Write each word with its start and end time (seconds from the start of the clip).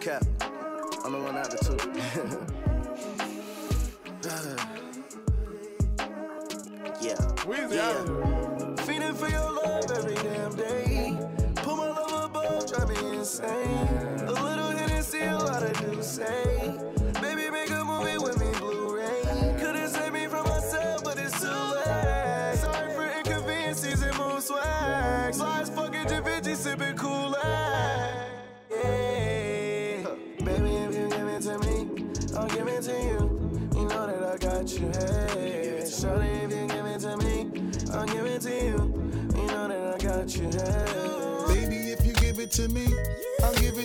cap. 0.00 0.24
I'm 1.04 1.12
the 1.12 1.18
one 1.18 1.36
out 1.36 1.50
the 1.50 1.58
two. 1.58 1.76
yeah. 7.00 7.16
Weezy 7.44 7.74
yeah. 7.74 8.84
Feeding 8.84 9.14
for 9.14 9.28
your 9.28 9.52
love 9.52 9.90
every 9.90 10.14
damn 10.14 10.54
day. 10.54 11.16
Put 11.56 11.76
my 11.76 11.88
love 11.88 12.30
above, 12.30 12.66
drive 12.70 12.88
me 12.90 13.16
insane. 13.18 13.77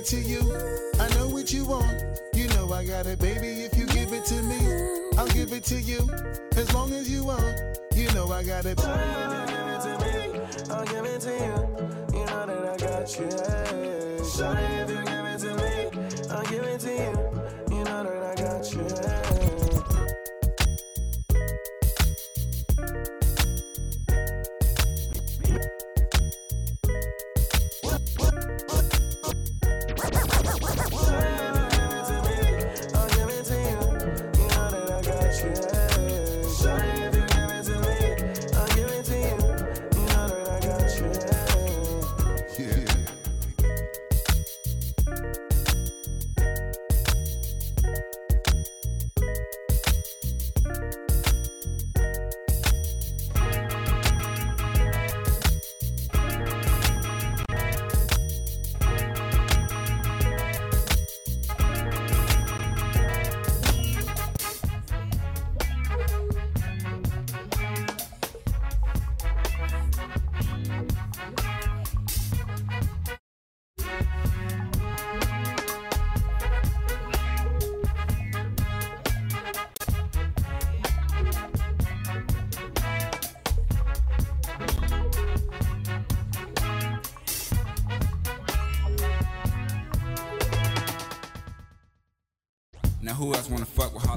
It 0.03 0.07
to 0.07 0.17
you. 0.17 0.41
I 0.99 1.07
know 1.16 1.30
what 1.30 1.53
you 1.53 1.66
want. 1.66 2.20
You 2.34 2.48
know 2.49 2.71
I 2.73 2.85
got 2.85 3.05
it, 3.05 3.20
baby. 3.20 3.63
If 3.63 3.77
you 3.77 3.85
give 3.85 4.12
it 4.12 4.26
to 4.26 4.41
me, 4.43 4.57
I'll 5.17 5.27
give 5.27 5.53
it 5.53 5.63
to 5.66 5.79
you. 5.79 6.09
As 6.57 6.73
long 6.73 6.91
as 6.93 7.09
you 7.09 7.23
want, 7.23 7.79
you 7.95 8.12
know 8.13 8.31
I 8.31 8.43
got 8.43 8.66
it. 8.66 8.79
Shorty, 8.79 8.99
if 8.99 9.29
you 9.29 9.45
give 9.53 9.67
it 9.67 9.81
to 9.84 9.91
me, 10.03 10.73
I'll 10.73 10.85
give 10.85 11.05
it 11.05 11.21
to 11.21 11.31
you. 11.31 12.20
You 12.20 12.26
know 12.26 12.45
that 12.45 12.66
I 12.66 12.77
got 12.77 13.17
you. 13.17 13.27
Hey. 13.27 14.20
Shorty, 14.35 14.63
if 14.81 14.89
you 14.89 15.02
give 15.12 15.26
it 15.26 15.39
to 15.39 15.52
me, 15.55 15.73
I'll 16.31 16.45
give 16.45 16.63
it 16.63 16.79
to 16.81 16.91
you. 16.91 17.77
You 17.77 17.84
know 17.85 18.04
that 18.04 18.23
I 18.23 18.43
got 18.43 18.74
you. 18.74 19.43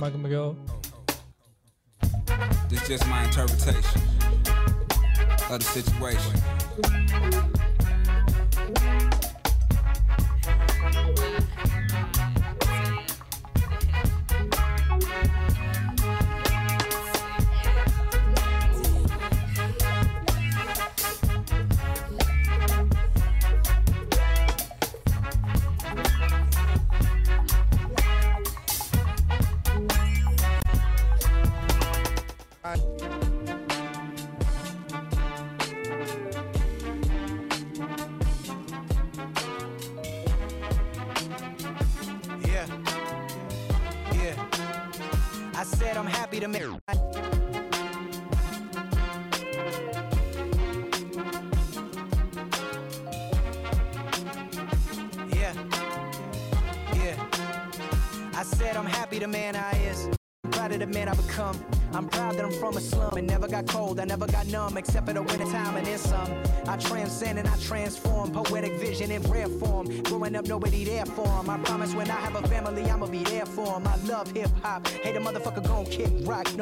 Michael 0.06 0.20
McGill. 0.20 0.56
This 2.68 2.86
just 2.86 3.08
my 3.08 3.24
interpretation 3.24 4.00
of 5.50 5.58
the 5.58 5.64
situation. 5.64 6.32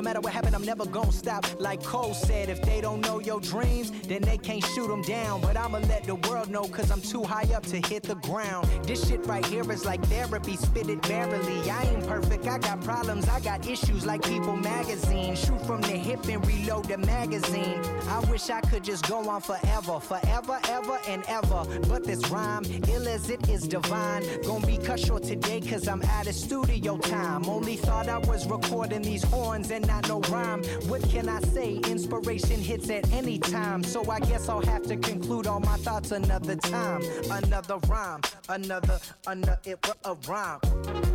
Matter 0.04 0.20
what 0.20 0.32
happen, 0.32 0.54
I'm 0.54 0.64
never 0.64 0.84
gonna 0.86 1.10
stop. 1.10 1.44
Like 1.58 1.82
Cole 1.82 2.14
said, 2.14 2.48
if 2.50 2.60
they 2.62 2.80
don't 2.80 3.00
know 3.00 3.20
your 3.20 3.40
dreams, 3.40 3.90
then 4.06 4.22
they 4.22 4.38
can't 4.38 4.64
shoot 4.74 4.92
'em 4.92 5.02
down. 5.02 5.40
But 5.40 5.56
I'ma 5.56 5.78
let 5.78 6.04
the 6.04 6.16
world 6.16 6.33
know, 6.50 6.64
cause 6.64 6.90
I'm 6.90 7.00
too 7.00 7.22
high 7.22 7.48
up 7.54 7.64
to 7.64 7.76
hit 7.88 8.02
the 8.02 8.16
ground. 8.16 8.68
This 8.84 9.08
shit 9.08 9.24
right 9.26 9.44
here 9.46 9.70
is 9.70 9.84
like 9.84 10.02
therapy, 10.06 10.56
spit 10.56 10.88
it 10.88 11.08
merrily. 11.08 11.70
I 11.70 11.82
ain't 11.82 12.06
perfect, 12.06 12.46
I 12.46 12.58
got 12.58 12.80
problems, 12.82 13.28
I 13.28 13.40
got 13.40 13.66
issues 13.68 14.04
like 14.06 14.22
People 14.22 14.56
magazine. 14.56 15.34
Shoot 15.36 15.60
from 15.66 15.80
the 15.80 15.88
hip 15.88 16.26
and 16.28 16.46
reload 16.46 16.86
the 16.86 16.98
magazine. 16.98 17.80
I 18.08 18.20
wish 18.30 18.50
I 18.50 18.60
could 18.60 18.84
just 18.84 19.08
go 19.08 19.28
on 19.28 19.40
forever, 19.40 20.00
forever, 20.00 20.60
ever, 20.68 20.98
and 21.08 21.24
ever. 21.28 21.64
But 21.88 22.04
this 22.04 22.28
rhyme, 22.30 22.64
ill 22.88 23.08
as 23.08 23.30
it 23.30 23.48
is 23.48 23.66
divine. 23.66 24.22
Gonna 24.42 24.66
be 24.66 24.76
cut 24.78 25.00
short 25.00 25.22
today, 25.22 25.60
cause 25.60 25.88
I'm 25.88 26.02
out 26.02 26.26
of 26.26 26.34
studio 26.34 26.98
time. 26.98 27.48
Only 27.48 27.76
thought 27.76 28.08
I 28.08 28.18
was 28.18 28.46
recording 28.46 29.02
these 29.02 29.24
horns 29.24 29.70
and 29.70 29.86
not 29.86 30.08
no 30.08 30.20
rhyme. 30.30 30.62
What 30.88 31.02
can 31.08 31.28
I 31.28 31.40
say? 31.40 31.80
Inspiration 31.88 32.60
hits 32.60 32.90
at 32.90 33.10
any 33.12 33.38
time. 33.38 33.82
So 33.82 34.08
I 34.10 34.20
guess 34.20 34.48
I'll 34.48 34.64
have 34.66 34.82
to 34.84 34.96
conclude 34.96 35.46
all 35.46 35.60
my 35.60 35.76
thoughts 35.78 36.12
another 36.12 36.33
time. 36.40 37.02
Another 37.30 37.78
rhyme, 37.88 38.20
another, 38.48 38.98
another, 39.26 39.58
it 39.64 39.78
was 39.86 39.96
a 40.04 40.14
rhyme. 40.28 41.13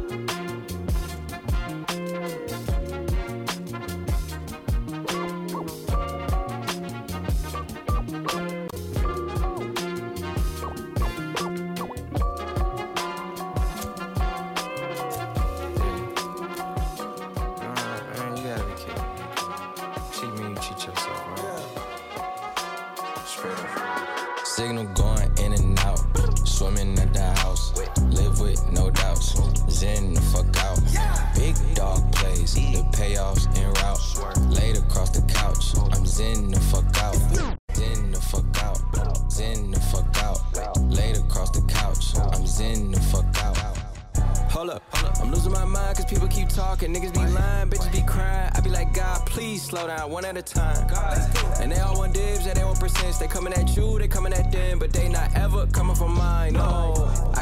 Down 49.99 50.11
one 50.11 50.25
at 50.25 50.37
a 50.37 50.41
time. 50.41 50.87
And 51.61 51.71
they 51.71 51.79
all 51.79 51.97
want 51.97 52.13
dibs, 52.13 52.45
yeah, 52.45 52.53
they 52.53 52.63
want 52.63 52.79
percents. 52.79 53.19
They 53.19 53.27
coming 53.27 53.53
at 53.53 53.75
you, 53.75 53.99
they 53.99 54.07
coming 54.07 54.33
at 54.33 54.51
them, 54.51 54.79
but 54.79 54.93
they 54.93 55.09
not 55.09 55.35
ever 55.35 55.67
coming 55.67 55.95
from 55.95 56.15
mine. 56.15 56.53
No, 56.53 56.88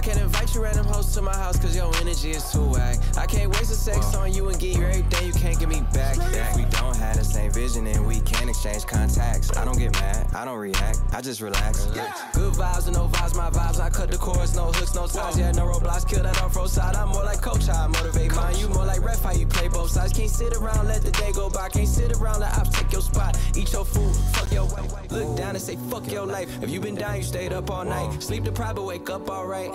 can't 0.08 0.22
invite 0.22 0.56
you 0.56 0.64
random 0.64 0.86
hoes 0.86 1.14
to 1.14 1.22
my 1.22 1.36
house 1.36 1.60
cause 1.60 1.76
your 1.76 1.94
energy 1.98 2.32
is 2.32 2.50
too 2.50 2.64
whack. 2.64 2.98
I 3.18 3.26
can't 3.26 3.50
waste 3.50 3.72
a 3.72 3.76
sex 3.76 4.16
on 4.16 4.32
you 4.32 4.48
and 4.48 4.58
give 4.58 4.78
you 4.78 4.86
everything 4.86 5.28
you 5.28 5.34
can't 5.34 5.60
give 5.60 5.68
me 5.68 5.82
back. 5.94 6.16
If 6.18 6.56
we 6.56 6.64
don't 6.80 6.96
have 6.96 7.18
the 7.18 7.26
same 7.26 7.52
vision, 7.52 7.86
and 7.88 8.08
we 8.08 8.22
can't 8.22 8.50
exchange 8.50 8.86
contacts. 8.86 9.56
I 9.58 9.66
don't 9.66 9.78
get 9.78 9.92
mad, 10.00 10.34
I 10.34 10.46
don't 10.46 10.60
react, 10.60 11.02
I 11.12 11.20
just 11.20 11.42
relax. 11.42 11.88
Good 11.88 12.54
vibes 12.54 12.86
and 12.86 12.96
no 12.96 13.10
vibes, 13.10 13.36
my 13.36 13.50
vibes. 13.50 13.82
I 13.82 13.90
cut 13.90 14.10
the 14.10 14.18
chorus, 14.18 14.56
no 14.56 14.72
hooks, 14.72 14.96
no 14.96 15.08
ties. 15.08 15.38
Yeah, 15.38 15.52
no 15.52 15.66
roadblocks, 15.66 16.08
kill 16.08 16.24
that 16.24 16.42
off 16.42 16.56
road 16.56 16.70
side. 16.70 16.96
I'm 16.96 17.10
more 17.10 17.26
like 17.26 17.42
coach, 17.42 17.68
I 17.68 17.88
motivate 17.88 18.34
mine. 18.34 18.56
You 18.56 18.70
more 18.70 18.86
like 18.86 19.04
ref, 19.04 19.22
how 19.22 19.34
you 19.34 19.46
play 19.46 19.68
both 19.68 19.92
sides. 19.92 20.14
Can't 20.14 20.30
sit 20.30 20.56
around, 20.56 20.88
let 20.88 21.02
the 21.02 21.12
day 21.12 21.34
go 21.34 21.50
by. 21.50 21.68
Can't 21.68 21.86
sit 21.86 22.14
around, 22.14 22.40
let 22.40 22.58
ops 22.58 22.70
take 22.70 22.94
your 22.94 23.02
spot. 23.02 23.38
Eat 23.58 23.74
your 23.74 23.84
food, 23.84 24.16
fuck 24.32 24.50
your 24.54 24.68
wife. 24.68 25.12
Look 25.12 25.36
down 25.36 25.56
and 25.56 25.62
say 25.62 25.76
fuck 25.90 26.10
your 26.10 26.26
life. 26.26 26.64
If 26.64 26.70
you 26.70 26.80
been 26.80 26.96
down, 26.96 27.18
you 27.18 27.24
stayed 27.24 27.52
up 27.52 27.70
all 27.70 27.84
night. 27.84 28.24
Sleep 28.24 28.46
deprived, 28.46 28.78
but 28.78 28.86
wake 28.86 29.10
up 29.10 29.30
alright. 29.30 29.72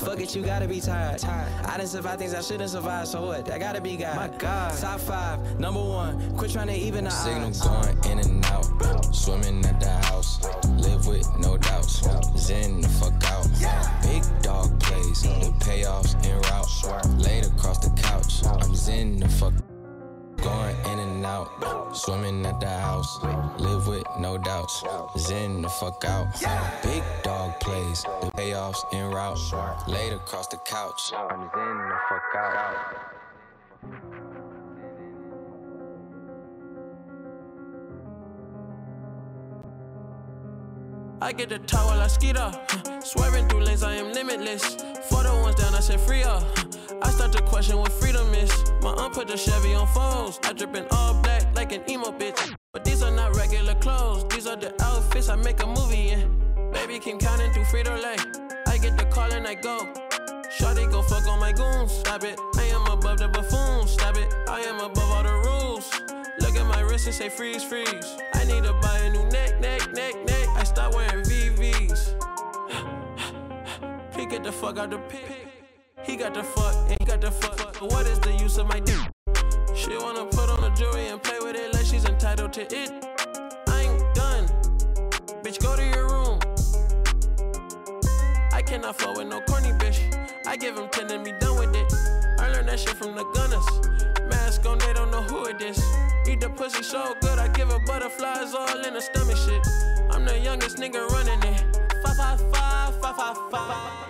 Fuck 0.00 0.20
it, 0.20 0.34
you 0.34 0.42
gotta 0.42 0.66
be 0.66 0.80
tired. 0.80 1.22
I 1.24 1.76
didn't 1.76 1.90
survive 1.90 2.18
things 2.18 2.34
I 2.34 2.40
shouldn't 2.40 2.70
survive, 2.70 3.06
so 3.06 3.26
what? 3.26 3.50
I 3.50 3.58
gotta 3.58 3.80
be 3.80 3.96
God. 3.96 4.16
My 4.16 4.38
God. 4.38 4.78
Top 4.78 4.98
five, 5.00 5.60
number 5.60 5.80
one. 5.80 6.36
Quit 6.36 6.52
trying 6.52 6.68
to 6.68 6.74
even 6.74 7.04
the 7.04 7.10
Signal 7.10 7.48
odds. 7.48 7.60
going 7.60 8.12
in 8.12 8.18
and 8.18 8.44
out. 8.46 9.14
Swimming 9.14 9.64
at 9.66 9.78
the 9.78 9.90
house. 10.06 10.42
Live 10.78 11.06
with 11.06 11.28
no 11.38 11.58
doubts. 11.58 12.00
Zen 12.38 12.80
the 12.80 12.88
fuck 12.88 13.12
out. 13.30 13.46
Big 14.02 14.24
dog 14.42 14.80
plays. 14.80 15.22
The 15.22 15.52
payoffs 15.60 16.14
en 16.24 16.40
route. 16.40 17.20
Laid 17.20 17.44
across 17.44 17.78
the 17.78 17.90
couch. 18.00 18.44
I'm 18.46 18.74
zen 18.74 19.20
the 19.20 19.28
fuck 19.28 19.52
Going 19.52 19.52
in 19.52 19.60
and 19.60 19.69
out, 21.30 21.96
swimming 21.96 22.44
at 22.44 22.58
the 22.60 22.68
house. 22.68 23.22
Live 23.58 23.86
with 23.86 24.04
no 24.18 24.36
doubts. 24.38 24.82
Zen 25.16 25.62
the 25.62 25.68
fuck 25.68 26.04
out. 26.04 26.26
Big 26.82 27.04
dog 27.22 27.58
plays, 27.60 28.02
the 28.20 28.30
payoffs 28.36 28.82
en 28.92 29.10
route. 29.10 29.38
Laid 29.86 30.12
across 30.12 30.46
the 30.48 30.58
couch. 30.58 31.12
I'm 31.14 31.42
zen 31.54 31.76
the 31.90 31.98
fuck 32.08 32.34
out. 32.36 33.19
I 41.22 41.32
get 41.32 41.50
the 41.50 41.58
top 41.58 41.86
while 41.86 42.00
I 42.00 42.06
skeet 42.06 42.36
up. 42.36 42.70
Swerving 43.04 43.46
through 43.48 43.64
lanes, 43.64 43.82
I 43.82 43.94
am 43.94 44.12
limitless. 44.12 44.76
For 45.08 45.22
the 45.22 45.38
ones 45.42 45.56
down, 45.56 45.74
I 45.74 45.80
said 45.80 46.00
free 46.00 46.22
up. 46.22 46.42
I 47.02 47.10
start 47.10 47.32
to 47.32 47.42
question 47.42 47.76
what 47.76 47.92
freedom 47.92 48.32
is. 48.32 48.50
My 48.80 48.90
aunt 48.90 49.12
put 49.12 49.28
the 49.28 49.36
Chevy 49.36 49.74
on 49.74 49.86
phones. 49.88 50.40
I 50.44 50.54
drippin' 50.54 50.86
all 50.90 51.14
black 51.22 51.54
like 51.54 51.72
an 51.72 51.82
emo 51.90 52.10
bitch. 52.10 52.56
But 52.72 52.84
these 52.84 53.02
are 53.02 53.10
not 53.10 53.36
regular 53.36 53.74
clothes. 53.74 54.24
These 54.34 54.46
are 54.46 54.56
the 54.56 54.72
outfits 54.82 55.28
I 55.28 55.36
make 55.36 55.62
a 55.62 55.66
movie 55.66 56.08
in. 56.08 56.40
Baby 56.72 56.98
Kim 56.98 57.18
counting 57.18 57.52
through 57.52 57.64
Frito 57.64 58.02
Lay. 58.02 58.16
I 58.66 58.78
get 58.78 58.96
the 58.96 59.04
call 59.04 59.30
and 59.30 59.46
I 59.46 59.54
go. 59.54 59.92
Shawty 60.58 60.90
go 60.90 61.02
fuck 61.02 61.26
on 61.28 61.38
my 61.38 61.52
goons. 61.52 61.92
Stop 61.92 62.24
it. 62.24 62.40
I 62.56 62.64
am 62.64 62.86
above 62.86 63.18
the 63.18 63.28
buffoons. 63.28 63.90
Stop 63.90 64.16
it. 64.16 64.34
I 64.48 64.60
am 64.60 64.80
above 64.80 65.10
all 65.10 65.22
the 65.22 65.34
rules. 65.48 65.90
Look 66.40 66.56
at 66.56 66.66
my 66.66 66.80
wrist 66.80 67.06
and 67.06 67.14
say 67.14 67.28
freeze, 67.28 67.62
freeze. 67.62 68.16
I 68.34 68.44
need 68.44 68.64
to 68.64 68.72
buy 68.80 68.98
a 69.00 69.12
new 69.12 69.24
neck, 69.28 69.60
neck, 69.60 69.92
neck, 69.92 70.14
neck. 70.24 70.39
Start 70.80 70.94
wearing 70.94 71.24
VVs. 71.26 72.16
he 74.16 74.24
get 74.24 74.42
the 74.42 74.50
fuck 74.50 74.78
out 74.78 74.88
the 74.88 74.98
pit. 75.10 75.46
He 76.02 76.16
got 76.16 76.32
the 76.32 76.42
fuck 76.42 76.74
and 76.88 76.96
he 76.98 77.04
got 77.04 77.20
the 77.20 77.30
fuck. 77.30 77.82
What 77.82 78.06
is 78.06 78.18
the 78.20 78.32
use 78.32 78.56
of 78.56 78.66
my 78.66 78.80
dick? 78.80 78.96
She 79.76 79.94
wanna 79.98 80.24
put 80.24 80.48
on 80.48 80.64
a 80.64 80.74
jewelry 80.74 81.08
and 81.08 81.22
play 81.22 81.38
with 81.40 81.54
it 81.54 81.74
like 81.74 81.84
she's 81.84 82.06
entitled 82.06 82.54
to 82.54 82.62
it. 82.62 82.92
I 83.68 83.82
ain't 83.82 84.14
done. 84.14 84.46
Bitch, 85.42 85.60
go 85.60 85.76
to 85.76 85.84
your 85.84 86.08
room. 86.08 86.38
I 88.50 88.62
cannot 88.62 88.96
fuck 88.98 89.18
with 89.18 89.28
no 89.28 89.42
corny 89.42 89.72
bitch. 89.72 90.00
I 90.46 90.56
give 90.56 90.78
him 90.78 90.88
10 90.88 91.10
and 91.10 91.22
be 91.22 91.32
done 91.32 91.58
with 91.58 91.76
it. 91.76 91.92
I 92.38 92.48
learned 92.54 92.70
that 92.70 92.80
shit 92.80 92.96
from 92.96 93.14
the 93.16 93.24
gunners. 93.34 94.19
Mask 94.30 94.64
on, 94.66 94.78
they 94.78 94.92
don't 94.92 95.10
know 95.10 95.22
who 95.22 95.44
it 95.46 95.60
is. 95.60 95.82
Eat 96.28 96.40
the 96.40 96.48
pussy 96.50 96.82
so 96.82 97.14
good, 97.20 97.38
I 97.38 97.48
give 97.48 97.68
her 97.68 97.80
butterflies 97.86 98.54
all 98.54 98.84
in 98.86 98.94
the 98.94 99.00
stomach 99.00 99.36
shit. 99.36 99.66
I'm 100.10 100.24
the 100.24 100.38
youngest 100.38 100.78
nigga 100.78 101.06
running 101.08 101.42
it. 101.52 101.60
Five, 102.04 102.16
five, 102.16 102.40
five, 102.52 103.00
five, 103.00 103.16
five, 103.16 103.36
five. 103.50 104.08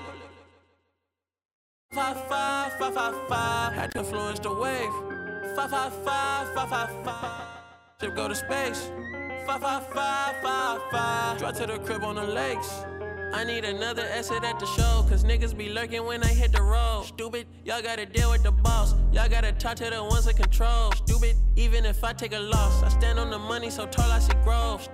Five, 1.93 2.29
five, 2.29 2.73
five, 2.79 2.95
five, 2.95 3.15
five. 3.29 3.73
Had 3.73 3.93
to 3.93 3.99
influence 3.99 4.39
the 4.39 4.55
wave. 4.55 4.95
Five, 5.57 5.71
five, 5.71 5.93
five, 6.05 6.55
five, 6.55 6.69
five, 6.69 7.05
five. 7.05 7.47
Ship 8.01 8.15
go 8.15 8.29
to 8.29 8.35
space. 8.35 8.91
Five, 9.47 9.61
five, 9.61 9.87
five, 9.89 10.37
five, 10.43 10.81
five. 10.93 11.39
Drive 11.39 11.57
to 11.59 11.67
the 11.67 11.79
crib 11.81 12.05
on 12.05 12.15
the 12.15 12.25
lakes. 12.25 12.85
I 13.33 13.45
need 13.45 13.65
another 13.65 14.05
exit 14.13 14.43
at 14.43 14.59
the 14.59 14.67
show, 14.67 15.07
cause 15.09 15.25
niggas 15.25 15.57
be 15.57 15.69
lurking 15.69 16.05
when 16.05 16.23
I 16.23 16.29
hit 16.29 16.53
the 16.53 16.63
road. 16.63 17.05
Stupid, 17.07 17.47
y'all 17.65 17.81
gotta 17.81 18.05
deal 18.05 18.31
with 18.31 18.43
the 18.43 18.51
boss. 18.51 18.95
Y'all 19.13 19.29
gotta 19.29 19.53
talk 19.53 19.77
to 19.77 19.89
the 19.89 20.03
ones 20.03 20.27
in 20.27 20.35
control. 20.35 20.93
Stupid, 20.93 21.37
even 21.55 21.85
if 21.85 22.03
I 22.03 22.13
take 22.13 22.33
a 22.33 22.39
loss, 22.39 22.83
I 22.83 22.89
stand 22.89 23.19
on 23.19 23.31
the 23.31 23.39
money 23.39 23.71
so 23.71 23.87
tall 23.87 24.11
I 24.11 24.19
see 24.19 24.33
growth. 24.43 24.89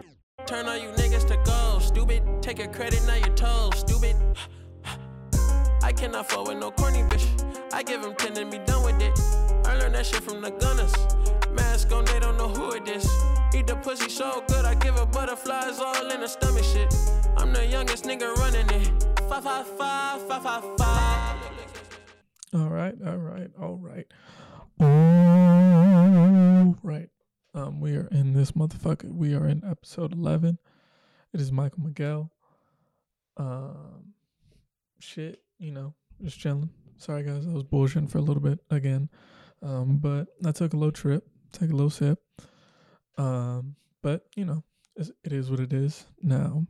Turn 0.47 0.67
all 0.67 0.77
you 0.77 0.91
niggas 0.91 1.27
to 1.29 1.37
gold. 1.45 1.83
Stupid, 1.83 2.23
take 2.43 2.59
your 2.59 2.69
credit, 2.69 3.03
now 3.07 3.17
you're 3.17 3.35
toes. 3.35 3.79
Stupid. 3.79 4.15
I 5.83 5.93
cannot 5.93 6.29
fuck 6.29 6.47
with 6.47 6.59
no 6.59 6.71
corny 6.71 7.03
bitch. 7.05 7.73
I 7.73 7.83
give 7.83 8.05
him 8.05 8.15
10 8.15 8.37
and 8.37 8.51
be 8.51 8.59
done 8.59 8.85
with 8.85 9.01
it. 9.01 9.19
I 9.67 9.79
learned 9.79 9.95
that 9.95 10.05
shit 10.05 10.23
from 10.23 10.43
the 10.43 10.51
gunners. 10.51 10.93
Mask 11.57 11.91
on, 11.93 12.05
they 12.05 12.21
don't 12.21 12.37
know 12.37 12.49
who 12.49 12.73
it 12.73 12.89
is. 12.89 13.05
Eat 13.55 13.67
the 13.67 13.77
pussy 13.77 14.09
so 14.09 14.45
good, 14.49 14.65
I 14.65 14.75
give 14.75 14.95
her 14.95 15.07
butterflies 15.07 15.81
all 15.81 16.11
in 16.11 16.21
the 16.21 16.29
stomach 16.29 16.65
shit. 16.65 16.95
I'm 17.37 17.53
the 17.53 17.67
youngest 17.67 18.05
nigga 18.05 18.35
running 18.37 18.69
it. 18.71 19.07
Five, 19.29 19.43
five, 19.43 19.67
five, 19.67 20.23
five, 20.29 20.43
five, 20.43 20.79
five. 20.79 21.37
All 22.55 22.69
right, 22.69 22.95
all 23.05 23.17
right, 23.17 23.51
all 23.61 23.77
right. 23.77 24.07
All 24.79 26.77
right. 26.83 27.09
Um, 27.55 27.81
we 27.81 27.97
are 27.97 28.09
in 28.13 28.35
this 28.35 28.53
motherfucker. 28.53 29.11
We 29.11 29.35
are 29.35 29.49
in 29.49 29.65
episode 29.65 30.13
eleven. 30.13 30.59
It 31.33 31.41
is 31.41 31.51
Michael 31.51 31.83
Miguel. 31.85 32.31
Um, 33.39 34.13
shit, 34.99 35.41
you 35.59 35.71
know, 35.71 35.95
just 36.23 36.39
chilling. 36.39 36.69
Sorry 36.99 37.23
guys, 37.23 37.47
I 37.47 37.51
was 37.51 37.63
bullshitting 37.63 38.11
for 38.11 38.19
a 38.19 38.23
little 38.23 38.43
bit 38.43 38.59
again. 38.71 39.09
Um, 39.63 39.97
but 39.97 40.27
I 40.45 40.53
took 40.53 40.75
a 40.75 40.77
little 40.77 40.93
trip, 40.93 41.27
take 41.53 41.71
a 41.71 41.75
little 41.75 41.91
sip. 41.91 42.19
Um, 43.19 43.77
but 44.03 44.27
you 44.37 44.45
know, 44.45 44.63
it's, 44.97 45.51
what 45.51 45.61
it 45.61 45.73
is. 45.73 46.07
Now, 46.23 46.67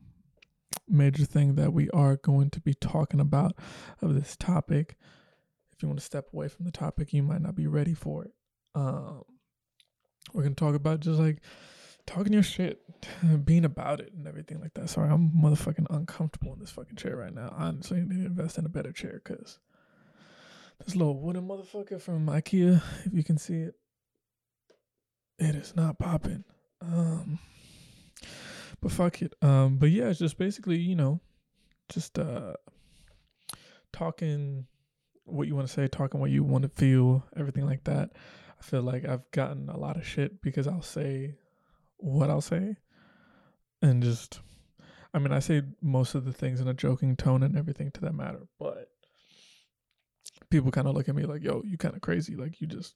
major 0.88 1.24
thing 1.24 1.54
that 1.56 1.72
we 1.72 1.90
are 1.90 2.16
going 2.16 2.50
to 2.50 2.60
be 2.60 2.74
talking 2.74 3.20
about 3.20 3.56
of 4.02 4.14
this 4.14 4.36
topic. 4.36 4.96
If 5.72 5.82
you 5.82 5.88
want 5.88 5.98
to 5.98 6.04
step 6.04 6.28
away 6.32 6.48
from 6.48 6.64
the 6.64 6.72
topic, 6.72 7.12
you 7.12 7.22
might 7.22 7.42
not 7.42 7.54
be 7.54 7.66
ready 7.66 7.94
for 7.94 8.24
it. 8.24 8.32
Um, 8.74 9.24
we're 10.32 10.42
gonna 10.42 10.54
talk 10.54 10.74
about 10.74 11.00
just 11.00 11.18
like 11.18 11.42
talking 12.06 12.32
your 12.32 12.42
shit, 12.42 12.80
being 13.44 13.64
about 13.64 14.00
it, 14.00 14.12
and 14.16 14.26
everything 14.26 14.60
like 14.60 14.74
that. 14.74 14.88
Sorry, 14.88 15.10
I'm 15.10 15.30
motherfucking 15.30 15.86
uncomfortable 15.90 16.52
in 16.54 16.60
this 16.60 16.70
fucking 16.70 16.96
chair 16.96 17.16
right 17.16 17.34
now. 17.34 17.54
Honestly, 17.56 17.98
I 17.98 18.04
need 18.04 18.20
to 18.20 18.26
invest 18.26 18.58
in 18.58 18.64
a 18.64 18.70
better 18.70 18.92
chair 18.92 19.20
because 19.22 19.58
this 20.84 20.96
little 20.96 21.18
wooden 21.18 21.46
motherfucker 21.46 22.00
from 22.00 22.26
IKEA, 22.26 22.82
if 23.04 23.12
you 23.12 23.24
can 23.24 23.38
see 23.38 23.56
it, 23.56 23.74
it 25.38 25.54
is 25.54 25.74
not 25.76 25.98
popping. 25.98 26.44
Um, 26.80 27.38
but 28.80 28.92
fuck 28.92 29.22
it. 29.22 29.34
Um, 29.42 29.78
but 29.78 29.90
yeah, 29.90 30.08
it's 30.08 30.18
just 30.18 30.38
basically, 30.38 30.78
you 30.78 30.94
know, 30.94 31.20
just 31.88 32.18
uh, 32.18 32.54
talking 33.92 34.66
what 35.24 35.48
you 35.48 35.54
want 35.54 35.66
to 35.66 35.72
say, 35.72 35.88
talking 35.88 36.20
what 36.20 36.30
you 36.30 36.44
want 36.44 36.62
to 36.62 36.68
feel, 36.68 37.24
everything 37.36 37.66
like 37.66 37.84
that. 37.84 38.10
I 38.58 38.62
feel 38.62 38.82
like 38.82 39.04
I've 39.04 39.30
gotten 39.32 39.68
a 39.68 39.76
lot 39.76 39.96
of 39.96 40.06
shit 40.06 40.40
because 40.40 40.66
I'll 40.66 40.82
say 40.82 41.34
what 41.98 42.30
I'll 42.30 42.40
say 42.40 42.76
and 43.82 44.02
just 44.02 44.40
I 45.12 45.18
mean 45.18 45.32
I 45.32 45.38
say 45.38 45.62
most 45.82 46.14
of 46.14 46.24
the 46.24 46.32
things 46.32 46.60
in 46.60 46.68
a 46.68 46.74
joking 46.74 47.16
tone 47.16 47.42
and 47.42 47.56
everything 47.56 47.90
to 47.92 48.00
that 48.02 48.14
matter, 48.14 48.46
but 48.58 48.88
people 50.50 50.70
kind 50.70 50.86
of 50.86 50.94
look 50.94 51.08
at 51.08 51.14
me 51.14 51.24
like, 51.24 51.42
"Yo, 51.42 51.62
you 51.64 51.78
kind 51.78 51.94
of 51.94 52.00
crazy. 52.00 52.36
Like 52.36 52.60
you 52.60 52.66
just 52.66 52.94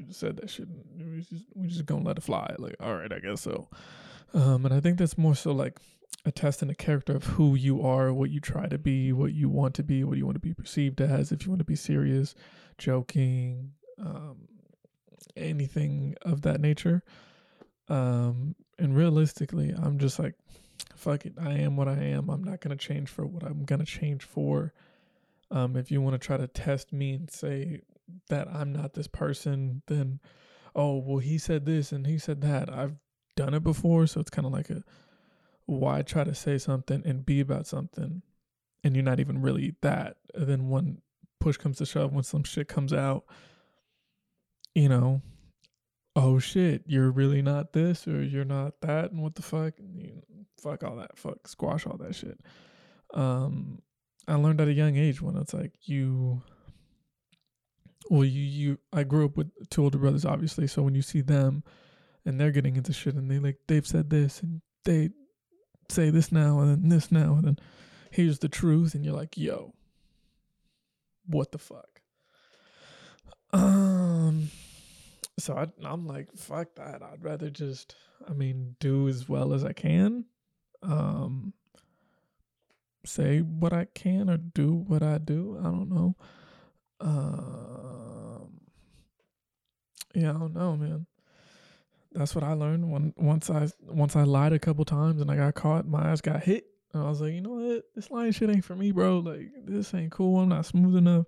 you 0.00 0.06
just 0.06 0.20
said 0.20 0.36
that 0.38 0.48
shit. 0.48 0.66
We 0.96 1.20
just 1.20 1.44
we 1.54 1.68
just 1.68 1.86
gonna 1.86 2.02
let 2.02 2.16
it 2.16 2.22
fly." 2.22 2.54
Like, 2.58 2.76
all 2.80 2.96
right, 2.96 3.12
I 3.12 3.18
guess 3.18 3.42
so. 3.42 3.68
Um, 4.32 4.64
and 4.64 4.72
I 4.72 4.80
think 4.80 4.98
that's 4.98 5.18
more 5.18 5.34
so 5.34 5.52
like 5.52 5.78
a 6.24 6.32
test 6.32 6.62
in 6.62 6.68
the 6.68 6.74
character 6.74 7.14
of 7.14 7.24
who 7.24 7.54
you 7.54 7.82
are, 7.82 8.12
what 8.12 8.30
you 8.30 8.40
try 8.40 8.66
to 8.66 8.78
be, 8.78 9.12
what 9.12 9.32
you 9.32 9.48
want 9.48 9.74
to 9.74 9.82
be, 9.82 10.04
what 10.04 10.16
you 10.16 10.24
want 10.24 10.36
to 10.36 10.40
be 10.40 10.54
perceived 10.54 11.00
as. 11.00 11.32
If 11.32 11.44
you 11.44 11.50
want 11.50 11.60
to 11.60 11.64
be 11.64 11.76
serious, 11.76 12.34
joking, 12.78 13.72
um, 13.98 14.48
anything 15.36 16.14
of 16.22 16.42
that 16.42 16.60
nature. 16.60 17.02
Um, 17.88 18.54
and 18.78 18.96
realistically, 18.96 19.74
I'm 19.76 19.98
just 19.98 20.18
like, 20.18 20.34
fuck 20.94 21.26
it. 21.26 21.34
I 21.40 21.52
am 21.52 21.76
what 21.76 21.88
I 21.88 21.98
am. 21.98 22.30
I'm 22.30 22.44
not 22.44 22.60
gonna 22.60 22.76
change 22.76 23.08
for 23.10 23.26
what 23.26 23.42
I'm 23.42 23.64
gonna 23.64 23.84
change 23.84 24.24
for. 24.24 24.72
Um, 25.50 25.76
if 25.76 25.90
you 25.90 26.00
want 26.00 26.20
to 26.20 26.24
try 26.24 26.36
to 26.36 26.46
test 26.46 26.92
me 26.92 27.12
and 27.12 27.30
say 27.30 27.80
that 28.28 28.48
I'm 28.48 28.72
not 28.72 28.94
this 28.94 29.08
person, 29.08 29.82
then 29.86 30.20
oh 30.74 30.98
well 30.98 31.18
he 31.18 31.38
said 31.38 31.66
this 31.66 31.92
and 31.92 32.06
he 32.06 32.18
said 32.18 32.40
that. 32.42 32.72
I've 32.72 32.96
done 33.36 33.54
it 33.54 33.62
before, 33.62 34.06
so 34.06 34.20
it's 34.20 34.30
kind 34.30 34.46
of 34.46 34.52
like 34.52 34.70
a 34.70 34.82
why 35.66 36.02
try 36.02 36.24
to 36.24 36.34
say 36.34 36.58
something 36.58 37.02
and 37.04 37.24
be 37.24 37.40
about 37.40 37.66
something 37.66 38.22
and 38.82 38.94
you're 38.94 39.04
not 39.04 39.20
even 39.20 39.40
really 39.40 39.74
that. 39.82 40.16
And 40.34 40.46
then 40.46 40.68
when 40.68 40.98
push 41.38 41.56
comes 41.56 41.78
to 41.78 41.86
shove, 41.86 42.12
when 42.12 42.24
some 42.24 42.44
shit 42.44 42.68
comes 42.68 42.92
out, 42.92 43.24
you 44.74 44.88
know, 44.88 45.22
oh 46.16 46.38
shit, 46.38 46.82
you're 46.86 47.10
really 47.10 47.42
not 47.42 47.72
this 47.72 48.06
or 48.06 48.22
you're 48.22 48.44
not 48.44 48.80
that, 48.80 49.10
and 49.10 49.22
what 49.22 49.34
the 49.34 49.42
fuck, 49.42 49.74
you 49.78 50.14
know, 50.14 50.44
fuck 50.60 50.82
all 50.82 50.96
that, 50.96 51.18
fuck 51.18 51.46
squash 51.46 51.86
all 51.86 51.96
that 51.98 52.14
shit. 52.14 52.40
Um, 53.14 53.80
I 54.28 54.34
learned 54.34 54.60
at 54.60 54.68
a 54.68 54.72
young 54.72 54.96
age 54.96 55.20
when 55.20 55.36
it's 55.36 55.54
like 55.54 55.72
you. 55.82 56.42
Well, 58.08 58.24
you 58.24 58.42
you 58.42 58.78
I 58.92 59.04
grew 59.04 59.26
up 59.26 59.36
with 59.36 59.50
two 59.70 59.82
older 59.82 59.98
brothers, 59.98 60.24
obviously. 60.24 60.66
So 60.66 60.82
when 60.82 60.94
you 60.94 61.02
see 61.02 61.20
them, 61.20 61.62
and 62.24 62.40
they're 62.40 62.50
getting 62.50 62.76
into 62.76 62.92
shit, 62.92 63.14
and 63.14 63.30
they 63.30 63.38
like 63.38 63.58
they've 63.66 63.86
said 63.86 64.10
this, 64.10 64.42
and 64.42 64.62
they 64.84 65.10
say 65.88 66.10
this 66.10 66.32
now, 66.32 66.60
and 66.60 66.70
then 66.70 66.88
this 66.88 67.12
now, 67.12 67.34
and 67.34 67.44
then 67.44 67.58
here's 68.10 68.38
the 68.38 68.48
truth, 68.48 68.94
and 68.94 69.04
you're 69.04 69.14
like, 69.14 69.36
yo, 69.36 69.74
what 71.26 71.52
the 71.52 71.58
fuck? 71.58 72.00
Um, 73.52 74.50
so 75.38 75.54
I, 75.54 75.66
I'm 75.84 76.06
like, 76.06 76.32
fuck 76.36 76.74
that. 76.76 77.02
I'd 77.02 77.24
rather 77.24 77.50
just, 77.50 77.94
I 78.28 78.32
mean, 78.32 78.76
do 78.80 79.08
as 79.08 79.28
well 79.28 79.52
as 79.52 79.64
I 79.64 79.72
can. 79.72 80.24
Um, 80.82 81.52
say 83.04 83.40
what 83.40 83.72
I 83.72 83.86
can 83.94 84.30
or 84.30 84.36
do 84.36 84.72
what 84.72 85.02
I 85.02 85.18
do. 85.18 85.56
I 85.58 85.64
don't 85.64 85.90
know. 85.90 86.16
Um, 87.00 88.60
yeah, 90.14 90.30
I 90.30 90.34
don't 90.34 90.54
know, 90.54 90.76
man. 90.76 91.06
That's 92.12 92.34
what 92.34 92.44
I 92.44 92.52
learned 92.54 92.90
when 92.90 93.14
once 93.16 93.50
I 93.50 93.68
once 93.82 94.16
I 94.16 94.24
lied 94.24 94.52
a 94.52 94.58
couple 94.58 94.84
times 94.84 95.20
and 95.20 95.30
I 95.30 95.36
got 95.36 95.54
caught. 95.54 95.86
My 95.86 96.10
ass 96.10 96.20
got 96.20 96.42
hit. 96.42 96.66
And 96.92 97.04
I 97.04 97.08
was 97.08 97.20
like, 97.20 97.32
you 97.32 97.40
know 97.40 97.50
what? 97.50 97.84
This 97.94 98.10
lying 98.10 98.32
shit 98.32 98.50
ain't 98.50 98.64
for 98.64 98.74
me, 98.74 98.90
bro. 98.90 99.20
Like, 99.20 99.50
this 99.64 99.94
ain't 99.94 100.10
cool. 100.10 100.40
I'm 100.40 100.48
not 100.48 100.66
smooth 100.66 100.96
enough. 100.96 101.26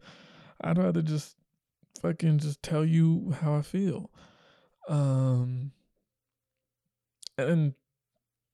I'd 0.61 0.79
rather 0.79 1.03
just 1.03 1.37
fucking 2.01 2.39
just 2.39 2.63
tell 2.65 2.85
you 2.85 3.35
how 3.41 3.55
I 3.55 3.63
feel. 3.63 4.11
Um, 4.89 5.71
and, 7.39 7.75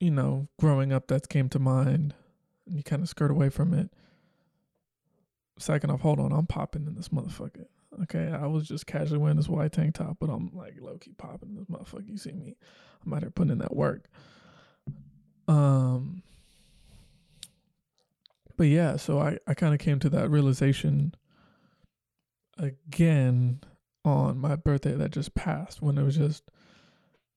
you 0.01 0.11
know, 0.11 0.49
growing 0.61 0.93
up, 0.93 1.09
that 1.09 1.31
came 1.31 1.49
to 1.51 1.59
mind. 1.59 2.15
And 2.67 2.77
you 2.77 2.83
kind 2.83 3.03
of 3.03 3.09
skirt 3.09 3.31
away 3.31 3.49
from 3.49 3.73
it. 3.73 3.91
Second 5.59 5.91
off, 5.91 6.01
hold 6.01 6.21
on. 6.21 6.33
I'm 6.33 6.47
popping 6.47 6.87
in 6.87 6.95
this 6.95 7.09
motherfucker. 7.09 7.67
Okay, 8.03 8.31
I 8.33 8.47
was 8.47 8.69
just 8.69 8.87
casually 8.87 9.19
wearing 9.19 9.37
this 9.37 9.49
white 9.49 9.73
tank 9.73 9.95
top, 9.95 10.19
but 10.21 10.31
I'm 10.31 10.51
like 10.55 10.75
low 10.81 10.99
key 10.99 11.15
popping 11.17 11.55
this 11.57 11.65
motherfucker. 11.67 12.09
You 12.09 12.17
see 12.17 12.33
me? 12.33 12.57
I'm 13.05 13.13
out 13.13 13.23
here 13.23 13.31
putting 13.31 13.53
in 13.53 13.59
that 13.59 13.75
work. 13.75 14.09
Um, 15.49 16.23
but 18.57 18.69
yeah, 18.69 18.97
so 18.97 19.19
I, 19.19 19.39
I 19.47 19.55
kind 19.55 19.75
of 19.75 19.81
came 19.81 19.99
to 20.01 20.11
that 20.11 20.31
realization 20.31 21.15
again 22.59 23.61
on 24.05 24.39
my 24.39 24.57
birthday 24.57 24.93
that 24.93 25.11
just 25.11 25.35
passed 25.35 25.81
when 25.83 25.99
it 25.99 26.03
was 26.03 26.17
just 26.17 26.51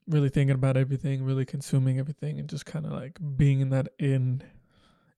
really 0.08 0.30
thinking 0.30 0.56
about 0.56 0.78
everything, 0.78 1.24
really 1.24 1.46
consuming 1.46 1.98
everything, 1.98 2.40
and 2.40 2.50
just 2.50 2.66
kind 2.66 2.86
of 2.86 2.92
like 2.92 3.18
being 3.36 3.62
in 3.62 3.70
that 3.70 3.90
in 3.98 4.44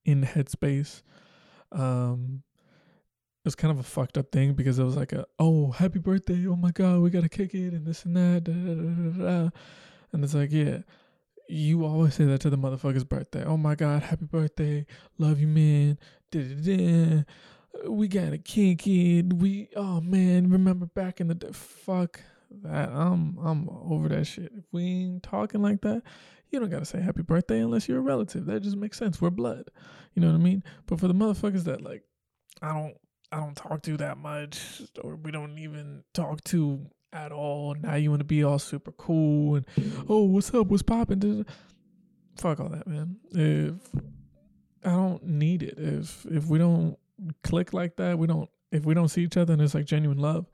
in 0.04 0.22
headspace. 0.22 1.02
Um, 1.72 2.42
was 3.44 3.54
kind 3.54 3.70
of 3.70 3.78
a 3.78 3.82
fucked 3.82 4.16
up 4.16 4.32
thing 4.32 4.54
because 4.54 4.78
it 4.78 4.84
was 4.84 4.96
like 4.96 5.12
a 5.12 5.26
oh 5.38 5.70
happy 5.70 5.98
birthday, 5.98 6.46
oh 6.46 6.56
my 6.56 6.70
god, 6.70 7.00
we 7.00 7.10
gotta 7.10 7.28
kick 7.28 7.54
it 7.54 7.72
and 7.72 7.86
this 7.86 8.04
and 8.04 8.16
that, 8.16 8.44
da, 8.44 8.52
da, 8.52 9.42
da, 9.42 9.50
and 10.12 10.24
it's 10.24 10.34
like 10.34 10.50
yeah, 10.52 10.78
you 11.48 11.84
always 11.84 12.14
say 12.14 12.24
that 12.24 12.40
to 12.40 12.50
the 12.50 12.56
motherfucker's 12.56 13.04
birthday. 13.04 13.44
Oh 13.44 13.56
my 13.56 13.74
God, 13.74 14.02
happy 14.02 14.24
birthday. 14.24 14.86
Love 15.18 15.40
you, 15.40 15.46
man. 15.46 15.98
We 17.86 18.08
gotta 18.08 18.38
kick 18.38 18.86
it 18.86 19.32
We 19.32 19.68
oh 19.76 20.00
man, 20.00 20.50
remember 20.50 20.86
back 20.86 21.20
in 21.20 21.28
the 21.28 21.34
day. 21.34 21.52
Fuck 21.52 22.20
that. 22.62 22.88
I'm 22.90 23.38
I'm 23.38 23.68
over 23.68 24.08
that 24.08 24.26
shit. 24.26 24.52
If 24.56 24.64
we 24.72 24.84
ain't 24.84 25.22
talking 25.22 25.62
like 25.62 25.82
that, 25.82 26.02
you 26.50 26.60
don't 26.60 26.70
gotta 26.70 26.84
say 26.84 27.00
happy 27.00 27.22
birthday 27.22 27.60
unless 27.60 27.88
you're 27.88 27.98
a 27.98 28.02
relative. 28.02 28.46
That 28.46 28.62
just 28.62 28.76
makes 28.76 28.98
sense. 28.98 29.20
We're 29.20 29.30
blood. 29.30 29.70
You 30.14 30.22
know 30.22 30.28
what 30.28 30.36
I 30.36 30.42
mean? 30.42 30.62
But 30.86 31.00
for 31.00 31.08
the 31.08 31.14
motherfuckers 31.14 31.64
that 31.64 31.82
like 31.82 32.04
I 32.62 32.72
don't 32.72 32.96
I 33.34 33.38
don't 33.38 33.56
talk 33.56 33.82
to 33.82 33.96
that 33.96 34.16
much 34.16 34.82
or 35.02 35.16
we 35.16 35.32
don't 35.32 35.58
even 35.58 36.04
talk 36.12 36.44
to 36.44 36.86
at 37.12 37.32
all. 37.32 37.74
Now 37.74 37.96
you 37.96 38.10
want 38.10 38.20
to 38.20 38.24
be 38.24 38.44
all 38.44 38.60
super 38.60 38.92
cool 38.92 39.56
and 39.56 39.66
oh, 40.08 40.22
what's 40.22 40.54
up? 40.54 40.68
What's 40.68 40.84
popping? 40.84 41.44
Fuck 42.36 42.60
all 42.60 42.68
that, 42.68 42.86
man. 42.86 43.16
If 43.32 43.74
I 44.84 44.90
don't 44.90 45.24
need 45.24 45.64
it, 45.64 45.74
if 45.78 46.24
if 46.26 46.46
we 46.46 46.58
don't 46.58 46.96
click 47.42 47.72
like 47.72 47.96
that, 47.96 48.18
we 48.18 48.28
don't. 48.28 48.48
If 48.70 48.84
we 48.84 48.94
don't 48.94 49.08
see 49.08 49.22
each 49.22 49.36
other 49.36 49.52
and 49.52 49.62
it's 49.62 49.74
like 49.74 49.84
genuine 49.84 50.18
love, 50.18 50.46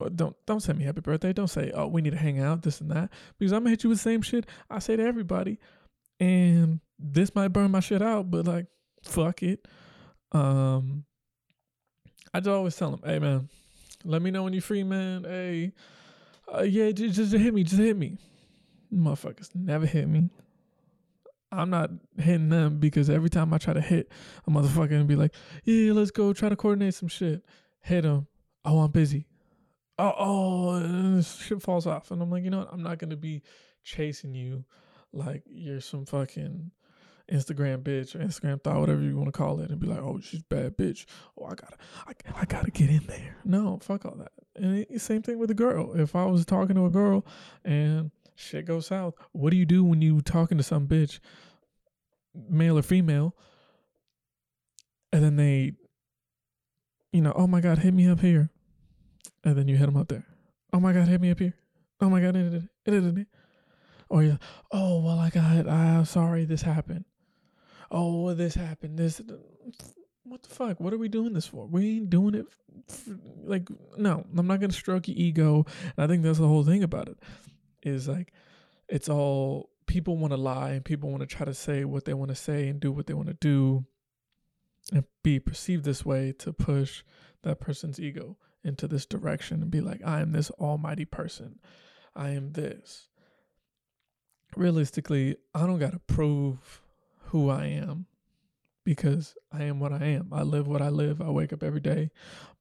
uh, 0.00 0.08
don't 0.08 0.36
don't 0.46 0.60
send 0.60 0.78
me 0.78 0.84
happy 0.84 1.02
birthday. 1.02 1.34
Don't 1.34 1.48
say 1.48 1.70
oh 1.74 1.86
we 1.86 2.00
need 2.00 2.12
to 2.12 2.18
hang 2.18 2.40
out 2.40 2.62
this 2.62 2.80
and 2.80 2.90
that 2.92 3.10
because 3.38 3.52
I'm 3.52 3.60
gonna 3.60 3.70
hit 3.70 3.84
you 3.84 3.90
with 3.90 3.98
the 3.98 4.02
same 4.02 4.22
shit 4.22 4.46
I 4.70 4.78
say 4.78 4.96
to 4.96 5.02
everybody, 5.02 5.58
and 6.18 6.80
this 6.98 7.34
might 7.34 7.48
burn 7.48 7.72
my 7.72 7.80
shit 7.80 8.00
out, 8.00 8.30
but 8.30 8.46
like 8.46 8.68
fuck 9.02 9.42
it. 9.42 9.68
Um, 10.32 11.04
I 12.36 12.40
just 12.40 12.48
always 12.48 12.76
tell 12.76 12.90
them, 12.90 13.00
hey 13.02 13.18
man, 13.18 13.48
let 14.04 14.20
me 14.20 14.30
know 14.30 14.42
when 14.42 14.52
you're 14.52 14.60
free, 14.60 14.82
man. 14.82 15.24
Hey, 15.24 15.72
uh, 16.54 16.64
yeah, 16.64 16.90
just, 16.90 17.16
just 17.16 17.32
hit 17.32 17.54
me. 17.54 17.64
Just 17.64 17.78
hit 17.78 17.96
me. 17.96 18.18
Motherfuckers 18.92 19.54
never 19.54 19.86
hit 19.86 20.06
me. 20.06 20.28
I'm 21.50 21.70
not 21.70 21.88
hitting 22.18 22.50
them 22.50 22.76
because 22.76 23.08
every 23.08 23.30
time 23.30 23.54
I 23.54 23.58
try 23.58 23.72
to 23.72 23.80
hit 23.80 24.12
a 24.46 24.50
motherfucker 24.50 24.90
and 24.90 25.08
be 25.08 25.16
like, 25.16 25.32
yeah, 25.64 25.94
let's 25.94 26.10
go 26.10 26.34
try 26.34 26.50
to 26.50 26.56
coordinate 26.56 26.92
some 26.92 27.08
shit. 27.08 27.42
Hit 27.80 28.02
them. 28.02 28.26
Oh, 28.66 28.80
I'm 28.80 28.90
busy. 28.90 29.24
Oh, 29.98 30.12
oh, 30.18 31.20
shit 31.22 31.62
falls 31.62 31.86
off. 31.86 32.10
And 32.10 32.20
I'm 32.20 32.30
like, 32.30 32.44
you 32.44 32.50
know 32.50 32.58
what? 32.58 32.68
I'm 32.70 32.82
not 32.82 32.98
going 32.98 33.10
to 33.10 33.16
be 33.16 33.40
chasing 33.82 34.34
you 34.34 34.62
like 35.14 35.42
you're 35.46 35.80
some 35.80 36.04
fucking 36.04 36.70
Instagram 37.32 37.82
bitch 37.82 38.14
or 38.14 38.20
Instagram 38.20 38.62
thought, 38.62 38.78
whatever 38.78 39.02
you 39.02 39.16
want 39.16 39.26
to 39.26 39.32
call 39.32 39.60
it, 39.60 39.70
and 39.70 39.80
be 39.80 39.86
like, 39.86 39.98
oh, 39.98 40.20
she's 40.20 40.42
bad 40.42 40.76
bitch. 40.76 41.06
Oh, 41.38 41.46
I 41.46 41.54
gotta, 41.54 41.76
I, 42.06 42.40
I 42.40 42.44
gotta 42.44 42.70
get 42.70 42.88
in 42.88 43.04
there. 43.06 43.36
No, 43.44 43.78
fuck 43.82 44.04
all 44.04 44.16
that. 44.16 44.32
And 44.54 44.86
it, 44.88 45.00
same 45.00 45.22
thing 45.22 45.38
with 45.38 45.50
a 45.50 45.54
girl. 45.54 45.98
If 45.98 46.14
I 46.14 46.24
was 46.26 46.44
talking 46.44 46.76
to 46.76 46.86
a 46.86 46.90
girl 46.90 47.26
and 47.64 48.10
shit 48.36 48.66
goes 48.66 48.86
south, 48.86 49.14
what 49.32 49.50
do 49.50 49.56
you 49.56 49.66
do 49.66 49.82
when 49.82 50.02
you 50.02 50.20
talking 50.20 50.58
to 50.58 50.64
some 50.64 50.86
bitch, 50.86 51.18
male 52.48 52.78
or 52.78 52.82
female, 52.82 53.34
and 55.12 55.24
then 55.24 55.36
they, 55.36 55.72
you 57.12 57.22
know, 57.22 57.32
oh 57.34 57.46
my 57.46 57.60
god, 57.60 57.78
hit 57.78 57.94
me 57.94 58.08
up 58.08 58.20
here, 58.20 58.50
and 59.42 59.56
then 59.56 59.66
you 59.66 59.76
hit 59.76 59.86
them 59.86 59.96
up 59.96 60.08
there. 60.08 60.26
Oh 60.72 60.80
my 60.80 60.92
god, 60.92 61.08
hit 61.08 61.20
me 61.20 61.30
up 61.30 61.40
here. 61.40 61.54
Oh 62.00 62.10
my 62.10 62.20
god, 62.20 62.36
or 64.08 64.18
oh, 64.18 64.20
you, 64.20 64.38
oh 64.70 65.00
well, 65.00 65.18
I 65.18 65.30
got, 65.30 65.66
I'm 65.68 66.04
sorry, 66.04 66.44
this 66.44 66.62
happened 66.62 67.04
oh, 67.90 68.34
this 68.34 68.54
happened. 68.54 68.98
This, 68.98 69.20
what 70.24 70.42
the 70.42 70.48
fuck? 70.48 70.80
What 70.80 70.92
are 70.92 70.98
we 70.98 71.08
doing 71.08 71.32
this 71.32 71.46
for? 71.46 71.66
We 71.66 71.96
ain't 71.96 72.10
doing 72.10 72.34
it. 72.34 72.46
Like, 73.44 73.68
no, 73.96 74.24
I'm 74.36 74.46
not 74.46 74.60
gonna 74.60 74.72
stroke 74.72 75.08
your 75.08 75.16
ego. 75.16 75.64
And 75.96 76.04
I 76.04 76.06
think 76.06 76.22
that's 76.22 76.38
the 76.38 76.48
whole 76.48 76.64
thing 76.64 76.82
about 76.82 77.08
it. 77.08 77.18
Is 77.82 78.08
like, 78.08 78.32
it's 78.88 79.08
all 79.08 79.70
people 79.86 80.16
want 80.16 80.32
to 80.32 80.36
lie 80.36 80.70
and 80.70 80.84
people 80.84 81.10
want 81.10 81.20
to 81.20 81.26
try 81.26 81.46
to 81.46 81.54
say 81.54 81.84
what 81.84 82.04
they 82.04 82.14
want 82.14 82.30
to 82.30 82.34
say 82.34 82.68
and 82.68 82.80
do 82.80 82.90
what 82.90 83.06
they 83.06 83.14
want 83.14 83.28
to 83.28 83.34
do, 83.34 83.86
and 84.92 85.04
be 85.22 85.38
perceived 85.38 85.84
this 85.84 86.04
way 86.04 86.32
to 86.38 86.52
push 86.52 87.04
that 87.42 87.60
person's 87.60 88.00
ego 88.00 88.36
into 88.64 88.88
this 88.88 89.06
direction 89.06 89.62
and 89.62 89.70
be 89.70 89.80
like, 89.80 90.00
I 90.04 90.20
am 90.20 90.32
this 90.32 90.50
almighty 90.50 91.04
person. 91.04 91.60
I 92.16 92.30
am 92.30 92.52
this. 92.52 93.08
Realistically, 94.56 95.36
I 95.54 95.66
don't 95.66 95.78
gotta 95.78 96.00
prove 96.00 96.82
who 97.26 97.50
I 97.50 97.66
am 97.66 98.06
because 98.84 99.34
I 99.52 99.64
am 99.64 99.80
what 99.80 99.92
I 99.92 100.04
am. 100.04 100.28
I 100.32 100.42
live 100.42 100.68
what 100.68 100.82
I 100.82 100.88
live. 100.88 101.20
I 101.20 101.30
wake 101.30 101.52
up 101.52 101.62
every 101.62 101.80
day. 101.80 102.10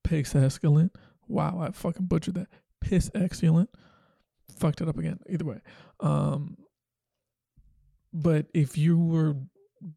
Piss 0.03 0.35
excellent. 0.35 0.95
Wow, 1.27 1.59
I 1.59 1.71
fucking 1.71 2.07
butchered 2.07 2.35
that. 2.35 2.47
Piss 2.81 3.11
excellent. 3.13 3.69
Fucked 4.57 4.81
it 4.81 4.87
up 4.87 4.97
again. 4.97 5.19
Either 5.29 5.45
way. 5.45 5.61
Um 5.99 6.57
but 8.13 8.47
if 8.53 8.77
you 8.77 8.97
were 8.97 9.35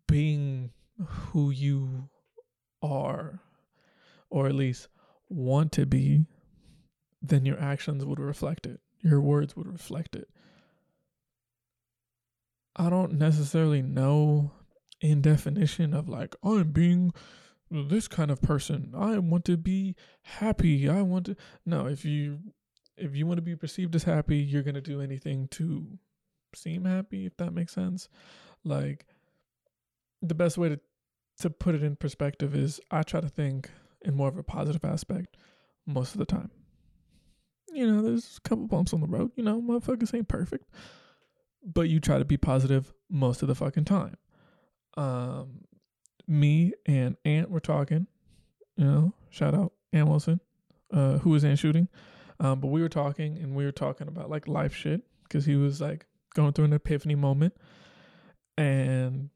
being 0.06 0.70
who 1.06 1.50
you 1.50 2.08
are 2.82 3.40
or 4.30 4.46
at 4.46 4.54
least 4.54 4.88
want 5.28 5.72
to 5.72 5.86
be, 5.86 6.26
then 7.22 7.46
your 7.46 7.60
actions 7.60 8.04
would 8.04 8.18
reflect 8.18 8.66
it. 8.66 8.80
Your 9.00 9.20
words 9.20 9.56
would 9.56 9.68
reflect 9.68 10.16
it. 10.16 10.28
I 12.76 12.90
don't 12.90 13.14
necessarily 13.14 13.82
know 13.82 14.52
in 15.00 15.20
definition 15.20 15.94
of 15.94 16.08
like 16.08 16.34
I'm 16.42 16.72
being 16.72 17.12
this 17.70 18.08
kind 18.08 18.30
of 18.30 18.40
person. 18.40 18.92
I 18.96 19.18
want 19.18 19.44
to 19.46 19.56
be 19.56 19.94
happy. 20.22 20.88
I 20.88 21.02
want 21.02 21.26
to 21.26 21.36
No, 21.66 21.86
if 21.86 22.04
you 22.04 22.38
if 22.96 23.14
you 23.14 23.26
want 23.26 23.38
to 23.38 23.42
be 23.42 23.56
perceived 23.56 23.94
as 23.94 24.04
happy, 24.04 24.38
you're 24.38 24.62
going 24.62 24.74
to 24.74 24.80
do 24.80 25.00
anything 25.00 25.48
to 25.52 25.86
seem 26.54 26.84
happy 26.84 27.26
if 27.26 27.36
that 27.36 27.52
makes 27.52 27.72
sense. 27.72 28.08
Like 28.64 29.06
the 30.22 30.34
best 30.34 30.58
way 30.58 30.70
to 30.70 30.80
to 31.40 31.50
put 31.50 31.74
it 31.74 31.82
in 31.82 31.94
perspective 31.96 32.54
is 32.54 32.80
I 32.90 33.02
try 33.02 33.20
to 33.20 33.28
think 33.28 33.70
in 34.02 34.14
more 34.14 34.28
of 34.28 34.36
a 34.36 34.42
positive 34.42 34.84
aspect 34.84 35.36
most 35.86 36.12
of 36.12 36.18
the 36.18 36.26
time. 36.26 36.50
You 37.72 37.86
know, 37.86 38.02
there's 38.02 38.38
a 38.38 38.48
couple 38.48 38.66
bumps 38.66 38.92
on 38.92 39.00
the 39.00 39.06
road, 39.06 39.32
you 39.36 39.44
know, 39.44 39.60
motherfuckers 39.60 40.14
ain't 40.14 40.28
perfect. 40.28 40.64
But 41.64 41.88
you 41.88 42.00
try 42.00 42.18
to 42.18 42.24
be 42.24 42.36
positive 42.36 42.92
most 43.10 43.42
of 43.42 43.48
the 43.48 43.54
fucking 43.54 43.84
time. 43.84 44.16
Um 44.98 45.64
me 46.28 46.74
and 46.86 47.16
Ant 47.24 47.50
were 47.50 47.60
talking, 47.60 48.06
you 48.76 48.84
know, 48.84 49.14
shout 49.30 49.54
out 49.54 49.72
Ant 49.92 50.08
Wilson, 50.08 50.40
uh, 50.92 51.18
who 51.18 51.30
was 51.30 51.42
in 51.42 51.56
shooting. 51.56 51.88
Um, 52.38 52.60
but 52.60 52.68
we 52.68 52.82
were 52.82 52.88
talking 52.88 53.38
and 53.38 53.56
we 53.56 53.64
were 53.64 53.72
talking 53.72 54.06
about 54.06 54.30
like 54.30 54.46
life 54.46 54.74
shit 54.74 55.02
because 55.24 55.44
he 55.44 55.56
was 55.56 55.80
like 55.80 56.06
going 56.34 56.52
through 56.52 56.66
an 56.66 56.72
epiphany 56.74 57.14
moment. 57.14 57.54
And 58.56 59.30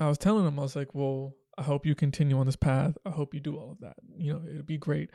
I 0.00 0.08
was 0.08 0.18
telling 0.18 0.46
him, 0.46 0.58
I 0.58 0.62
was 0.62 0.74
like, 0.74 0.94
well, 0.94 1.34
I 1.58 1.62
hope 1.62 1.86
you 1.86 1.94
continue 1.94 2.38
on 2.38 2.46
this 2.46 2.56
path. 2.56 2.96
I 3.04 3.10
hope 3.10 3.34
you 3.34 3.40
do 3.40 3.56
all 3.56 3.72
of 3.72 3.80
that. 3.80 3.96
You 4.16 4.32
know, 4.32 4.42
it'd 4.48 4.66
be 4.66 4.78
great 4.78 5.10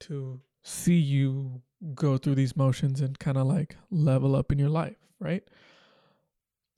to 0.00 0.40
see 0.62 0.96
you 0.96 1.62
go 1.94 2.16
through 2.16 2.34
these 2.34 2.56
motions 2.56 3.00
and 3.00 3.18
kind 3.18 3.38
of 3.38 3.46
like 3.46 3.76
level 3.90 4.34
up 4.34 4.50
in 4.50 4.58
your 4.58 4.68
life, 4.68 4.96
right? 5.20 5.44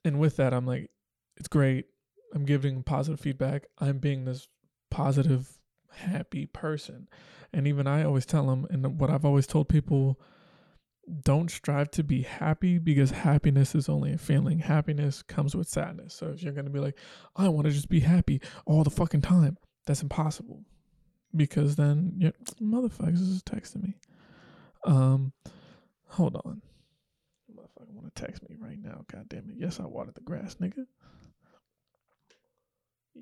And 0.04 0.18
with 0.18 0.36
that, 0.36 0.52
I'm 0.52 0.66
like, 0.66 0.90
it's 1.36 1.48
great. 1.48 1.86
I'm 2.34 2.44
giving 2.44 2.82
positive 2.82 3.20
feedback. 3.20 3.66
I'm 3.78 3.98
being 3.98 4.24
this 4.24 4.48
positive, 4.90 5.58
happy 5.90 6.46
person. 6.46 7.08
And 7.52 7.66
even 7.66 7.86
I 7.86 8.04
always 8.04 8.26
tell 8.26 8.46
them, 8.46 8.66
and 8.70 9.00
what 9.00 9.10
I've 9.10 9.24
always 9.24 9.46
told 9.46 9.68
people 9.68 10.20
don't 11.22 11.50
strive 11.50 11.90
to 11.92 12.04
be 12.04 12.22
happy 12.22 12.78
because 12.78 13.10
happiness 13.10 13.74
is 13.74 13.88
only 13.88 14.12
a 14.12 14.18
feeling. 14.18 14.58
Happiness 14.58 15.22
comes 15.22 15.56
with 15.56 15.68
sadness. 15.68 16.14
So 16.14 16.26
if 16.28 16.42
you're 16.42 16.52
going 16.52 16.66
to 16.66 16.70
be 16.70 16.80
like, 16.80 16.98
I 17.34 17.48
want 17.48 17.66
to 17.66 17.72
just 17.72 17.88
be 17.88 18.00
happy 18.00 18.42
all 18.66 18.84
the 18.84 18.90
fucking 18.90 19.22
time, 19.22 19.56
that's 19.86 20.02
impossible. 20.02 20.64
Because 21.34 21.76
then, 21.76 22.14
yeah, 22.18 22.30
motherfuckers 22.60 23.20
is 23.20 23.42
texting 23.42 23.82
me. 23.82 23.94
Um, 24.84 25.32
hold 26.08 26.36
on. 26.36 26.62
Motherfucker 27.54 27.92
want 27.92 28.14
to 28.14 28.22
text 28.22 28.48
me 28.48 28.56
right 28.58 28.78
now. 28.78 29.04
God 29.10 29.28
damn 29.28 29.50
it. 29.50 29.56
Yes, 29.56 29.80
I 29.80 29.86
watered 29.86 30.14
the 30.14 30.20
grass, 30.20 30.56
nigga. 30.56 30.86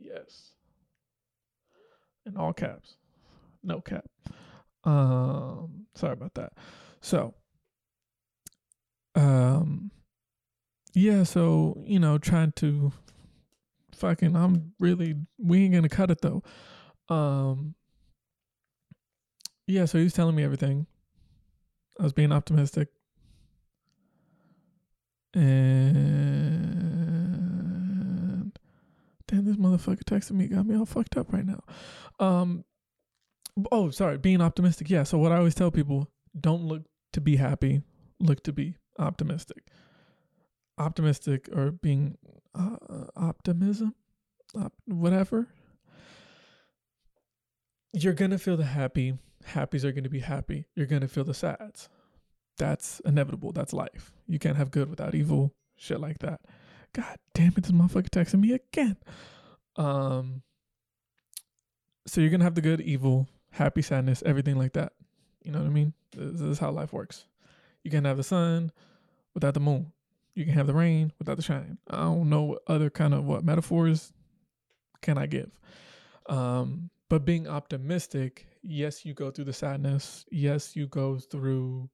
Yes. 0.01 0.53
In 2.25 2.37
all 2.37 2.53
caps. 2.53 2.97
No 3.63 3.81
cap. 3.81 4.05
Um 4.85 5.87
sorry 5.95 6.13
about 6.13 6.35
that. 6.35 6.53
So 7.01 7.35
um 9.15 9.91
yeah, 10.95 11.25
so, 11.25 11.83
you 11.87 11.99
know, 11.99 12.17
trying 12.19 12.53
to 12.53 12.93
fucking 13.93 14.35
I'm 14.37 14.73
really 14.79 15.17
we 15.39 15.65
ain't 15.65 15.75
gonna 15.75 15.89
cut 15.89 16.11
it 16.11 16.21
though. 16.21 16.43
Um 17.09 17.75
yeah, 19.67 19.85
so 19.85 19.99
he 19.99 20.05
was 20.05 20.13
telling 20.13 20.37
me 20.37 20.45
everything. 20.45 20.87
I 21.99 22.05
was 22.05 22.13
being 22.13 22.33
optimistic. 22.33 22.89
And 25.35 26.86
damn, 29.29 29.45
this 29.45 29.57
motherfucker 29.57 30.05
texted 30.05 30.33
me, 30.33 30.47
got 30.47 30.67
me 30.67 30.77
all 30.77 30.87
fucked 30.87 31.17
up 31.17 31.33
right 31.33 31.45
now. 31.45 31.63
Um, 32.19 32.65
oh, 33.73 33.91
sorry, 33.91 34.19
being 34.19 34.41
optimistic. 34.41 34.91
Yeah. 34.91 35.03
So 35.03 35.19
what 35.19 35.33
I 35.33 35.37
always 35.37 35.55
tell 35.55 35.71
people: 35.71 36.09
don't 36.39 36.65
look 36.65 36.83
to 37.13 37.21
be 37.21 37.37
happy, 37.37 37.83
look 38.21 38.43
to 38.45 38.53
be 38.53 38.77
optimistic. 38.99 39.65
Optimistic 40.79 41.49
or 41.53 41.71
being 41.71 42.19
uh, 42.55 42.77
optimism, 43.17 43.95
op- 44.55 44.75
whatever. 44.87 45.49
You're 47.93 48.13
gonna 48.13 48.39
feel 48.39 48.57
the 48.57 48.65
happy. 48.65 49.19
Happies 49.53 49.85
are 49.85 49.93
gonna 49.93 50.11
be 50.11 50.21
happy. 50.21 50.67
You're 50.75 50.87
gonna 50.87 51.09
feel 51.09 51.25
the 51.25 51.35
sads. 51.35 51.89
That's 52.59 53.01
inevitable. 53.01 53.53
That's 53.53 53.73
life. 53.73 54.13
You 54.27 54.39
can't 54.39 54.57
have 54.57 54.71
good 54.71 54.91
without 54.91 55.15
evil. 55.15 55.55
Shit 55.77 56.01
like 56.01 56.19
that. 56.19 56.41
God 56.97 57.19
damn 57.35 57.53
it, 57.57 57.63
this 57.63 57.73
motherfucker 57.73 58.09
texting 58.09 58.41
me 58.41 58.53
again. 58.53 58.97
Um. 59.77 60.43
So 62.07 62.21
you're 62.21 62.31
gonna 62.31 62.45
have 62.45 62.55
the 62.55 62.63
good, 62.63 62.81
evil, 62.81 63.29
happy, 63.51 63.83
sadness, 63.83 64.23
everything 64.25 64.57
like 64.57 64.73
that. 64.75 64.93
You 65.45 65.53
know 65.53 65.59
what 65.59 65.67
I 65.67 65.71
mean? 65.71 65.93
This, 66.17 66.41
is 66.41 66.59
how 66.59 66.71
life 66.71 66.93
works. 66.93 67.27
You 67.83 67.91
can 67.91 68.05
have 68.05 68.17
the 68.17 68.23
sun 68.23 68.73
without 69.35 69.55
the 69.55 69.61
moon. 69.61 69.93
You 70.35 70.45
can 70.45 70.55
have 70.55 70.67
the 70.67 70.75
rain 70.75 71.13
without 71.19 71.37
the 71.37 71.43
shine. 71.43 71.79
I 71.91 72.03
don't 72.03 72.31
know 72.31 72.43
what 72.43 72.63
other 72.67 72.91
kind 72.91 73.13
of 73.13 73.25
what 73.25 73.45
metaphors 73.45 74.13
can 75.03 75.19
I 75.19 75.27
give. 75.27 75.59
Um, 76.29 76.91
but 77.09 77.25
being 77.25 77.47
optimistic, 77.47 78.47
yes, 78.63 79.05
you 79.05 79.15
go 79.15 79.31
through 79.31 79.45
the 79.45 79.53
sadness. 79.53 80.25
Yes, 80.31 80.75
you 80.75 80.87
go 80.87 81.19
through 81.19 81.91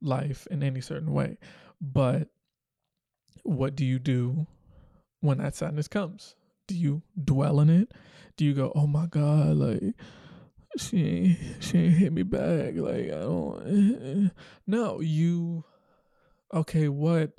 life 0.00 0.46
in 0.50 0.62
any 0.62 0.80
certain 0.80 1.12
way. 1.12 1.38
But 1.80 2.28
what 3.44 3.76
do 3.76 3.84
you 3.84 3.98
do 3.98 4.46
when 5.20 5.38
that 5.38 5.54
sadness 5.54 5.88
comes? 5.88 6.34
Do 6.66 6.74
you 6.74 7.02
dwell 7.22 7.60
in 7.60 7.70
it? 7.70 7.92
Do 8.36 8.44
you 8.44 8.54
go, 8.54 8.72
oh 8.74 8.86
my 8.86 9.06
God, 9.06 9.56
like 9.56 9.94
she 10.76 11.06
ain't, 11.06 11.38
she 11.60 11.78
ain't 11.78 11.94
hit 11.94 12.12
me 12.12 12.22
back. 12.22 12.74
Like 12.74 13.06
I 13.06 13.20
don't. 13.20 14.30
No, 14.66 15.00
you. 15.00 15.64
Okay, 16.52 16.88
what 16.88 17.32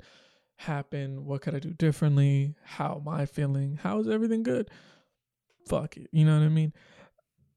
happened? 0.56 1.26
What 1.26 1.42
could 1.42 1.54
I 1.54 1.58
do 1.58 1.72
differently? 1.72 2.54
How 2.64 3.00
am 3.00 3.08
I 3.08 3.26
feeling? 3.26 3.78
How 3.82 3.98
is 4.00 4.08
everything 4.08 4.42
good? 4.42 4.70
Fuck 5.68 5.96
it. 5.96 6.08
You 6.12 6.24
know 6.24 6.38
what 6.38 6.44
I 6.44 6.48
mean? 6.48 6.72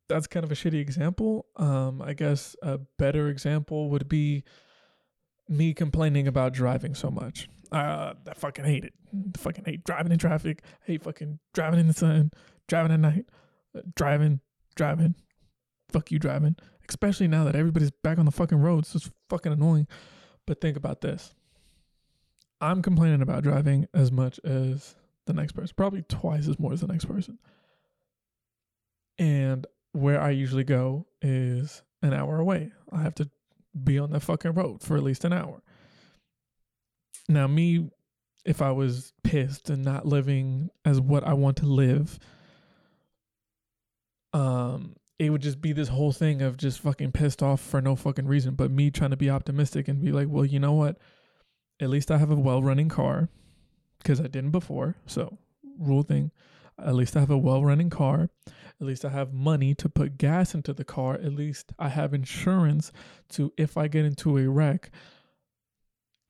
That's 0.07 0.27
kind 0.27 0.43
of 0.43 0.51
a 0.51 0.55
shitty 0.55 0.79
example. 0.81 1.45
Um, 1.55 2.01
I 2.01 2.13
guess 2.13 2.55
a 2.63 2.79
better 2.97 3.27
example 3.29 3.89
would 3.91 4.09
be 4.09 4.43
me 5.49 5.73
complaining 5.73 6.27
about 6.27 6.53
driving 6.53 6.95
so 6.95 7.09
much. 7.09 7.49
Uh, 7.71 8.13
I 8.27 8.33
fucking 8.35 8.65
hate 8.65 8.85
it. 8.85 8.93
I 9.13 9.37
fucking 9.39 9.65
hate 9.65 9.83
driving 9.83 10.11
in 10.11 10.17
traffic. 10.17 10.63
I 10.83 10.91
hate 10.91 11.03
fucking 11.03 11.39
driving 11.53 11.79
in 11.79 11.87
the 11.87 11.93
sun, 11.93 12.31
driving 12.67 12.91
at 12.91 12.99
night, 12.99 13.25
uh, 13.75 13.81
driving, 13.95 14.39
driving. 14.75 15.15
Fuck 15.89 16.11
you 16.11 16.19
driving. 16.19 16.55
Especially 16.87 17.27
now 17.27 17.43
that 17.43 17.55
everybody's 17.55 17.91
back 17.91 18.17
on 18.17 18.25
the 18.25 18.31
fucking 18.31 18.59
roads. 18.59 18.95
It's 18.95 19.09
fucking 19.29 19.51
annoying. 19.51 19.87
But 20.45 20.61
think 20.61 20.77
about 20.77 21.01
this. 21.01 21.33
I'm 22.61 22.81
complaining 22.81 23.21
about 23.21 23.43
driving 23.43 23.87
as 23.93 24.11
much 24.11 24.39
as 24.43 24.95
the 25.25 25.33
next 25.33 25.53
person, 25.53 25.73
probably 25.77 26.03
twice 26.03 26.47
as 26.47 26.59
more 26.59 26.73
as 26.73 26.81
the 26.81 26.87
next 26.87 27.05
person. 27.05 27.37
And 29.17 29.67
where 29.91 30.19
I 30.19 30.31
usually 30.31 30.63
go 30.63 31.05
is 31.21 31.83
an 32.01 32.13
hour 32.13 32.39
away. 32.39 32.71
I 32.91 33.01
have 33.01 33.15
to 33.15 33.29
be 33.83 33.99
on 33.99 34.11
that 34.11 34.21
fucking 34.21 34.53
road 34.53 34.81
for 34.81 34.97
at 34.97 35.03
least 35.03 35.25
an 35.25 35.33
hour. 35.33 35.61
Now, 37.27 37.47
me, 37.47 37.89
if 38.45 38.61
I 38.61 38.71
was 38.71 39.13
pissed 39.23 39.69
and 39.69 39.83
not 39.83 40.05
living 40.05 40.69
as 40.85 40.99
what 40.99 41.23
I 41.23 41.33
want 41.33 41.57
to 41.57 41.65
live, 41.65 42.17
um, 44.33 44.95
it 45.19 45.29
would 45.29 45.41
just 45.41 45.61
be 45.61 45.73
this 45.73 45.89
whole 45.89 46.11
thing 46.11 46.41
of 46.41 46.57
just 46.57 46.79
fucking 46.79 47.11
pissed 47.11 47.43
off 47.43 47.59
for 47.59 47.81
no 47.81 47.95
fucking 47.95 48.25
reason. 48.25 48.55
But 48.55 48.71
me 48.71 48.89
trying 48.89 49.11
to 49.11 49.17
be 49.17 49.29
optimistic 49.29 49.87
and 49.87 50.01
be 50.01 50.11
like, 50.11 50.27
well, 50.29 50.45
you 50.45 50.59
know 50.59 50.73
what? 50.73 50.97
At 51.79 51.89
least 51.89 52.09
I 52.09 52.17
have 52.17 52.31
a 52.31 52.35
well 52.35 52.63
running 52.63 52.89
car 52.89 53.29
because 53.99 54.19
I 54.19 54.27
didn't 54.27 54.51
before. 54.51 54.95
So, 55.05 55.37
rule 55.77 56.03
thing. 56.03 56.31
At 56.85 56.95
least 56.95 57.15
I 57.15 57.19
have 57.19 57.31
a 57.31 57.37
well 57.37 57.63
running 57.63 57.89
car. 57.89 58.29
At 58.81 58.87
least 58.87 59.03
I 59.03 59.09
have 59.09 59.33
money 59.33 59.75
to 59.75 59.89
put 59.89 60.17
gas 60.17 60.55
into 60.55 60.73
the 60.73 60.85
car. 60.85 61.15
At 61.15 61.33
least 61.33 61.73
I 61.77 61.89
have 61.89 62.13
insurance 62.13 62.91
to, 63.31 63.51
if 63.57 63.75
I 63.75 63.87
get 63.89 64.05
into 64.05 64.37
a 64.37 64.47
wreck, 64.47 64.89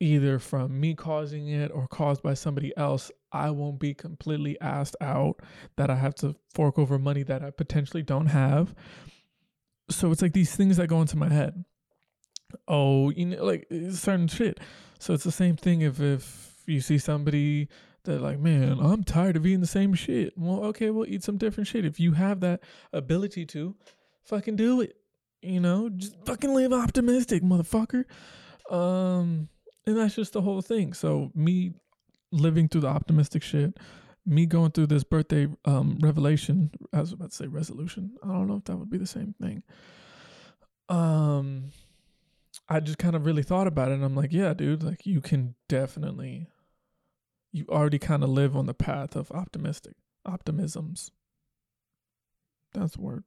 either 0.00 0.38
from 0.38 0.80
me 0.80 0.94
causing 0.94 1.48
it 1.48 1.70
or 1.72 1.86
caused 1.86 2.22
by 2.22 2.34
somebody 2.34 2.76
else, 2.76 3.12
I 3.30 3.50
won't 3.50 3.78
be 3.78 3.94
completely 3.94 4.60
asked 4.60 4.96
out 5.00 5.40
that 5.76 5.90
I 5.90 5.94
have 5.94 6.14
to 6.16 6.34
fork 6.52 6.78
over 6.78 6.98
money 6.98 7.22
that 7.24 7.44
I 7.44 7.50
potentially 7.50 8.02
don't 8.02 8.26
have. 8.26 8.74
So 9.90 10.10
it's 10.10 10.22
like 10.22 10.32
these 10.32 10.56
things 10.56 10.78
that 10.78 10.88
go 10.88 11.00
into 11.00 11.16
my 11.16 11.28
head. 11.28 11.64
Oh, 12.66 13.10
you 13.10 13.26
know, 13.26 13.44
like 13.44 13.68
certain 13.92 14.26
shit. 14.26 14.58
So 14.98 15.14
it's 15.14 15.24
the 15.24 15.30
same 15.30 15.56
thing 15.56 15.82
if 15.82 16.00
if 16.00 16.62
you 16.66 16.80
see 16.80 16.98
somebody 16.98 17.68
that 18.04 18.20
like, 18.20 18.38
man, 18.38 18.78
I'm 18.80 19.04
tired 19.04 19.36
of 19.36 19.46
eating 19.46 19.60
the 19.60 19.66
same 19.66 19.94
shit. 19.94 20.32
Well, 20.36 20.64
okay, 20.66 20.90
we'll 20.90 21.08
eat 21.08 21.22
some 21.22 21.36
different 21.36 21.68
shit. 21.68 21.84
If 21.84 22.00
you 22.00 22.12
have 22.12 22.40
that 22.40 22.60
ability 22.92 23.46
to, 23.46 23.76
fucking 24.24 24.56
do 24.56 24.80
it. 24.80 24.96
You 25.42 25.60
know, 25.60 25.88
just 25.88 26.16
fucking 26.26 26.54
live 26.54 26.72
optimistic, 26.72 27.42
motherfucker. 27.42 28.04
Um, 28.70 29.48
and 29.86 29.96
that's 29.96 30.14
just 30.14 30.32
the 30.32 30.42
whole 30.42 30.60
thing. 30.60 30.92
So 30.92 31.30
me 31.34 31.72
living 32.32 32.68
through 32.68 32.82
the 32.82 32.88
optimistic 32.88 33.42
shit, 33.42 33.78
me 34.26 34.46
going 34.46 34.70
through 34.70 34.86
this 34.86 35.04
birthday 35.04 35.48
um 35.64 35.98
revelation, 36.00 36.70
I 36.92 37.00
was 37.00 37.12
about 37.12 37.30
to 37.30 37.36
say 37.36 37.46
resolution. 37.46 38.16
I 38.22 38.28
don't 38.28 38.46
know 38.46 38.56
if 38.56 38.64
that 38.64 38.76
would 38.76 38.90
be 38.90 38.98
the 38.98 39.06
same 39.06 39.34
thing. 39.40 39.62
Um 40.88 41.70
I 42.68 42.80
just 42.80 42.98
kind 42.98 43.16
of 43.16 43.26
really 43.26 43.42
thought 43.42 43.66
about 43.66 43.90
it 43.90 43.94
and 43.94 44.04
I'm 44.04 44.14
like, 44.14 44.32
yeah, 44.32 44.54
dude, 44.54 44.82
like 44.82 45.06
you 45.06 45.20
can 45.20 45.54
definitely 45.68 46.46
you 47.52 47.66
already 47.68 47.98
kind 47.98 48.22
of 48.22 48.28
live 48.28 48.56
on 48.56 48.66
the 48.66 48.74
path 48.74 49.16
of 49.16 49.30
optimistic 49.32 49.94
optimisms. 50.26 51.10
That's 52.72 52.94
the 52.94 53.00
word. 53.00 53.24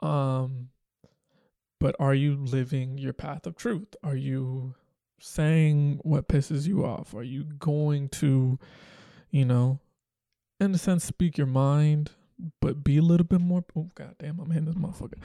Um 0.00 0.70
but 1.80 1.94
are 2.00 2.14
you 2.14 2.36
living 2.36 2.98
your 2.98 3.12
path 3.12 3.46
of 3.46 3.56
truth? 3.56 3.94
Are 4.02 4.16
you 4.16 4.74
saying 5.20 6.00
what 6.02 6.28
pisses 6.28 6.66
you 6.66 6.84
off? 6.84 7.14
Are 7.14 7.22
you 7.22 7.44
going 7.44 8.08
to, 8.10 8.58
you 9.30 9.44
know, 9.44 9.78
in 10.60 10.74
a 10.74 10.78
sense, 10.78 11.04
speak 11.04 11.38
your 11.38 11.46
mind, 11.46 12.10
but 12.60 12.82
be 12.82 12.98
a 12.98 13.02
little 13.02 13.26
bit 13.26 13.40
more? 13.40 13.64
Oh, 13.76 13.90
god 13.94 14.16
damn, 14.18 14.40
I'm 14.40 14.50
hitting 14.50 14.66
this 14.66 14.74
motherfucker. 14.74 15.20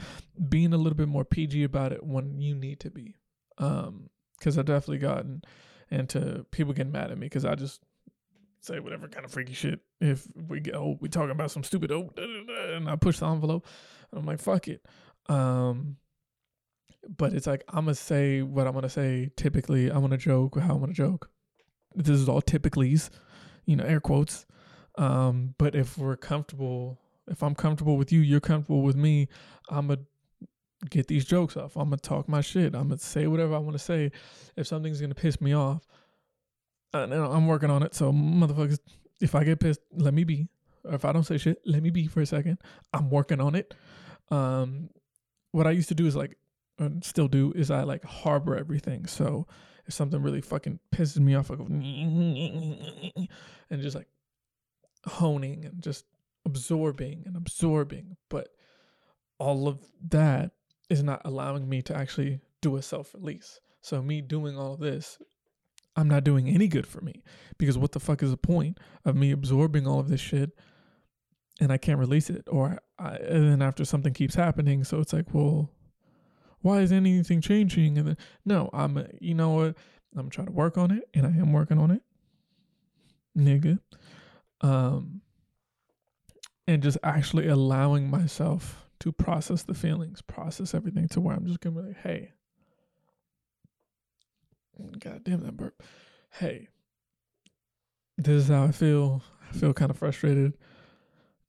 Being 0.48 0.72
a 0.72 0.78
little 0.78 0.96
bit 0.96 1.08
more 1.08 1.24
PG 1.24 1.64
about 1.64 1.92
it 1.92 2.04
when 2.04 2.40
you 2.40 2.54
need 2.54 2.80
to 2.80 2.90
be. 2.90 3.16
Um, 3.58 4.10
because 4.38 4.58
I've 4.58 4.66
definitely 4.66 4.98
gotten 4.98 5.42
into 5.90 6.44
people 6.50 6.72
getting 6.72 6.92
mad 6.92 7.10
at 7.10 7.18
me 7.18 7.26
because 7.26 7.44
I 7.44 7.54
just 7.54 7.80
say 8.64 8.80
whatever 8.80 9.08
kind 9.08 9.24
of 9.24 9.32
freaky 9.32 9.54
shit. 9.54 9.80
If 10.00 10.26
we 10.48 10.60
get 10.60 10.74
oh, 10.74 10.96
we 11.00 11.08
talking 11.08 11.30
about 11.30 11.50
some 11.50 11.64
stupid 11.64 11.92
oh, 11.92 12.10
and 12.16 12.88
I 12.88 12.96
push 12.96 13.18
the 13.18 13.26
envelope, 13.26 13.66
and 14.10 14.20
I'm 14.20 14.26
like, 14.26 14.40
fuck 14.40 14.68
it. 14.68 14.84
Um, 15.28 15.96
but 17.16 17.32
it's 17.32 17.46
like 17.46 17.64
I'm 17.68 17.84
gonna 17.84 17.94
say 17.94 18.42
what 18.42 18.66
I'm 18.66 18.74
gonna 18.74 18.88
say. 18.88 19.30
Typically, 19.36 19.90
I'm 19.90 20.00
gonna 20.00 20.16
joke 20.16 20.58
how 20.58 20.74
I'm 20.74 20.80
gonna 20.80 20.92
joke. 20.92 21.30
This 21.94 22.08
is 22.08 22.28
all 22.28 22.42
typicallys, 22.42 23.10
you 23.66 23.76
know, 23.76 23.84
air 23.84 24.00
quotes. 24.00 24.46
Um, 24.96 25.54
but 25.58 25.74
if 25.74 25.98
we're 25.98 26.16
comfortable, 26.16 26.98
if 27.28 27.42
I'm 27.42 27.54
comfortable 27.54 27.96
with 27.96 28.12
you, 28.12 28.20
you're 28.20 28.40
comfortable 28.40 28.82
with 28.82 28.96
me, 28.96 29.28
I'm 29.68 29.88
gonna 29.88 30.00
get 30.90 31.06
these 31.08 31.24
jokes 31.24 31.56
off. 31.56 31.76
I'm 31.76 31.84
gonna 31.84 31.98
talk 31.98 32.28
my 32.28 32.40
shit. 32.40 32.74
I'm 32.74 32.88
gonna 32.88 32.98
say 32.98 33.26
whatever 33.26 33.54
I 33.54 33.58
want 33.58 33.74
to 33.74 33.82
say. 33.82 34.12
If 34.56 34.66
something's 34.66 35.00
gonna 35.00 35.14
piss 35.14 35.40
me 35.40 35.54
off, 35.54 35.86
and 36.94 37.12
I'm 37.12 37.46
working 37.46 37.70
on 37.70 37.82
it. 37.82 37.94
So 37.94 38.12
motherfuckers, 38.12 38.78
if 39.20 39.34
I 39.34 39.44
get 39.44 39.60
pissed, 39.60 39.80
let 39.92 40.14
me 40.14 40.24
be. 40.24 40.48
Or 40.84 40.94
if 40.94 41.04
I 41.04 41.12
don't 41.12 41.24
say 41.24 41.38
shit, 41.38 41.60
let 41.64 41.82
me 41.82 41.90
be 41.90 42.06
for 42.06 42.20
a 42.20 42.26
second. 42.26 42.58
I'm 42.92 43.10
working 43.10 43.40
on 43.40 43.54
it. 43.54 43.74
Um, 44.30 44.90
what 45.52 45.66
I 45.66 45.70
used 45.70 45.88
to 45.88 45.94
do 45.94 46.06
is 46.06 46.16
like 46.16 46.36
and 46.78 47.04
still 47.04 47.28
do 47.28 47.52
is 47.54 47.70
I 47.70 47.82
like 47.82 48.04
harbor 48.04 48.56
everything. 48.56 49.06
So 49.06 49.46
if 49.86 49.94
something 49.94 50.22
really 50.22 50.40
fucking 50.40 50.80
pisses 50.94 51.18
me 51.18 51.34
off, 51.34 51.50
I 51.50 51.56
go 51.56 51.64
and 51.66 53.28
just 53.80 53.96
like 53.96 54.08
honing 55.06 55.64
and 55.64 55.82
just 55.82 56.04
absorbing 56.44 57.22
and 57.26 57.36
absorbing. 57.36 58.16
But 58.28 58.48
all 59.38 59.68
of 59.68 59.80
that 60.08 60.52
is 60.90 61.02
not 61.02 61.22
allowing 61.24 61.68
me 61.68 61.82
to 61.82 61.96
actually 61.96 62.40
do 62.60 62.76
a 62.76 62.82
self 62.82 63.14
release. 63.14 63.60
So 63.80 64.02
me 64.02 64.20
doing 64.20 64.58
all 64.58 64.76
this, 64.76 65.18
I'm 65.96 66.08
not 66.08 66.24
doing 66.24 66.48
any 66.48 66.68
good 66.68 66.86
for 66.86 67.00
me 67.00 67.22
because 67.58 67.78
what 67.78 67.92
the 67.92 68.00
fuck 68.00 68.22
is 68.22 68.30
the 68.30 68.36
point 68.36 68.78
of 69.04 69.14
me 69.14 69.30
absorbing 69.30 69.86
all 69.86 70.00
of 70.00 70.08
this 70.08 70.20
shit 70.20 70.50
and 71.60 71.72
I 71.72 71.76
can't 71.76 71.98
release 71.98 72.30
it 72.30 72.48
or 72.50 72.78
I, 72.98 73.16
and 73.16 73.50
then 73.50 73.62
after 73.62 73.84
something 73.84 74.12
keeps 74.12 74.34
happening, 74.34 74.84
so 74.84 75.00
it's 75.00 75.12
like, 75.12 75.32
well, 75.32 75.70
why 76.60 76.80
is 76.80 76.92
anything 76.92 77.40
changing? 77.40 77.98
And 77.98 78.08
then, 78.08 78.16
no, 78.44 78.70
I'm, 78.72 79.06
you 79.20 79.34
know 79.34 79.50
what? 79.50 79.76
I'm 80.16 80.30
trying 80.30 80.46
to 80.46 80.52
work 80.52 80.78
on 80.78 80.90
it, 80.90 81.08
and 81.12 81.26
I 81.26 81.30
am 81.30 81.52
working 81.52 81.78
on 81.78 81.90
it, 81.90 82.02
nigga. 83.36 83.80
Um, 84.60 85.20
and 86.66 86.82
just 86.82 86.98
actually 87.02 87.48
allowing 87.48 88.08
myself 88.08 88.86
to 89.00 89.12
process 89.12 89.62
the 89.64 89.74
feelings, 89.74 90.22
process 90.22 90.72
everything 90.72 91.08
to 91.08 91.20
where 91.20 91.36
I'm 91.36 91.46
just 91.46 91.60
gonna 91.60 91.80
be 91.80 91.88
like, 91.88 92.02
hey, 92.02 92.32
God 94.98 95.22
damn 95.24 95.40
that 95.40 95.56
burp. 95.56 95.82
Hey, 96.30 96.68
this 98.18 98.42
is 98.44 98.48
how 98.48 98.64
I 98.64 98.72
feel. 98.72 99.22
I 99.48 99.52
feel 99.52 99.72
kind 99.72 99.90
of 99.90 99.98
frustrated. 99.98 100.54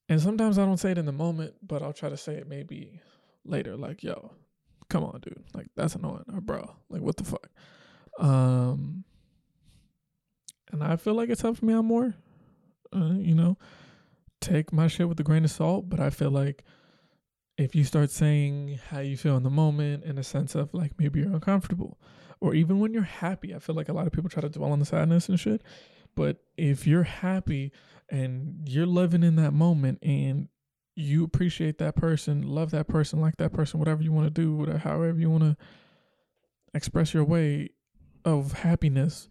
And 0.09 0.21
sometimes 0.21 0.59
I 0.59 0.65
don't 0.65 0.77
say 0.77 0.91
it 0.91 0.97
in 0.97 1.05
the 1.05 1.11
moment, 1.11 1.55
but 1.63 1.81
I'll 1.81 1.93
try 1.93 2.09
to 2.09 2.17
say 2.17 2.35
it 2.35 2.47
maybe 2.47 2.99
later, 3.43 3.75
like, 3.75 4.03
yo, 4.03 4.31
come 4.89 5.03
on, 5.03 5.19
dude. 5.21 5.43
Like 5.53 5.67
that's 5.75 5.95
annoying. 5.95 6.25
Or 6.33 6.41
bro, 6.41 6.75
like 6.89 7.01
what 7.01 7.17
the 7.17 7.23
fuck? 7.23 7.49
Um 8.19 9.03
and 10.71 10.83
I 10.83 10.95
feel 10.95 11.13
like 11.13 11.29
it's 11.29 11.41
helping 11.41 11.67
me 11.67 11.73
out 11.73 11.85
more. 11.85 12.15
Uh, 12.93 13.13
you 13.13 13.35
know, 13.35 13.57
take 14.41 14.71
my 14.71 14.87
shit 14.87 15.07
with 15.07 15.19
a 15.19 15.23
grain 15.23 15.43
of 15.43 15.51
salt, 15.51 15.89
but 15.89 15.99
I 15.99 16.09
feel 16.09 16.31
like 16.31 16.63
if 17.57 17.75
you 17.75 17.83
start 17.83 18.09
saying 18.09 18.79
how 18.89 18.99
you 18.99 19.17
feel 19.17 19.37
in 19.37 19.43
the 19.43 19.49
moment 19.49 20.03
in 20.03 20.17
a 20.17 20.23
sense 20.23 20.55
of 20.55 20.73
like 20.73 20.91
maybe 20.99 21.19
you're 21.19 21.33
uncomfortable 21.33 21.97
or 22.39 22.53
even 22.53 22.79
when 22.79 22.93
you're 22.93 23.03
happy, 23.03 23.53
I 23.53 23.59
feel 23.59 23.75
like 23.75 23.89
a 23.89 23.93
lot 23.93 24.07
of 24.07 24.13
people 24.13 24.29
try 24.29 24.41
to 24.41 24.49
dwell 24.49 24.71
on 24.71 24.79
the 24.79 24.85
sadness 24.85 25.29
and 25.29 25.39
shit. 25.39 25.61
But 26.15 26.37
if 26.57 26.87
you're 26.87 27.03
happy 27.03 27.71
and 28.09 28.67
you're 28.67 28.85
living 28.85 29.23
in 29.23 29.35
that 29.37 29.51
moment 29.51 29.99
and 30.01 30.47
you 30.95 31.23
appreciate 31.23 31.77
that 31.79 31.95
person, 31.95 32.43
love 32.43 32.71
that 32.71 32.87
person, 32.87 33.19
like 33.19 33.37
that 33.37 33.53
person, 33.53 33.79
whatever 33.79 34.01
you 34.01 34.11
want 34.11 34.33
to 34.33 34.41
do, 34.41 34.55
whatever, 34.55 34.77
however 34.77 35.19
you 35.19 35.29
want 35.29 35.43
to 35.43 35.57
express 36.73 37.13
your 37.13 37.25
way 37.25 37.69
of 38.23 38.53
happiness, 38.53 39.27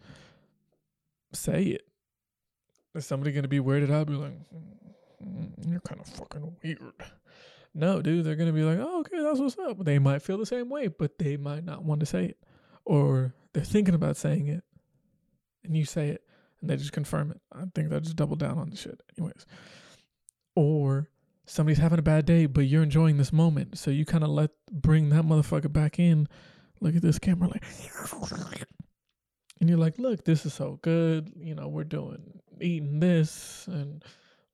say 1.32 1.62
it. 1.64 1.82
Is 2.94 3.06
somebody 3.06 3.32
gonna 3.32 3.48
be 3.48 3.58
weirded 3.58 3.90
out? 3.90 4.06
Be 4.06 4.14
like, 4.14 4.38
mm, 5.22 5.50
you're 5.68 5.80
kind 5.80 6.00
of 6.00 6.06
fucking 6.06 6.56
weird. 6.62 6.94
No, 7.74 8.00
dude, 8.00 8.24
they're 8.24 8.36
gonna 8.36 8.52
be 8.52 8.62
like, 8.62 8.78
oh, 8.78 9.00
okay, 9.00 9.20
that's 9.20 9.40
what's 9.40 9.58
up. 9.58 9.84
They 9.84 9.98
might 9.98 10.22
feel 10.22 10.38
the 10.38 10.46
same 10.46 10.68
way, 10.68 10.86
but 10.86 11.18
they 11.18 11.36
might 11.36 11.64
not 11.64 11.82
want 11.82 12.00
to 12.00 12.06
say 12.06 12.26
it, 12.26 12.38
or 12.84 13.34
they're 13.52 13.64
thinking 13.64 13.94
about 13.94 14.16
saying 14.16 14.48
it, 14.48 14.64
and 15.64 15.76
you 15.76 15.84
say 15.84 16.10
it, 16.10 16.22
and 16.60 16.68
they 16.68 16.76
just 16.76 16.92
confirm 16.92 17.30
it. 17.30 17.40
I 17.52 17.64
think 17.74 17.90
they 17.90 18.00
just 18.00 18.16
double 18.16 18.36
down 18.36 18.58
on 18.58 18.70
the 18.70 18.76
shit, 18.76 19.00
anyways. 19.16 19.46
Or 20.56 21.08
somebody's 21.46 21.78
having 21.78 21.98
a 21.98 22.02
bad 22.02 22.26
day, 22.26 22.46
but 22.46 22.62
you're 22.62 22.82
enjoying 22.82 23.16
this 23.16 23.32
moment. 23.32 23.78
So 23.78 23.90
you 23.90 24.04
kind 24.04 24.24
of 24.24 24.30
let 24.30 24.50
bring 24.70 25.10
that 25.10 25.24
motherfucker 25.24 25.72
back 25.72 25.98
in. 25.98 26.28
Look 26.80 26.96
at 26.96 27.02
this 27.02 27.18
camera, 27.18 27.48
like, 27.48 27.64
and 29.60 29.70
you're 29.70 29.78
like, 29.78 29.98
look, 29.98 30.24
this 30.24 30.44
is 30.44 30.52
so 30.52 30.78
good. 30.82 31.32
You 31.36 31.54
know, 31.54 31.68
we're 31.68 31.84
doing 31.84 32.40
eating 32.60 33.00
this 33.00 33.66
and 33.66 34.04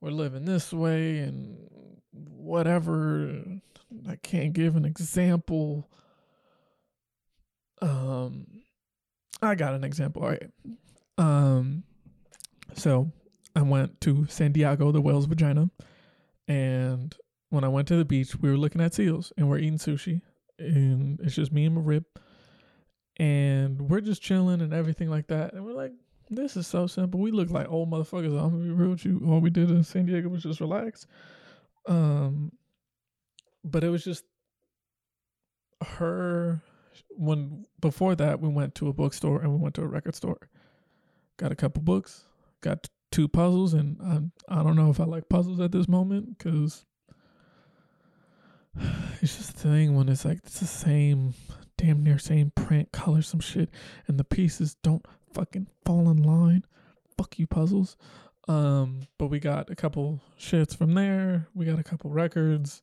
we're 0.01 0.11
living 0.11 0.45
this 0.45 0.73
way 0.73 1.19
and 1.19 1.57
whatever. 2.13 3.43
I 4.09 4.17
can't 4.17 4.53
give 4.53 4.77
an 4.77 4.85
example. 4.85 5.91
Um, 7.81 8.47
I 9.43 9.55
got 9.55 9.75
an 9.75 9.85
example. 9.85 10.23
All 10.23 10.29
right. 10.29 10.51
Um, 11.19 11.85
so 12.75 13.11
I 13.57 13.63
went 13.63 14.01
to 14.03 14.27
San 14.29 14.53
Diego, 14.53 14.93
the 14.93 15.01
whale's 15.01 15.27
vagina 15.27 15.71
and 16.51 17.15
when 17.51 17.63
I 17.63 17.69
went 17.69 17.87
to 17.89 17.97
the 17.97 18.05
beach, 18.05 18.35
we 18.35 18.51
were 18.51 18.57
looking 18.57 18.81
at 18.81 18.93
seals 18.93 19.33
and 19.37 19.49
we're 19.49 19.59
eating 19.59 19.79
sushi. 19.79 20.21
And 20.59 21.21
it's 21.21 21.37
just 21.37 21.53
me 21.53 21.65
and 21.65 21.77
my 21.77 21.81
rib. 21.81 22.05
And 23.19 23.81
we're 23.83 24.01
just 24.01 24.21
chilling 24.21 24.61
and 24.61 24.73
everything 24.73 25.09
like 25.09 25.29
that. 25.29 25.53
And 25.53 25.65
we're 25.65 25.75
like, 25.75 25.93
this 26.29 26.57
is 26.57 26.67
so 26.67 26.89
simple. 26.89 27.21
We 27.21 27.31
look 27.31 27.51
like 27.51 27.69
old 27.69 27.89
motherfuckers. 27.89 28.37
I'm 28.37 28.51
gonna 28.51 28.65
be 28.65 28.71
real 28.71 28.91
with 28.91 29.05
you. 29.05 29.23
All 29.29 29.41
we 29.41 29.51
did 29.51 29.71
in 29.71 29.85
San 29.85 30.07
Diego 30.07 30.29
was 30.29 30.43
just 30.43 30.61
relax. 30.61 31.07
Um, 31.87 32.51
but 33.63 33.85
it 33.85 33.91
was 33.91 34.03
just 34.03 34.25
her. 35.85 36.63
When 37.11 37.67
before 37.81 38.15
that, 38.17 38.41
we 38.41 38.49
went 38.49 38.75
to 38.77 38.89
a 38.89 38.93
bookstore 38.93 39.41
and 39.41 39.53
we 39.53 39.59
went 39.59 39.75
to 39.77 39.83
a 39.83 39.87
record 39.87 40.15
store. 40.15 40.49
Got 41.37 41.53
a 41.53 41.57
couple 41.57 41.83
books. 41.83 42.25
Got 42.61 42.89
two 43.11 43.29
puzzles, 43.29 43.75
and 43.75 44.33
I 44.49 44.61
I 44.61 44.63
don't 44.63 44.77
know 44.77 44.91
if 44.91 45.01
I 45.01 45.05
like 45.05 45.29
puzzles 45.29 45.61
at 45.61 45.73
this 45.73 45.89
moment 45.89 46.39
because 46.39 46.85
it's 49.21 49.37
just 49.37 49.55
the 49.55 49.69
thing 49.69 49.97
when 49.97 50.09
it's 50.09 50.25
like 50.25 50.39
it's 50.45 50.61
the 50.61 50.67
same, 50.67 51.35
damn 51.77 52.03
near 52.03 52.19
same 52.19 52.53
print, 52.55 52.93
color, 52.93 53.23
some 53.23 53.41
shit, 53.41 53.71
and 54.07 54.19
the 54.19 54.25
pieces 54.25 54.77
don't 54.83 55.05
fucking 55.33 55.67
fall 55.85 56.11
in 56.11 56.23
line. 56.23 56.65
Fuck 57.17 57.39
you, 57.39 57.47
puzzles. 57.47 57.97
Um, 58.49 59.03
but 59.19 59.29
we 59.29 59.39
got 59.39 59.71
a 59.71 59.77
couple 59.77 60.21
shits 60.39 60.77
from 60.77 60.95
there. 60.95 61.49
We 61.55 61.67
got 61.67 61.79
a 61.79 61.85
couple 61.85 62.11
records, 62.11 62.83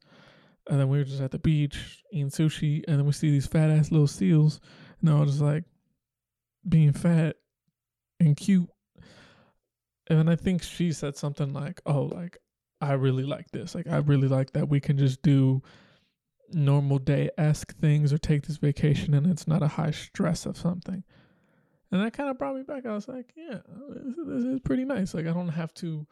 and 0.70 0.80
then 0.80 0.90
we 0.90 0.98
were 0.98 1.04
just 1.04 1.22
at 1.22 1.32
the 1.32 1.40
beach 1.40 2.04
eating 2.12 2.30
sushi, 2.30 2.84
and 2.88 3.00
then 3.00 3.06
we 3.06 3.12
see 3.12 3.32
these 3.32 3.48
fat 3.48 3.70
ass 3.70 3.92
little 3.92 4.08
seals, 4.08 4.60
and 5.02 5.10
I 5.10 5.20
was 5.20 5.32
just 5.32 5.42
like 5.42 5.64
being 6.68 6.94
fat 6.94 7.36
and 8.20 8.36
cute 8.36 8.70
and 10.10 10.20
then 10.20 10.30
I 10.30 10.36
think 10.36 10.64
she 10.64 10.92
said 10.92 11.16
something 11.16 11.54
like, 11.54 11.82
"Oh, 11.86 12.04
like 12.04 12.38
I 12.82 12.94
really 12.94 13.24
like 13.24 13.52
this. 13.52 13.76
Like 13.76 13.88
I 13.88 13.98
really 13.98 14.28
like 14.28 14.52
that 14.54 14.70
we 14.70 14.80
can 14.80 14.98
just 14.98 15.22
do 15.22 15.62
normal 16.54 16.98
day 16.98 17.30
esque 17.38 17.76
things 17.78 18.14
or 18.14 18.18
take 18.18 18.48
this 18.48 18.58
vacation 18.58 19.14
and 19.14 19.28
it's 19.28 19.48
not 19.48 19.62
a 19.62 19.68
high 19.68 19.92
stress 19.92 20.46
of 20.46 20.58
something." 20.58 21.04
And 21.92 22.02
that 22.02 22.14
kind 22.14 22.30
of 22.30 22.38
brought 22.38 22.56
me 22.56 22.64
back. 22.64 22.86
I 22.86 22.94
was 22.94 23.08
like, 23.08 23.34
"Yeah, 23.36 23.60
this, 23.90 24.16
this 24.16 24.44
is 24.44 24.60
pretty 24.62 24.86
nice. 24.86 25.14
Like 25.14 25.28
I 25.28 25.34
don't 25.34 25.50
have 25.50 25.74
to 25.76 26.08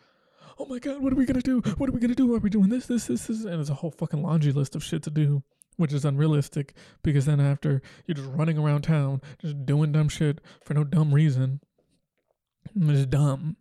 oh 0.60 0.65
my 0.65 0.80
god, 0.80 1.02
what 1.02 1.13
are 1.13 1.15
we 1.15 1.26
gonna 1.26 1.41
do? 1.41 1.62
What 1.78 1.89
are 1.89 1.94
we 1.94 2.00
gonna 2.00 2.15
do? 2.15 2.34
Are 2.36 2.39
we 2.39 2.50
doing 2.50 2.70
this, 2.70 2.88
this, 2.88 3.08
this, 3.08 3.28
this? 3.28 3.44
And 3.44 3.60
it's 3.60 3.70
a 3.70 3.76
whole 3.76 3.91
fucking 3.91 4.22
laundry 4.22 4.52
list 4.52 4.76
of 4.76 4.84
shit 4.84 5.04
to 5.04 5.10
do, 5.10 5.44
which 5.78 5.94
is 5.94 6.06
unrealistic 6.06 6.74
because 7.04 7.26
then 7.26 7.39
after 7.39 7.82
you're 8.06 8.15
just 8.15 8.30
running 8.30 8.58
around 8.58 8.84
town, 8.84 9.22
just 9.39 9.65
doing 9.65 9.91
dumb 9.91 10.10
shit 10.10 10.39
for 10.63 10.74
no 10.74 10.84
dumb 10.84 11.13
reason. 11.13 11.60
It's 12.76 13.06
dumb. 13.06 13.58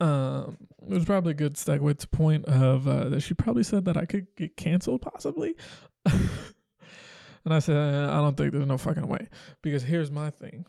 Um, 0.00 0.58
it 0.82 0.94
was 0.94 1.04
probably 1.04 1.32
a 1.32 1.34
good 1.34 1.54
segue 1.54 1.98
to 1.98 2.08
point 2.08 2.44
of 2.46 2.86
uh, 2.86 3.08
that 3.08 3.20
she 3.20 3.34
probably 3.34 3.64
said 3.64 3.84
that 3.86 3.96
I 3.96 4.04
could 4.04 4.26
get 4.36 4.56
canceled 4.56 5.02
possibly. 5.02 5.56
and 6.04 7.54
I 7.54 7.58
said, 7.58 7.76
I 7.76 8.20
don't 8.20 8.36
think 8.36 8.52
there's 8.52 8.66
no 8.66 8.78
fucking 8.78 9.08
way. 9.08 9.28
Because 9.62 9.82
here's 9.82 10.10
my 10.10 10.30
thing. 10.30 10.66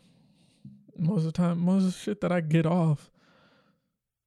Most 0.96 1.20
of 1.20 1.26
the 1.26 1.32
time, 1.32 1.60
most 1.60 1.84
of 1.84 1.92
the 1.92 1.98
shit 1.98 2.20
that 2.22 2.32
I 2.32 2.40
get 2.40 2.66
off 2.66 3.10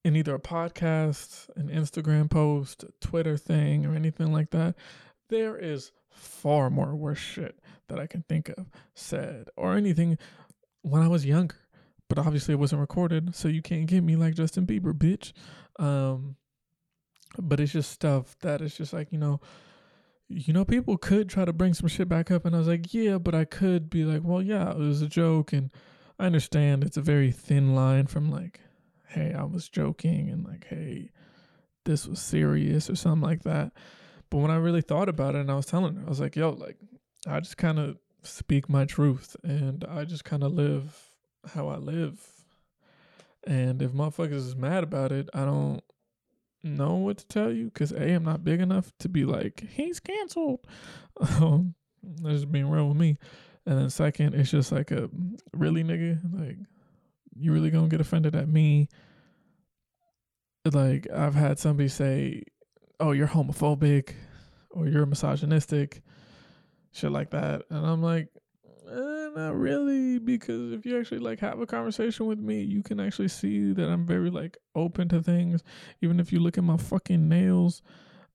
in 0.04 0.16
either 0.16 0.34
a 0.34 0.40
podcast, 0.40 1.48
an 1.56 1.68
Instagram 1.68 2.30
post, 2.30 2.84
Twitter 3.00 3.36
thing, 3.36 3.86
or 3.86 3.94
anything 3.94 4.32
like 4.32 4.50
that, 4.50 4.74
there 5.30 5.56
is 5.56 5.92
far 6.10 6.70
more 6.70 6.94
worse 6.94 7.18
shit 7.18 7.58
that 7.88 7.98
I 7.98 8.06
can 8.06 8.22
think 8.22 8.50
of 8.50 8.66
said 8.94 9.48
or 9.56 9.74
anything 9.74 10.18
when 10.82 11.02
I 11.02 11.08
was 11.08 11.26
younger. 11.26 11.56
But 12.08 12.18
obviously 12.18 12.52
it 12.52 12.58
wasn't 12.58 12.82
recorded, 12.82 13.34
so 13.34 13.48
you 13.48 13.62
can't 13.62 13.86
get 13.86 14.04
me 14.04 14.14
like 14.14 14.34
Justin 14.34 14.66
Bieber, 14.66 14.92
bitch. 14.92 15.32
Um 15.82 16.36
but 17.36 17.58
it's 17.58 17.72
just 17.72 17.90
stuff 17.90 18.36
that 18.42 18.60
is 18.60 18.76
just 18.76 18.92
like, 18.92 19.10
you 19.10 19.18
know, 19.18 19.40
you 20.28 20.52
know, 20.52 20.64
people 20.64 20.96
could 20.96 21.28
try 21.28 21.44
to 21.44 21.52
bring 21.52 21.74
some 21.74 21.88
shit 21.88 22.08
back 22.08 22.30
up 22.30 22.44
and 22.44 22.54
I 22.54 22.58
was 22.58 22.68
like, 22.68 22.94
yeah, 22.94 23.18
but 23.18 23.34
I 23.34 23.44
could 23.44 23.90
be 23.90 24.04
like, 24.04 24.22
well, 24.22 24.40
yeah, 24.40 24.70
it 24.70 24.78
was 24.78 25.02
a 25.02 25.08
joke 25.08 25.52
and 25.52 25.70
I 26.18 26.26
understand 26.26 26.84
it's 26.84 26.96
a 26.96 27.02
very 27.02 27.32
thin 27.32 27.74
line 27.74 28.06
from 28.06 28.30
like, 28.30 28.60
hey, 29.08 29.34
I 29.34 29.44
was 29.44 29.68
joking 29.68 30.30
and 30.30 30.44
like, 30.44 30.66
hey, 30.68 31.10
this 31.84 32.06
was 32.06 32.20
serious 32.20 32.88
or 32.88 32.96
something 32.96 33.22
like 33.22 33.42
that. 33.42 33.72
But 34.30 34.38
when 34.38 34.50
I 34.50 34.56
really 34.56 34.80
thought 34.80 35.08
about 35.08 35.34
it 35.34 35.40
and 35.40 35.50
I 35.50 35.54
was 35.54 35.66
telling 35.66 35.96
her, 35.96 36.02
I 36.06 36.08
was 36.08 36.20
like, 36.20 36.36
yo, 36.36 36.50
like, 36.50 36.76
I 37.26 37.40
just 37.40 37.56
kind 37.56 37.78
of 37.78 37.98
speak 38.22 38.68
my 38.68 38.84
truth 38.84 39.36
and 39.42 39.84
I 39.88 40.04
just 40.04 40.24
kind 40.24 40.42
of 40.42 40.52
live 40.52 40.96
how 41.54 41.68
I 41.68 41.76
live. 41.76 42.20
And 43.46 43.82
if 43.82 43.92
motherfuckers 43.92 44.32
is 44.32 44.56
mad 44.56 44.82
about 44.82 45.12
it, 45.12 45.28
I 45.34 45.44
don't 45.44 45.82
know 46.62 46.94
what 46.94 47.18
to 47.18 47.26
tell 47.26 47.52
you 47.52 47.66
because 47.66 47.92
A, 47.92 48.14
I'm 48.14 48.24
not 48.24 48.42
big 48.42 48.60
enough 48.60 48.92
to 49.00 49.08
be 49.08 49.24
like, 49.24 49.64
he's 49.70 50.00
canceled. 50.00 50.60
Um, 51.40 51.74
just 52.24 52.50
being 52.50 52.68
real 52.68 52.88
with 52.88 52.96
me. 52.96 53.16
And 53.64 53.78
then 53.78 53.88
second, 53.88 54.34
it's 54.34 54.50
just 54.50 54.72
like 54.72 54.90
a 54.90 55.08
really 55.54 55.84
nigga, 55.84 56.20
like 56.38 56.58
you 57.36 57.52
really 57.52 57.70
gonna 57.70 57.88
get 57.88 58.00
offended 58.00 58.34
at 58.34 58.48
me. 58.48 58.88
Like 60.70 61.08
I've 61.10 61.34
had 61.34 61.58
somebody 61.58 61.88
say, 61.88 62.42
Oh, 63.00 63.12
you're 63.12 63.28
homophobic 63.28 64.14
or 64.70 64.88
you're 64.88 65.06
misogynistic, 65.06 66.02
shit 66.92 67.12
like 67.12 67.30
that. 67.30 67.62
And 67.70 67.86
I'm 67.86 68.02
like, 68.02 68.28
eh, 68.90 69.28
not 69.34 69.56
really, 69.56 70.18
because 70.18 70.72
if 70.72 70.86
you 70.86 70.98
actually 70.98 71.20
like 71.20 71.40
have 71.40 71.60
a 71.60 71.66
conversation 71.66 72.26
with 72.26 72.38
me, 72.38 72.62
you 72.62 72.82
can 72.82 73.00
actually 73.00 73.28
see 73.28 73.72
that 73.72 73.88
I'm 73.88 74.06
very 74.06 74.30
like 74.30 74.56
open 74.74 75.08
to 75.08 75.22
things. 75.22 75.62
Even 76.02 76.20
if 76.20 76.32
you 76.32 76.40
look 76.40 76.58
at 76.58 76.64
my 76.64 76.76
fucking 76.76 77.28
nails, 77.28 77.82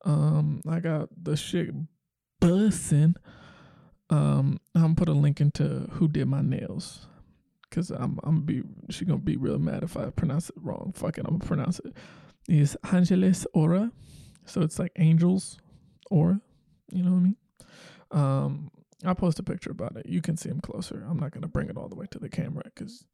um, 0.05 0.62
I 0.67 0.79
got 0.79 1.09
the 1.21 1.35
shit 1.35 1.73
bussin'. 2.41 3.15
Um, 4.09 4.59
I'm 4.73 4.81
gonna 4.81 4.95
put 4.95 5.09
a 5.09 5.13
link 5.13 5.39
into 5.39 5.88
who 5.91 6.07
did 6.07 6.27
my 6.27 6.41
nails. 6.41 7.07
Cause 7.71 7.91
I'm 7.91 8.19
I'm 8.23 8.41
be 8.41 8.63
she 8.89 9.05
gonna 9.05 9.19
be 9.19 9.38
real 9.38 9.60
mad 9.60 9.84
if 9.84 9.95
I 9.95 10.10
pronounce 10.10 10.49
it 10.49 10.55
wrong. 10.58 10.91
Fuck 10.95 11.17
it, 11.17 11.25
I'm 11.25 11.38
gonna 11.38 11.45
pronounce 11.45 11.79
it. 11.79 11.93
Is 12.47 12.75
Angeles 12.91 13.45
Aura. 13.53 13.91
So 14.45 14.62
it's 14.62 14.79
like 14.79 14.91
angels 14.97 15.60
aura. 16.10 16.41
You 16.91 17.03
know 17.03 17.12
what 17.12 17.17
I 17.17 17.21
mean? 17.21 17.36
Um 18.12 18.71
I'll 19.05 19.15
post 19.15 19.39
a 19.39 19.43
picture 19.43 19.71
about 19.71 19.95
it. 19.97 20.08
You 20.08 20.21
can 20.21 20.36
see 20.36 20.49
them 20.49 20.62
closer. 20.62 21.05
I'm 21.08 21.19
not 21.19 21.32
gonna 21.32 21.47
bring 21.47 21.69
it 21.69 21.77
all 21.77 21.88
the 21.88 21.95
way 21.95 22.08
to 22.12 22.19
the 22.19 22.29
camera 22.29 22.63
because 22.65 23.05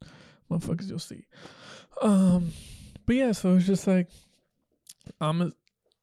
motherfuckers 0.50 0.88
you'll 0.88 0.98
see. 0.98 1.26
Um 2.00 2.52
but 3.04 3.16
yeah, 3.16 3.32
so 3.32 3.56
it's 3.56 3.66
just 3.66 3.86
like 3.86 4.08
I'm 5.20 5.42
a, 5.42 5.52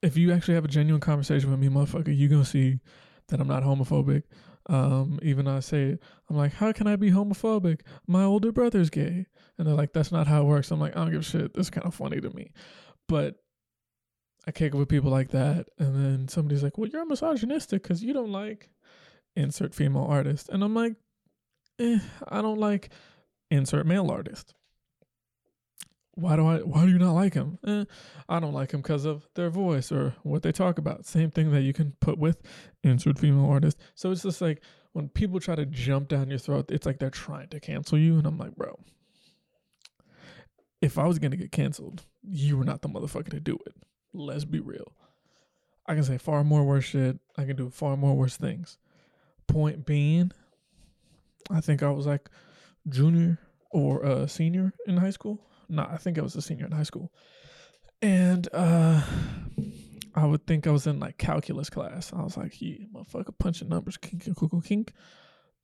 if 0.02 0.18
you 0.18 0.32
actually 0.32 0.56
have 0.56 0.66
a 0.66 0.70
genuine 0.70 1.02
conversation 1.02 1.50
with 1.50 1.60
me, 1.60 1.70
motherfucker, 1.70 2.16
you 2.16 2.30
gonna 2.30 2.46
see 2.46 2.80
that 3.28 3.40
I'm 3.40 3.48
not 3.48 3.64
homophobic. 3.64 4.24
Um, 4.68 5.20
even 5.22 5.48
I 5.48 5.60
say 5.60 5.98
I'm 6.30 6.38
like, 6.38 6.54
how 6.54 6.72
can 6.72 6.88
I 6.88 6.96
be 6.96 7.12
homophobic? 7.12 7.82
My 8.08 8.24
older 8.24 8.52
brother's 8.52 8.90
gay, 8.90 9.26
and 9.58 9.68
they're 9.68 9.76
like, 9.76 9.94
that's 9.94 10.12
not 10.12 10.28
how 10.28 10.44
it 10.44 10.46
works. 10.46 10.72
I'm 10.72 10.80
like, 10.80 10.96
I 10.96 11.02
don't 11.02 11.12
give 11.12 11.22
a 11.22 11.24
shit. 11.24 11.54
That's 11.54 11.70
kind 11.70 11.86
of 11.86 11.94
funny 11.94 12.22
to 12.22 12.30
me, 12.30 12.52
but 13.08 13.36
I 14.48 14.52
kick 14.52 14.74
it 14.74 14.78
with 14.78 14.90
people 14.90 15.12
like 15.12 15.30
that, 15.30 15.68
and 15.80 15.96
then 15.96 16.28
somebody's 16.28 16.64
like, 16.64 16.78
well, 16.78 16.90
you're 16.90 17.06
misogynistic 17.06 17.84
because 17.84 18.04
you 18.04 18.14
don't 18.14 18.32
like 18.32 18.70
insert 19.36 19.74
female 19.74 20.06
artist, 20.10 20.50
and 20.50 20.64
I'm 20.64 20.74
like, 20.74 20.96
eh, 21.80 22.00
I 22.28 22.42
don't 22.42 22.60
like 22.60 22.90
insert 23.52 23.86
male 23.86 24.10
artist. 24.12 24.54
Why 26.16 26.36
do 26.36 26.46
I? 26.46 26.58
Why 26.60 26.86
do 26.86 26.92
you 26.92 27.00
not 27.00 27.14
like 27.14 27.34
him? 27.34 27.58
Eh, 27.66 27.86
I 28.30 28.40
don't 28.40 28.54
like 28.54 28.72
him 28.72 28.82
because 28.82 29.06
of 29.06 29.28
their 29.34 29.50
voice 29.50 29.92
or 29.92 30.16
what 30.22 30.44
they 30.44 30.52
talk 30.52 30.78
about. 30.78 31.06
Same 31.06 31.32
thing 31.32 31.52
that 31.52 31.62
you 31.62 31.74
can 31.74 31.94
put 32.02 32.20
with 32.20 32.42
insert 32.84 33.18
female 33.18 33.50
artist. 33.50 33.78
So 33.96 34.12
it's 34.12 34.22
just 34.22 34.42
like 34.42 34.62
when 34.92 35.10
people 35.10 35.40
try 35.40 35.56
to 35.56 35.66
jump 35.66 36.10
down 36.10 36.30
your 36.30 36.38
throat, 36.38 36.70
it's 36.70 36.86
like 36.86 37.00
they're 37.00 37.10
trying 37.10 37.48
to 37.50 37.60
cancel 37.60 37.98
you, 37.98 38.18
and 38.18 38.28
I'm 38.28 38.38
like, 38.38 38.56
bro, 38.56 38.80
if 40.82 41.00
I 41.00 41.08
was 41.08 41.18
gonna 41.18 41.36
get 41.36 41.52
canceled, 41.52 42.06
you 42.22 42.58
were 42.58 42.66
not 42.66 42.84
the 42.84 42.90
motherfucker 42.90 43.32
to 43.32 43.40
do 43.40 43.58
it. 43.66 43.74
Let's 44.14 44.46
be 44.46 44.60
real. 44.60 44.94
I 45.88 45.96
can 45.96 46.04
say 46.04 46.20
far 46.20 46.44
more 46.44 46.64
worse 46.64 46.86
shit. 46.86 47.18
I 47.38 47.46
can 47.46 47.56
do 47.56 47.70
far 47.70 47.98
more 47.98 48.16
worse 48.16 48.38
things. 48.38 48.78
Point 49.48 49.86
being, 49.86 50.32
I 51.50 51.60
think 51.60 51.82
I 51.82 51.90
was 51.90 52.06
like 52.06 52.30
junior 52.88 53.40
or 53.72 54.06
uh, 54.06 54.28
senior 54.28 54.74
in 54.86 54.98
high 54.98 55.10
school. 55.10 55.40
No, 55.74 55.88
I 55.90 55.98
think 55.98 56.20
I 56.20 56.22
was 56.22 56.36
a 56.36 56.42
senior 56.42 56.68
in 56.68 56.72
high 56.72 56.84
school. 56.84 57.12
And 58.02 58.48
uh 58.54 59.02
I 60.16 60.26
would 60.28 60.46
think 60.46 60.68
I 60.68 60.72
was 60.72 60.86
in 60.86 61.00
like 61.00 61.18
calculus 61.18 61.72
class. 61.72 62.14
I 62.14 62.22
was 62.22 62.38
like, 62.38 62.62
yeah, 62.62 62.86
motherfucker 62.94 63.38
punching 63.40 63.70
numbers, 63.70 63.98
kink, 63.98 64.24
kink, 64.24 64.38
kink, 64.38 64.66
kink. 64.66 64.94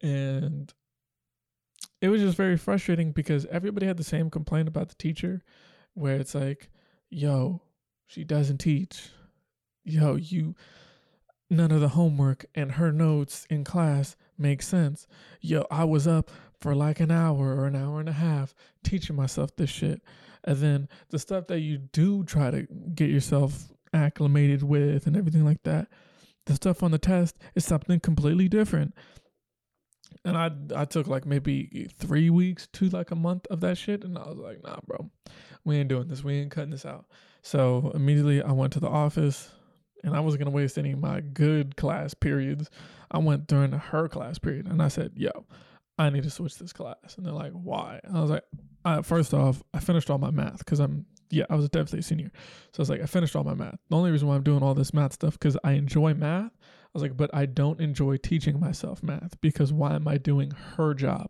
And 0.01 0.73
it 2.01 2.09
was 2.09 2.21
just 2.21 2.35
very 2.35 2.57
frustrating 2.57 3.11
because 3.11 3.45
everybody 3.47 3.85
had 3.85 3.97
the 3.97 4.03
same 4.03 4.31
complaint 4.31 4.67
about 4.67 4.89
the 4.89 4.95
teacher 4.95 5.43
where 5.93 6.15
it's 6.15 6.33
like, 6.33 6.69
yo, 7.11 7.61
she 8.07 8.23
doesn't 8.23 8.57
teach. 8.57 9.09
Yo, 9.83 10.15
you 10.15 10.55
none 11.51 11.71
of 11.71 11.81
the 11.81 11.89
homework 11.89 12.45
and 12.55 12.73
her 12.73 12.91
notes 12.91 13.45
in 13.49 13.63
class 13.63 14.15
make 14.37 14.63
sense. 14.63 15.05
Yo, 15.41 15.65
I 15.69 15.83
was 15.83 16.07
up 16.07 16.31
for 16.61 16.75
like 16.75 16.99
an 16.99 17.11
hour 17.11 17.55
or 17.55 17.65
an 17.65 17.75
hour 17.75 17.99
and 17.99 18.09
a 18.09 18.13
half 18.13 18.53
teaching 18.83 19.15
myself 19.15 19.55
this 19.55 19.69
shit. 19.69 20.01
And 20.43 20.57
then 20.57 20.89
the 21.09 21.19
stuff 21.19 21.47
that 21.47 21.59
you 21.59 21.77
do 21.77 22.23
try 22.23 22.51
to 22.51 22.67
get 22.95 23.09
yourself 23.09 23.67
acclimated 23.93 24.63
with 24.63 25.07
and 25.07 25.17
everything 25.17 25.45
like 25.45 25.63
that, 25.63 25.87
the 26.45 26.55
stuff 26.55 26.83
on 26.83 26.91
the 26.91 26.97
test 26.97 27.37
is 27.55 27.65
something 27.65 27.99
completely 27.99 28.47
different. 28.47 28.93
And 30.25 30.37
I 30.37 30.51
I 30.75 30.85
took 30.85 31.07
like 31.07 31.25
maybe 31.25 31.87
three 31.97 32.29
weeks 32.29 32.67
to 32.73 32.89
like 32.89 33.11
a 33.11 33.15
month 33.15 33.45
of 33.47 33.61
that 33.61 33.77
shit, 33.77 34.03
and 34.03 34.17
I 34.17 34.27
was 34.27 34.37
like, 34.37 34.63
nah, 34.63 34.79
bro, 34.85 35.09
we 35.63 35.77
ain't 35.77 35.89
doing 35.89 36.07
this. 36.07 36.23
We 36.23 36.39
ain't 36.39 36.51
cutting 36.51 36.71
this 36.71 36.85
out. 36.85 37.05
So 37.41 37.91
immediately 37.93 38.41
I 38.41 38.51
went 38.51 38.73
to 38.73 38.79
the 38.79 38.89
office, 38.89 39.49
and 40.03 40.15
I 40.15 40.19
wasn't 40.19 40.43
gonna 40.43 40.55
waste 40.55 40.77
any 40.77 40.91
of 40.93 40.99
my 40.99 41.21
good 41.21 41.77
class 41.77 42.13
periods. 42.13 42.69
I 43.11 43.19
went 43.19 43.47
during 43.47 43.71
her 43.71 44.09
class 44.09 44.39
period, 44.39 44.67
and 44.67 44.81
I 44.81 44.87
said, 44.87 45.13
yo, 45.15 45.45
I 45.99 46.09
need 46.09 46.23
to 46.23 46.29
switch 46.29 46.57
this 46.57 46.73
class. 46.73 47.17
And 47.17 47.25
they're 47.25 47.33
like, 47.33 47.51
why? 47.51 47.99
And 48.03 48.17
I 48.17 48.21
was 48.21 48.31
like, 48.31 48.43
uh, 48.85 49.01
first 49.01 49.33
off, 49.33 49.61
I 49.73 49.79
finished 49.79 50.09
all 50.09 50.17
my 50.17 50.31
math 50.31 50.59
because 50.59 50.79
I'm 50.79 51.05
yeah, 51.31 51.45
I 51.49 51.55
was 51.55 51.69
a 51.71 51.79
a 51.79 52.01
senior. 52.01 52.31
So 52.71 52.79
I 52.79 52.81
was 52.81 52.89
like, 52.89 53.01
I 53.01 53.05
finished 53.05 53.35
all 53.35 53.43
my 53.43 53.53
math. 53.53 53.77
The 53.89 53.95
only 53.95 54.11
reason 54.11 54.27
why 54.27 54.35
I'm 54.35 54.43
doing 54.43 54.63
all 54.63 54.73
this 54.73 54.93
math 54.93 55.13
stuff 55.13 55.33
because 55.33 55.57
I 55.63 55.73
enjoy 55.73 56.13
math. 56.13 56.51
I 56.55 56.91
was 56.93 57.03
like, 57.03 57.15
but 57.15 57.29
I 57.33 57.45
don't 57.45 57.79
enjoy 57.79 58.17
teaching 58.17 58.59
myself 58.59 59.03
math 59.03 59.39
because 59.41 59.71
why 59.71 59.93
am 59.93 60.07
I 60.07 60.17
doing 60.17 60.51
her 60.75 60.95
job? 60.95 61.29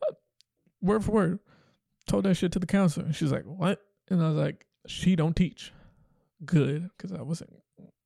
Uh, 0.00 0.12
word 0.80 1.04
for 1.04 1.10
word, 1.10 1.38
told 2.06 2.24
that 2.24 2.36
shit 2.36 2.52
to 2.52 2.60
the 2.60 2.66
counselor, 2.66 3.06
and 3.06 3.16
she's 3.16 3.32
like, 3.32 3.44
what? 3.44 3.80
And 4.10 4.22
I 4.22 4.28
was 4.28 4.36
like, 4.36 4.64
she 4.86 5.16
don't 5.16 5.34
teach. 5.34 5.72
Good, 6.44 6.88
because 6.96 7.12
I 7.12 7.22
wasn't 7.22 7.50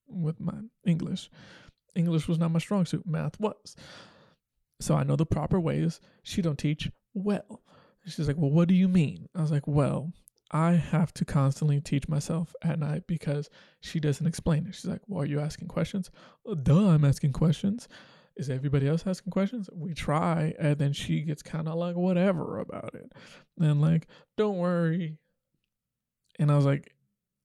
with 0.08 0.40
my 0.40 0.54
English. 0.86 1.30
English 1.94 2.28
was 2.28 2.38
not 2.38 2.50
my 2.50 2.58
strong 2.58 2.86
suit. 2.86 3.06
Math 3.06 3.38
was. 3.38 3.76
So 4.80 4.94
I 4.94 5.04
know 5.04 5.16
the 5.16 5.26
proper 5.26 5.58
ways. 5.58 6.00
She 6.22 6.42
don't 6.42 6.58
teach 6.58 6.90
well. 7.14 7.62
She's 8.06 8.28
like, 8.28 8.36
well, 8.36 8.50
what 8.50 8.68
do 8.68 8.74
you 8.74 8.88
mean? 8.88 9.28
I 9.34 9.42
was 9.42 9.50
like, 9.50 9.66
well, 9.66 10.12
I 10.50 10.72
have 10.72 11.12
to 11.14 11.24
constantly 11.24 11.80
teach 11.80 12.08
myself 12.08 12.54
at 12.62 12.78
night 12.78 13.06
because 13.06 13.50
she 13.80 13.98
doesn't 13.98 14.26
explain 14.26 14.66
it. 14.66 14.74
She's 14.74 14.86
like, 14.86 15.02
Well, 15.08 15.22
are 15.22 15.26
you 15.26 15.40
asking 15.40 15.68
questions? 15.68 16.10
Well, 16.44 16.54
duh, 16.54 16.90
I'm 16.90 17.04
asking 17.04 17.32
questions. 17.32 17.88
Is 18.36 18.50
everybody 18.50 18.86
else 18.86 19.04
asking 19.06 19.32
questions? 19.32 19.68
We 19.72 19.94
try, 19.94 20.54
and 20.58 20.78
then 20.78 20.92
she 20.92 21.22
gets 21.22 21.42
kind 21.42 21.68
of 21.68 21.76
like, 21.76 21.96
whatever 21.96 22.60
about 22.60 22.94
it. 22.94 23.10
And 23.58 23.80
like, 23.80 24.06
don't 24.36 24.58
worry. 24.58 25.16
And 26.38 26.52
I 26.52 26.56
was 26.56 26.66
like, 26.66 26.92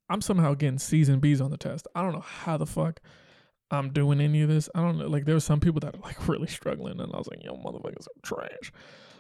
I'm 0.10 0.22
somehow 0.22 0.54
getting 0.54 0.80
C's 0.80 1.08
and 1.08 1.22
B's 1.22 1.40
on 1.40 1.50
the 1.50 1.58
test. 1.58 1.88
I 1.96 2.02
don't 2.02 2.12
know 2.12 2.20
how 2.20 2.58
the 2.58 2.66
fuck 2.66 3.00
I'm 3.72 3.92
doing 3.92 4.20
any 4.20 4.42
of 4.42 4.50
this. 4.50 4.70
I 4.76 4.82
don't 4.82 4.98
know. 4.98 5.08
Like 5.08 5.26
there 5.26 5.36
were 5.36 5.40
some 5.40 5.62
people 5.62 5.80
that 5.80 5.96
are 5.96 6.02
like 6.02 6.28
really 6.28 6.48
struggling, 6.48 7.00
and 7.00 7.12
I 7.14 7.18
was 7.18 7.28
like, 7.28 7.44
"Yo, 7.44 7.56
motherfuckers 7.56 8.08
are 8.08 8.22
trash." 8.22 8.72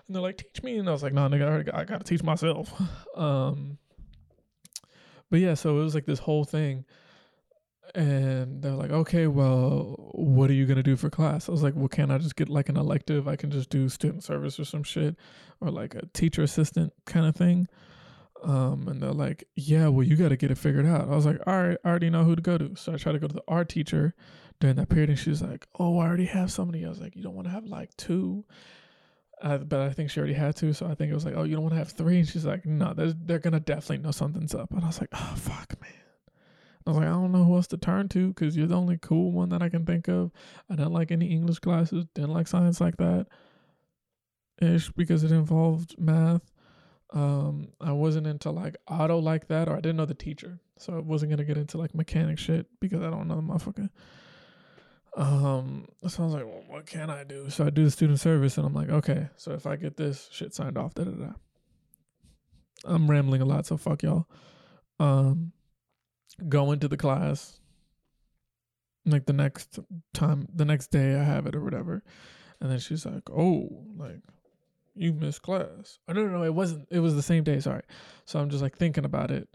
And 0.07 0.15
they're 0.15 0.21
like, 0.21 0.37
"Teach 0.37 0.61
me," 0.61 0.77
and 0.77 0.89
I 0.89 0.91
was 0.91 1.03
like, 1.03 1.13
"No, 1.13 1.21
nigga, 1.21 1.43
I, 1.43 1.47
already 1.47 1.63
got, 1.63 1.75
I 1.75 1.85
got 1.85 1.99
to 1.99 2.03
teach 2.03 2.23
myself." 2.23 2.73
um, 3.15 3.77
but 5.29 5.39
yeah, 5.39 5.53
so 5.53 5.79
it 5.79 5.83
was 5.83 5.95
like 5.95 6.05
this 6.05 6.19
whole 6.19 6.43
thing, 6.43 6.83
and 7.95 8.61
they're 8.61 8.73
like, 8.73 8.91
"Okay, 8.91 9.27
well, 9.27 9.95
what 10.13 10.49
are 10.49 10.53
you 10.53 10.65
gonna 10.65 10.83
do 10.83 10.97
for 10.97 11.09
class?" 11.09 11.47
I 11.47 11.53
was 11.53 11.63
like, 11.63 11.73
"Well, 11.75 11.87
can't 11.87 12.11
I 12.11 12.17
just 12.17 12.35
get 12.35 12.49
like 12.49 12.67
an 12.67 12.77
elective? 12.77 13.29
I 13.29 13.37
can 13.37 13.51
just 13.51 13.69
do 13.69 13.87
student 13.87 14.23
service 14.23 14.59
or 14.59 14.65
some 14.65 14.83
shit, 14.83 15.15
or 15.61 15.71
like 15.71 15.95
a 15.95 16.05
teacher 16.13 16.43
assistant 16.43 16.91
kind 17.05 17.25
of 17.25 17.35
thing." 17.35 17.67
Um, 18.43 18.87
and 18.87 19.01
they're 19.01 19.13
like, 19.13 19.45
"Yeah, 19.55 19.87
well, 19.87 20.05
you 20.05 20.17
got 20.17 20.29
to 20.29 20.35
get 20.35 20.51
it 20.51 20.57
figured 20.57 20.85
out." 20.85 21.07
I 21.07 21.15
was 21.15 21.25
like, 21.25 21.39
"All 21.47 21.53
right, 21.53 21.77
I 21.85 21.89
already 21.89 22.09
know 22.09 22.25
who 22.25 22.35
to 22.35 22.41
go 22.41 22.57
to." 22.57 22.75
So 22.75 22.91
I 22.93 22.97
try 22.97 23.13
to 23.13 23.19
go 23.19 23.27
to 23.27 23.33
the 23.33 23.43
art 23.47 23.69
teacher 23.69 24.13
during 24.61 24.77
that 24.77 24.87
period, 24.87 25.09
and 25.09 25.19
she 25.19 25.29
was 25.29 25.41
like, 25.41 25.67
"Oh, 25.77 25.99
I 25.99 26.07
already 26.07 26.25
have 26.25 26.51
somebody." 26.51 26.85
I 26.85 26.89
was 26.89 27.01
like, 27.01 27.15
"You 27.17 27.23
don't 27.23 27.35
want 27.35 27.47
to 27.47 27.51
have 27.51 27.65
like 27.65 27.95
two? 27.97 28.45
But 29.43 29.73
I 29.73 29.89
think 29.89 30.11
she 30.11 30.19
already 30.19 30.35
had 30.35 30.55
two, 30.55 30.71
so 30.71 30.85
I 30.85 30.93
think 30.95 31.11
it 31.11 31.15
was 31.15 31.25
like, 31.25 31.33
"Oh, 31.35 31.43
you 31.43 31.55
don't 31.55 31.63
want 31.63 31.73
to 31.73 31.79
have 31.79 31.91
three? 31.91 32.19
And 32.19 32.27
she's 32.27 32.45
like, 32.45 32.65
"No, 32.65 32.93
they're 32.93 33.11
they're 33.13 33.39
gonna 33.39 33.59
definitely 33.59 33.97
know 33.97 34.11
something's 34.11 34.55
up." 34.55 34.71
And 34.71 34.83
I 34.83 34.87
was 34.87 35.01
like, 35.01 35.09
"Oh, 35.13 35.33
fuck, 35.35 35.75
man." 35.81 35.91
I 36.85 36.89
was 36.89 36.97
like, 36.97 37.07
I 37.07 37.11
don't 37.11 37.31
know 37.31 37.43
who 37.43 37.55
else 37.55 37.67
to 37.67 37.77
turn 37.77 38.09
to 38.09 38.29
because 38.29 38.57
you're 38.57 38.67
the 38.67 38.75
only 38.75 38.97
cool 38.97 39.31
one 39.31 39.49
that 39.49 39.61
I 39.61 39.69
can 39.69 39.85
think 39.85 40.07
of. 40.07 40.31
I 40.69 40.75
didn't 40.75 40.93
like 40.93 41.11
any 41.11 41.27
English 41.27 41.59
classes, 41.59 42.05
didn't 42.15 42.33
like 42.33 42.47
science 42.47 42.81
like 42.81 42.97
that. 42.97 43.27
Ish 44.61 44.91
because 44.91 45.23
it 45.23 45.31
involved 45.31 45.95
math. 45.99 46.51
Um, 47.13 47.69
I 47.79 47.91
wasn't 47.91 48.27
into 48.27 48.51
like 48.51 48.77
auto 48.87 49.19
like 49.19 49.47
that, 49.49 49.67
or 49.67 49.73
I 49.73 49.81
didn't 49.81 49.97
know 49.97 50.05
the 50.05 50.13
teacher, 50.13 50.59
so 50.77 50.95
I 50.95 50.99
wasn't 50.99 51.31
gonna 51.31 51.43
get 51.43 51.57
into 51.57 51.77
like 51.77 51.93
mechanic 51.93 52.39
shit 52.39 52.67
because 52.79 53.01
I 53.01 53.09
don't 53.09 53.27
know 53.27 53.35
the 53.35 53.41
motherfucker. 53.41 53.89
Um, 55.17 55.87
so 56.07 56.23
I 56.23 56.25
was 56.25 56.33
like, 56.33 56.45
well, 56.45 56.63
what 56.67 56.85
can 56.85 57.09
I 57.09 57.23
do? 57.23 57.49
So 57.49 57.65
I 57.65 57.69
do 57.69 57.83
the 57.83 57.91
student 57.91 58.19
service, 58.19 58.57
and 58.57 58.65
I'm 58.65 58.73
like, 58.73 58.89
okay, 58.89 59.29
so 59.35 59.51
if 59.51 59.67
I 59.67 59.75
get 59.75 59.97
this 59.97 60.29
shit 60.31 60.53
signed 60.53 60.77
off, 60.77 60.93
da 60.93 61.03
da 61.03 61.11
da. 61.11 61.31
I'm 62.85 63.09
rambling 63.09 63.41
a 63.41 63.45
lot, 63.45 63.65
so 63.65 63.77
fuck 63.77 64.03
y'all. 64.03 64.27
Um, 64.99 65.51
go 66.47 66.71
into 66.71 66.87
the 66.87 66.97
class. 66.97 67.59
Like 69.05 69.25
the 69.25 69.33
next 69.33 69.79
time, 70.13 70.47
the 70.53 70.65
next 70.65 70.91
day, 70.91 71.15
I 71.15 71.23
have 71.23 71.47
it 71.47 71.55
or 71.55 71.63
whatever, 71.63 72.03
and 72.59 72.71
then 72.71 72.79
she's 72.79 73.05
like, 73.05 73.29
oh, 73.31 73.85
like 73.97 74.21
you 74.93 75.13
missed 75.13 75.41
class. 75.41 75.99
Oh, 76.07 76.13
no, 76.13 76.25
no, 76.25 76.37
no, 76.37 76.43
it 76.43 76.53
wasn't. 76.53 76.87
It 76.91 76.99
was 76.99 77.15
the 77.15 77.21
same 77.21 77.43
day. 77.43 77.59
Sorry. 77.59 77.81
So 78.25 78.39
I'm 78.39 78.49
just 78.49 78.61
like 78.61 78.77
thinking 78.77 79.05
about 79.05 79.31
it. 79.31 79.49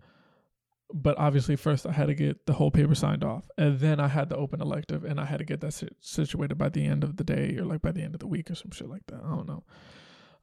But 0.92 1.18
obviously, 1.18 1.56
first 1.56 1.84
I 1.86 1.92
had 1.92 2.06
to 2.06 2.14
get 2.14 2.46
the 2.46 2.52
whole 2.52 2.70
paper 2.70 2.94
signed 2.94 3.24
off, 3.24 3.48
and 3.58 3.80
then 3.80 3.98
I 3.98 4.06
had 4.06 4.28
the 4.28 4.36
open 4.36 4.60
elective, 4.60 5.04
and 5.04 5.20
I 5.20 5.24
had 5.24 5.38
to 5.38 5.44
get 5.44 5.60
that 5.60 5.74
situated 6.00 6.56
by 6.56 6.68
the 6.68 6.84
end 6.84 7.02
of 7.02 7.16
the 7.16 7.24
day, 7.24 7.56
or 7.58 7.64
like 7.64 7.82
by 7.82 7.92
the 7.92 8.02
end 8.02 8.14
of 8.14 8.20
the 8.20 8.26
week, 8.26 8.50
or 8.50 8.54
some 8.54 8.70
shit 8.70 8.88
like 8.88 9.06
that. 9.08 9.20
I 9.24 9.28
don't 9.28 9.48
know. 9.48 9.64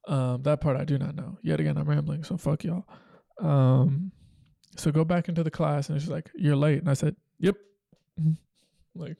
Um, 0.06 0.44
that 0.44 0.60
part 0.60 0.76
I 0.76 0.84
do 0.84 0.98
not 0.98 1.16
know. 1.16 1.38
Yet 1.42 1.62
again, 1.62 1.78
I'm 1.78 1.88
rambling, 1.88 2.26
so 2.26 2.36
fuck 2.36 2.64
y'all. 2.66 2.86
Um, 3.40 4.12
so 4.76 4.92
go 4.92 5.06
back 5.06 5.30
into 5.30 5.44
the 5.44 5.52
class, 5.52 5.90
and 5.90 6.00
she's 6.00 6.10
like, 6.10 6.30
"You're 6.36 6.58
late," 6.58 6.80
and 6.80 6.90
I 6.90 6.94
said, 6.94 7.16
"Yep." 7.40 7.56
like, 8.96 9.18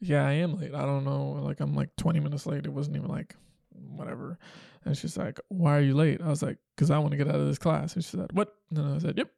yeah, 0.00 0.26
I 0.26 0.32
am 0.32 0.58
late. 0.58 0.74
I 0.74 0.86
don't 0.86 1.04
know. 1.04 1.42
Like, 1.42 1.60
I'm 1.60 1.74
like 1.74 1.94
20 1.96 2.20
minutes 2.20 2.46
late. 2.46 2.64
It 2.64 2.72
wasn't 2.72 2.96
even 2.96 3.08
like 3.08 3.36
whatever. 3.70 4.38
And 4.84 4.96
she's 4.96 5.16
like, 5.16 5.38
Why 5.48 5.76
are 5.76 5.82
you 5.82 5.94
late? 5.94 6.20
I 6.22 6.28
was 6.28 6.42
like, 6.42 6.58
Because 6.74 6.90
I 6.90 6.98
want 6.98 7.12
to 7.12 7.16
get 7.16 7.28
out 7.28 7.34
of 7.34 7.46
this 7.46 7.58
class. 7.58 7.94
And 7.94 8.04
she 8.04 8.16
said, 8.16 8.32
What? 8.32 8.54
And 8.74 8.94
I 8.94 8.98
said, 8.98 9.18
Yep. 9.18 9.30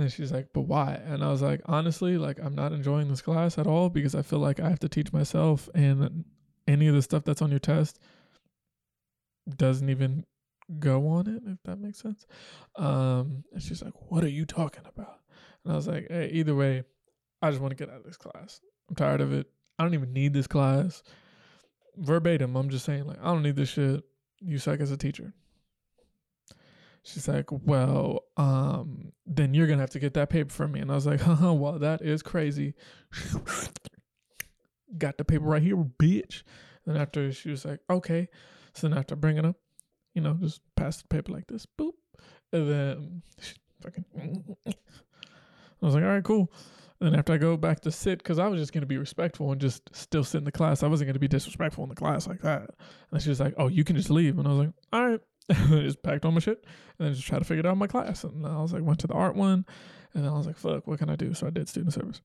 and 0.00 0.12
she's 0.12 0.32
like, 0.32 0.48
But 0.52 0.62
why? 0.62 1.00
And 1.04 1.22
I 1.22 1.30
was 1.30 1.42
like, 1.42 1.60
Honestly, 1.66 2.18
like, 2.18 2.38
I'm 2.42 2.54
not 2.54 2.72
enjoying 2.72 3.08
this 3.08 3.22
class 3.22 3.58
at 3.58 3.66
all 3.66 3.88
because 3.88 4.14
I 4.14 4.22
feel 4.22 4.38
like 4.38 4.60
I 4.60 4.68
have 4.68 4.80
to 4.80 4.88
teach 4.88 5.12
myself, 5.12 5.68
and 5.74 6.24
any 6.66 6.88
of 6.88 6.94
the 6.94 7.02
stuff 7.02 7.24
that's 7.24 7.42
on 7.42 7.50
your 7.50 7.58
test 7.58 7.98
doesn't 9.56 9.88
even 9.88 10.24
go 10.78 11.08
on 11.08 11.26
it, 11.26 11.42
if 11.46 11.58
that 11.64 11.78
makes 11.78 11.98
sense. 11.98 12.26
Um, 12.76 13.44
and 13.52 13.62
she's 13.62 13.82
like, 13.82 13.94
What 14.10 14.24
are 14.24 14.28
you 14.28 14.44
talking 14.44 14.84
about? 14.86 15.20
And 15.64 15.72
I 15.72 15.76
was 15.76 15.88
like, 15.88 16.06
Hey, 16.08 16.30
either 16.32 16.54
way, 16.54 16.84
I 17.42 17.50
just 17.50 17.60
want 17.60 17.76
to 17.76 17.76
get 17.76 17.92
out 17.92 18.00
of 18.00 18.04
this 18.04 18.16
class. 18.16 18.60
I'm 18.88 18.96
tired 18.96 19.20
of 19.20 19.32
it. 19.32 19.46
I 19.78 19.84
don't 19.84 19.94
even 19.94 20.12
need 20.12 20.34
this 20.34 20.46
class 20.46 21.02
verbatim, 21.96 22.56
I'm 22.56 22.70
just 22.70 22.84
saying, 22.84 23.06
like, 23.06 23.18
I 23.20 23.26
don't 23.26 23.42
need 23.42 23.56
this 23.56 23.68
shit. 23.68 24.02
You 24.40 24.58
suck 24.58 24.80
as 24.80 24.90
a 24.90 24.96
teacher. 24.96 25.32
She's 27.02 27.28
like, 27.28 27.50
well, 27.50 28.24
um, 28.36 29.12
then 29.26 29.54
you're 29.54 29.66
gonna 29.66 29.80
have 29.80 29.90
to 29.90 29.98
get 29.98 30.14
that 30.14 30.30
paper 30.30 30.52
from 30.52 30.72
me. 30.72 30.80
And 30.80 30.90
I 30.90 30.94
was 30.94 31.06
like, 31.06 31.20
huh, 31.22 31.54
well, 31.54 31.78
that 31.78 32.02
is 32.02 32.22
crazy. 32.22 32.74
Got 34.98 35.18
the 35.18 35.24
paper 35.24 35.44
right 35.44 35.62
here, 35.62 35.76
bitch. 35.76 36.42
And 36.86 36.98
after 36.98 37.32
she 37.32 37.50
was 37.50 37.64
like, 37.64 37.80
okay. 37.88 38.28
So 38.74 38.88
then 38.88 38.98
after 38.98 39.16
bringing 39.16 39.44
up, 39.46 39.56
you 40.14 40.20
know, 40.20 40.34
just 40.34 40.60
pass 40.76 41.00
the 41.00 41.08
paper 41.08 41.32
like 41.32 41.46
this, 41.46 41.66
boop. 41.78 41.92
And 42.52 42.70
then 42.70 43.22
fucking, 43.82 44.04
I 44.66 44.74
was 45.80 45.94
like, 45.94 46.04
all 46.04 46.10
right, 46.10 46.24
cool. 46.24 46.52
And 47.00 47.10
then 47.12 47.18
after 47.18 47.32
I 47.32 47.38
go 47.38 47.56
back 47.56 47.80
to 47.80 47.90
sit, 47.90 48.18
because 48.18 48.38
I 48.38 48.46
was 48.46 48.60
just 48.60 48.72
going 48.72 48.82
to 48.82 48.86
be 48.86 48.98
respectful 48.98 49.52
and 49.52 49.60
just 49.60 49.94
still 49.94 50.22
sit 50.22 50.38
in 50.38 50.44
the 50.44 50.52
class. 50.52 50.82
I 50.82 50.86
wasn't 50.86 51.06
going 51.06 51.14
to 51.14 51.20
be 51.20 51.28
disrespectful 51.28 51.82
in 51.84 51.88
the 51.88 51.96
class 51.96 52.26
like 52.26 52.42
that. 52.42 52.70
And 53.10 53.22
she 53.22 53.30
was 53.30 53.40
like, 53.40 53.54
oh, 53.56 53.68
you 53.68 53.84
can 53.84 53.96
just 53.96 54.10
leave. 54.10 54.38
And 54.38 54.46
I 54.46 54.50
was 54.50 54.58
like, 54.58 54.72
all 54.92 55.08
right. 55.08 55.20
just 55.68 56.02
packed 56.02 56.24
all 56.24 56.32
my 56.32 56.40
shit 56.40 56.64
and 56.98 57.06
then 57.06 57.14
just 57.14 57.26
try 57.26 57.38
to 57.38 57.44
figure 57.44 57.60
it 57.60 57.66
out 57.66 57.72
in 57.72 57.78
my 57.78 57.86
class. 57.86 58.24
And 58.24 58.46
I 58.46 58.60
was 58.60 58.72
like, 58.72 58.82
went 58.82 59.00
to 59.00 59.06
the 59.06 59.14
art 59.14 59.36
one. 59.36 59.64
And 60.14 60.24
then 60.24 60.32
I 60.32 60.36
was 60.36 60.46
like, 60.46 60.56
fuck, 60.56 60.86
what 60.86 60.98
can 60.98 61.10
I 61.10 61.16
do? 61.16 61.34
So 61.34 61.46
I 61.46 61.50
did 61.50 61.68
student 61.68 61.92
service. 61.92 62.20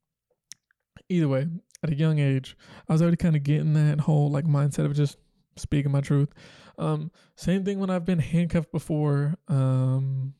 Either 1.10 1.28
way, 1.28 1.48
at 1.84 1.92
a 1.92 1.96
young 1.96 2.20
age, 2.20 2.58
I 2.90 2.94
was 2.94 3.02
already 3.02 3.18
kind 3.18 3.36
of 3.36 3.44
getting 3.44 3.74
that 3.74 4.02
whole 4.02 4.32
like 4.32 4.46
mindset 4.46 4.86
of 4.86 4.96
just 4.96 5.18
speaking 5.56 5.92
my 5.92 6.02
truth. 6.02 6.30
Um, 6.78 7.12
same 7.36 7.64
thing 7.64 7.80
when 7.80 7.90
I've 7.90 8.06
been 8.06 8.20
handcuffed 8.20 8.72
before. 8.72 9.36
Um, 9.48 10.34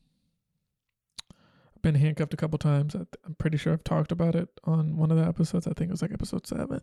been 1.86 1.94
handcuffed 1.94 2.34
a 2.34 2.36
couple 2.36 2.58
times. 2.58 2.96
I'm 2.96 3.06
pretty 3.38 3.56
sure 3.56 3.72
I've 3.72 3.84
talked 3.84 4.10
about 4.10 4.34
it 4.34 4.48
on 4.64 4.96
one 4.96 5.12
of 5.12 5.18
the 5.18 5.24
episodes. 5.24 5.68
I 5.68 5.72
think 5.72 5.88
it 5.88 5.92
was 5.92 6.02
like 6.02 6.12
episode 6.12 6.44
seven 6.44 6.80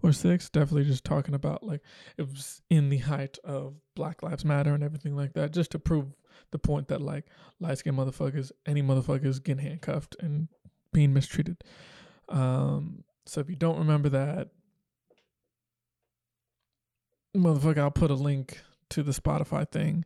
or 0.00 0.12
six. 0.12 0.48
Definitely 0.48 0.84
just 0.84 1.02
talking 1.02 1.34
about 1.34 1.64
like 1.64 1.80
it 2.16 2.22
was 2.22 2.62
in 2.70 2.88
the 2.88 2.98
height 2.98 3.36
of 3.42 3.74
Black 3.96 4.22
Lives 4.22 4.44
Matter 4.44 4.74
and 4.74 4.84
everything 4.84 5.16
like 5.16 5.32
that, 5.32 5.52
just 5.52 5.72
to 5.72 5.80
prove 5.80 6.14
the 6.52 6.58
point 6.58 6.86
that 6.86 7.02
like 7.02 7.24
light 7.58 7.78
skinned 7.78 7.98
motherfuckers, 7.98 8.52
any 8.64 8.80
motherfuckers 8.80 9.42
getting 9.42 9.64
handcuffed 9.64 10.14
and 10.20 10.46
being 10.92 11.12
mistreated. 11.12 11.56
Um, 12.28 13.02
so 13.26 13.40
if 13.40 13.50
you 13.50 13.56
don't 13.56 13.78
remember 13.78 14.08
that, 14.10 14.50
motherfucker, 17.36 17.78
I'll 17.78 17.90
put 17.90 18.12
a 18.12 18.14
link 18.14 18.60
to 18.90 19.02
the 19.02 19.10
Spotify 19.10 19.68
thing 19.68 20.04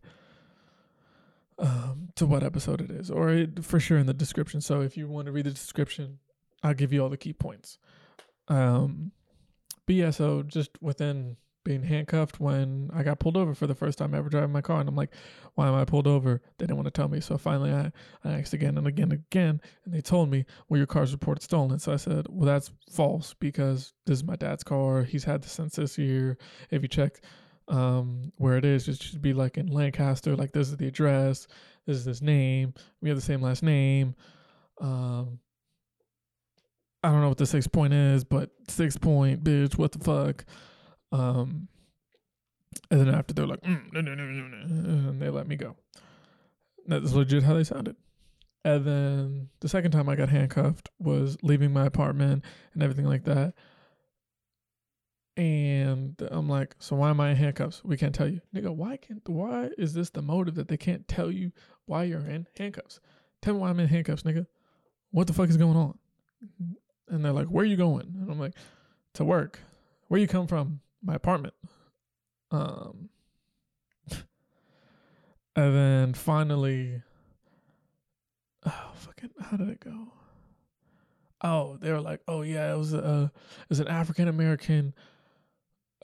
um, 1.62 2.08
to 2.16 2.26
what 2.26 2.42
episode 2.42 2.80
it 2.80 2.90
is, 2.90 3.10
or 3.10 3.30
it, 3.30 3.64
for 3.64 3.80
sure 3.80 3.96
in 3.96 4.06
the 4.06 4.12
description. 4.12 4.60
So 4.60 4.82
if 4.82 4.96
you 4.96 5.08
want 5.08 5.26
to 5.26 5.32
read 5.32 5.46
the 5.46 5.50
description, 5.50 6.18
I'll 6.62 6.74
give 6.74 6.92
you 6.92 7.02
all 7.02 7.08
the 7.08 7.16
key 7.16 7.32
points. 7.32 7.78
Um, 8.48 9.12
but 9.86 9.94
yeah, 9.94 10.10
so 10.10 10.42
just 10.42 10.70
within 10.82 11.36
being 11.64 11.84
handcuffed 11.84 12.40
when 12.40 12.90
I 12.92 13.04
got 13.04 13.20
pulled 13.20 13.36
over 13.36 13.54
for 13.54 13.68
the 13.68 13.74
first 13.74 13.96
time 13.96 14.14
ever 14.14 14.28
driving 14.28 14.50
my 14.50 14.60
car, 14.60 14.80
and 14.80 14.88
I'm 14.88 14.96
like, 14.96 15.14
why 15.54 15.68
am 15.68 15.74
I 15.74 15.84
pulled 15.84 16.08
over? 16.08 16.42
They 16.58 16.66
didn't 16.66 16.76
want 16.76 16.86
to 16.86 16.90
tell 16.90 17.08
me, 17.08 17.20
so 17.20 17.38
finally 17.38 17.72
I, 17.72 17.92
I 18.24 18.40
asked 18.40 18.52
again 18.52 18.76
and 18.76 18.86
again 18.86 19.12
and 19.12 19.24
again, 19.30 19.60
and 19.84 19.94
they 19.94 20.00
told 20.00 20.28
me, 20.28 20.44
well, 20.68 20.78
your 20.78 20.88
car's 20.88 21.12
reported 21.12 21.42
stolen. 21.42 21.78
So 21.78 21.92
I 21.92 21.96
said, 21.96 22.26
well, 22.28 22.46
that's 22.46 22.72
false 22.90 23.34
because 23.38 23.92
this 24.06 24.18
is 24.18 24.24
my 24.24 24.34
dad's 24.34 24.64
car. 24.64 25.04
He's 25.04 25.22
had 25.22 25.42
this 25.42 25.52
since 25.52 25.76
this 25.76 25.96
year. 25.98 26.36
If 26.70 26.82
you 26.82 26.88
check 26.88 27.20
um, 27.68 28.32
where 28.36 28.56
it 28.56 28.64
is. 28.64 28.88
It 28.88 29.02
should 29.02 29.22
be 29.22 29.32
like 29.32 29.58
in 29.58 29.66
Lancaster, 29.66 30.36
like 30.36 30.52
this 30.52 30.68
is 30.68 30.76
the 30.76 30.88
address, 30.88 31.46
this 31.86 31.96
is 31.96 32.04
his 32.04 32.22
name, 32.22 32.74
we 33.00 33.08
have 33.08 33.18
the 33.18 33.22
same 33.22 33.42
last 33.42 33.62
name. 33.62 34.14
Um, 34.80 35.38
I 37.02 37.10
don't 37.10 37.20
know 37.20 37.28
what 37.28 37.38
the 37.38 37.46
six 37.46 37.66
point 37.66 37.92
is, 37.92 38.24
but 38.24 38.50
six 38.68 38.96
point, 38.96 39.42
bitch, 39.42 39.76
what 39.76 39.92
the 39.92 39.98
fuck? 39.98 40.44
Um, 41.10 41.68
and 42.90 43.00
then 43.00 43.14
after 43.14 43.34
they're 43.34 43.46
like, 43.46 43.60
mm, 43.62 43.92
no, 43.92 44.00
no, 44.00 44.14
no, 44.14 44.24
no, 44.24 44.46
no, 44.48 45.10
and 45.10 45.20
they 45.20 45.28
let 45.28 45.46
me 45.46 45.56
go. 45.56 45.76
That's 46.86 47.12
legit 47.12 47.42
how 47.42 47.54
they 47.54 47.64
sounded. 47.64 47.96
And 48.64 48.84
then 48.84 49.48
the 49.60 49.68
second 49.68 49.90
time 49.90 50.08
I 50.08 50.14
got 50.16 50.28
handcuffed 50.28 50.88
was 50.98 51.36
leaving 51.42 51.72
my 51.72 51.86
apartment 51.86 52.44
and 52.74 52.82
everything 52.82 53.06
like 53.06 53.24
that. 53.24 53.54
And 55.36 56.20
I'm 56.30 56.48
like, 56.48 56.76
so 56.78 56.96
why 56.96 57.08
am 57.10 57.20
I 57.20 57.30
in 57.30 57.36
handcuffs? 57.36 57.82
We 57.84 57.96
can't 57.96 58.14
tell 58.14 58.28
you. 58.28 58.40
Nigga, 58.54 58.74
why 58.74 58.98
can't 58.98 59.26
why 59.28 59.70
is 59.78 59.94
this 59.94 60.10
the 60.10 60.20
motive 60.20 60.56
that 60.56 60.68
they 60.68 60.76
can't 60.76 61.08
tell 61.08 61.30
you 61.30 61.52
why 61.86 62.04
you're 62.04 62.20
in 62.20 62.46
handcuffs? 62.58 63.00
Tell 63.40 63.54
me 63.54 63.60
why 63.60 63.70
I'm 63.70 63.80
in 63.80 63.88
handcuffs, 63.88 64.24
nigga. 64.24 64.46
What 65.10 65.26
the 65.26 65.32
fuck 65.32 65.48
is 65.48 65.56
going 65.56 65.76
on? 65.76 65.98
And 67.08 67.24
they're 67.24 67.32
like, 67.32 67.46
Where 67.46 67.62
are 67.62 67.66
you 67.66 67.76
going? 67.76 68.14
And 68.20 68.30
I'm 68.30 68.38
like, 68.38 68.54
To 69.14 69.24
work. 69.24 69.58
Where 70.08 70.20
you 70.20 70.28
come 70.28 70.46
from? 70.46 70.80
My 71.02 71.14
apartment. 71.14 71.54
Um 72.50 73.08
and 74.10 75.74
then 75.74 76.12
finally 76.12 77.02
oh 78.66 78.90
fucking 78.94 79.30
how 79.40 79.56
did 79.56 79.70
it 79.70 79.80
go? 79.80 80.12
Oh, 81.44 81.76
they 81.80 81.90
were 81.90 82.00
like, 82.00 82.20
oh 82.28 82.42
yeah, 82.42 82.72
it 82.72 82.76
was 82.76 82.94
a 82.94 83.32
it 83.62 83.68
was 83.68 83.80
an 83.80 83.88
African 83.88 84.28
American 84.28 84.94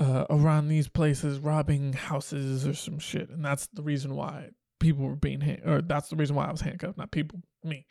uh, 0.01 0.26
around 0.30 0.68
these 0.68 0.88
places 0.88 1.38
robbing 1.38 1.92
houses 1.92 2.66
or 2.66 2.74
some 2.74 2.99
shit, 2.99 3.30
and 3.30 3.44
that's 3.44 3.66
the 3.68 3.82
reason 3.82 4.14
why 4.14 4.51
people 4.78 5.05
were 5.05 5.16
being 5.16 5.40
hand- 5.40 5.62
or 5.64 5.82
that's 5.82 6.09
the 6.09 6.16
reason 6.16 6.36
why 6.36 6.46
I 6.46 6.53
was 6.53 6.61
handcuffed, 6.61 6.99
not 6.99 7.11
people, 7.11 7.40
me. 7.64 7.86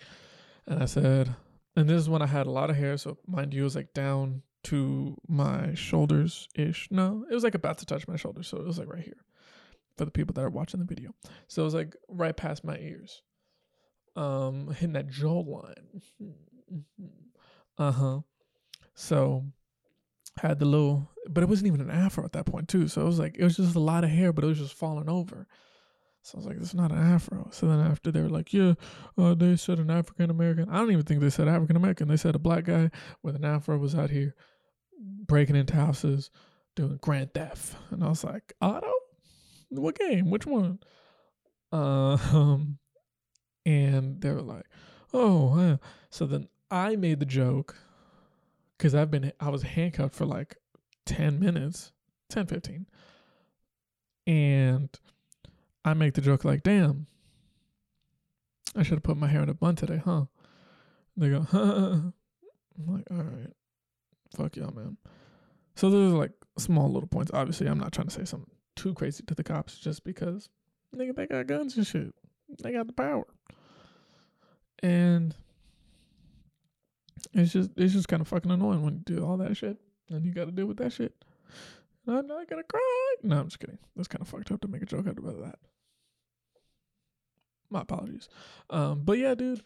And 0.66 0.82
I 0.82 0.86
said, 0.86 1.36
and 1.76 1.90
this 1.90 2.00
is 2.02 2.10
when 2.10 2.22
I 2.22 2.28
had 2.28 2.48
a 2.48 2.52
lot 2.52 2.70
of 2.70 2.76
hair, 2.76 2.98
so 2.98 3.18
mind 3.28 3.54
you, 3.54 3.62
it 3.62 3.64
was 3.66 3.76
like 3.76 3.94
down 3.94 4.42
to 4.66 5.18
my 5.28 5.74
shoulders 5.76 6.48
ish. 6.56 6.88
No, 6.92 7.26
it 7.30 7.34
was 7.34 7.44
like 7.44 7.56
about 7.56 7.78
to 7.80 7.86
touch 7.86 8.08
my 8.08 8.16
shoulders, 8.16 8.48
so 8.48 8.58
it 8.58 8.66
was 8.66 8.80
like 8.80 8.92
right 8.92 9.04
here 9.04 9.26
for 9.98 10.06
the 10.06 10.12
people 10.12 10.34
that 10.34 10.44
are 10.44 10.50
watching 10.50 10.80
the 10.80 10.86
video. 10.86 11.12
So 11.48 11.62
it 11.62 11.66
was 11.66 11.74
like 11.74 11.96
right 12.10 12.36
past 12.36 12.64
my 12.64 12.78
ears, 12.78 13.22
um, 14.16 14.70
hitting 14.72 14.94
that 14.94 15.10
jawline. 15.10 16.02
uh 17.78 17.92
huh. 17.92 18.20
So 18.96 19.46
had 20.38 20.60
the 20.60 20.66
little, 20.66 21.10
but 21.30 21.44
it 21.44 21.50
wasn't 21.50 21.68
even 21.68 21.82
an 21.82 21.90
afro 21.90 22.24
at 22.24 22.34
that 22.34 22.46
point 22.46 22.68
too. 22.68 22.88
So 22.88 23.02
it 23.02 23.06
was 23.06 23.20
like 23.20 23.38
it 23.38 23.44
was 23.44 23.58
just 23.58 23.76
a 23.76 23.80
lot 23.80 24.04
of 24.04 24.10
hair, 24.10 24.32
but 24.32 24.44
it 24.44 24.48
was 24.48 24.60
just 24.60 24.74
falling 24.74 25.10
over. 25.10 25.48
So 26.22 26.36
I 26.36 26.40
was 26.40 26.48
like, 26.48 26.60
"This 26.60 26.70
is 26.70 26.76
not 26.76 26.92
an 26.92 26.98
afro." 26.98 27.50
So 27.52 27.68
then 27.68 27.80
after 27.80 28.12
they 28.12 28.22
were 28.22 28.30
like, 28.30 28.54
"Yeah, 28.54 28.74
uh, 29.18 29.34
they 29.34 29.56
said 29.56 29.80
an 29.80 29.90
African 29.90 30.30
American." 30.30 30.70
I 30.70 30.78
don't 30.78 30.92
even 30.92 31.06
think 31.06 31.22
they 31.22 31.30
said 31.30 31.48
African 31.48 31.76
American. 31.76 32.08
They 32.08 32.18
said 32.18 32.36
a 32.36 32.40
black 32.40 32.66
guy 32.66 32.92
with 33.24 33.36
an 33.36 33.46
afro 33.46 33.78
was 33.78 33.96
out 33.96 34.10
here 34.10 34.36
breaking 35.00 35.56
into 35.56 35.76
houses, 35.76 36.30
doing 36.76 37.00
grand 37.02 37.34
theft, 37.34 37.76
and 37.92 38.04
I 38.04 38.10
was 38.10 38.24
like, 38.24 38.54
"Auto? 38.62 38.92
What 39.70 39.98
game? 39.98 40.30
Which 40.30 40.46
one?" 40.46 40.80
Uh, 41.72 42.18
um, 42.34 42.78
and 43.66 44.22
they 44.22 44.32
were 44.32 44.42
like, 44.42 44.66
"Oh, 45.14 45.60
yeah." 45.60 45.78
so 46.10 46.26
then 46.26 46.48
I 46.70 46.96
made 46.96 47.20
the 47.20 47.26
joke 47.26 47.76
because 48.78 48.96
I've 48.96 49.12
been 49.12 49.32
I 49.40 49.50
was 49.50 49.64
handcuffed 49.64 50.16
for 50.16 50.26
like 50.26 50.58
10 51.06 51.40
minutes, 51.40 51.92
10, 52.30 52.48
15. 52.48 52.86
And 54.28 54.90
I 55.86 55.94
make 55.94 56.14
the 56.14 56.22
joke 56.22 56.44
like, 56.44 56.64
damn, 56.64 57.08
I 58.76 58.84
should 58.84 58.96
have 58.96 59.04
put 59.04 59.18
my 59.18 59.28
hair 59.28 59.42
in 59.42 59.50
a 59.50 59.54
bun 59.54 59.76
today, 59.76 60.02
huh? 60.04 60.26
They 61.16 61.30
go, 61.30 61.42
huh? 61.42 61.58
I'm 61.60 62.14
like, 62.86 63.08
all 63.10 63.18
right, 63.18 63.54
fuck 64.36 64.56
y'all, 64.56 64.74
man. 64.74 64.98
So 65.76 65.90
those 65.90 66.14
are 66.14 66.18
like 66.18 66.34
small 66.58 66.92
little 66.92 67.08
points. 67.08 67.32
Obviously, 67.34 67.68
I'm 67.68 67.80
not 67.80 67.92
trying 67.92 68.08
to 68.08 68.14
say 68.14 68.26
something 68.26 68.52
too 68.76 68.94
crazy 68.94 69.24
to 69.24 69.34
the 69.34 69.44
cops 69.44 69.78
just 69.80 70.04
because 70.04 70.50
nigga 70.96 71.16
they 71.16 71.26
got 71.26 71.48
guns 71.48 71.78
and 71.78 71.88
shit. 71.88 72.14
They 72.62 72.72
got 72.72 72.88
the 72.88 72.94
power. 72.94 73.26
And 74.84 75.36
it's 77.38 77.54
just 77.54 77.72
it's 77.78 77.94
just 77.94 78.08
kind 78.08 78.22
of 78.22 78.28
fucking 78.28 78.52
annoying 78.52 78.82
when 78.82 78.96
you 78.96 79.18
do 79.18 79.26
all 79.26 79.38
that 79.38 79.56
shit 79.56 79.78
and 80.10 80.26
you 80.26 80.34
got 80.34 80.46
to 80.46 80.52
deal 80.52 80.66
with 80.66 80.78
that 80.78 80.94
shit. 80.94 81.14
And 82.06 82.18
I'm 82.18 82.28
not 82.28 82.50
gonna 82.50 82.64
cry. 82.64 83.16
No, 83.24 83.40
I'm 83.40 83.48
just 83.48 83.60
kidding. 83.60 83.78
That's 83.96 84.08
kind 84.08 84.22
of 84.22 84.28
fucked 84.28 84.52
up 84.52 84.62
to 84.62 84.68
make 84.68 84.82
a 84.82 84.86
joke 84.86 85.08
out 85.08 85.18
of 85.18 85.24
that. 85.24 85.60
My 87.70 87.82
apologies. 87.82 88.30
Um, 88.70 89.02
but 89.04 89.18
yeah, 89.18 89.36
dude. 89.36 89.62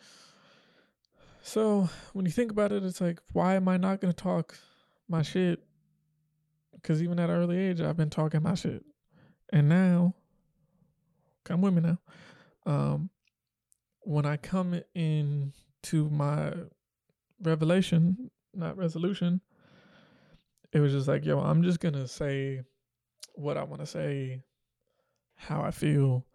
So 1.43 1.89
when 2.13 2.26
you 2.26 2.32
think 2.32 2.51
about 2.51 2.72
it, 2.72 2.84
it's 2.84 3.01
like, 3.01 3.19
why 3.32 3.55
am 3.55 3.67
I 3.67 3.78
not 3.78 4.01
gonna 4.01 4.13
talk 4.13 4.57
my 5.07 5.22
shit? 5.22 5.59
Because 6.74 7.01
even 7.03 7.19
at 7.19 7.30
an 7.30 7.36
early 7.36 7.57
age, 7.57 7.80
I've 7.80 7.97
been 7.97 8.09
talking 8.09 8.41
my 8.41 8.55
shit, 8.55 8.84
and 9.53 9.69
now, 9.69 10.15
come 11.43 11.61
with 11.61 11.76
me 11.76 11.82
now. 11.82 11.99
Um, 12.65 13.09
when 14.01 14.26
I 14.26 14.38
come 14.38 14.82
in 14.95 15.53
to 15.84 16.09
my 16.09 16.53
revelation, 17.42 18.32
not 18.54 18.78
resolution, 18.78 19.42
it 20.74 20.80
was 20.80 20.94
just 20.94 21.08
like, 21.08 21.26
yo, 21.26 21.39
I'm 21.39 21.64
just 21.64 21.80
gonna 21.80 22.08
say 22.08 22.62
what 23.36 23.58
I 23.58 23.64
want 23.64 23.82
to 23.82 23.88
say, 23.88 24.42
how 25.36 25.62
I 25.62 25.72
feel. 25.72 26.26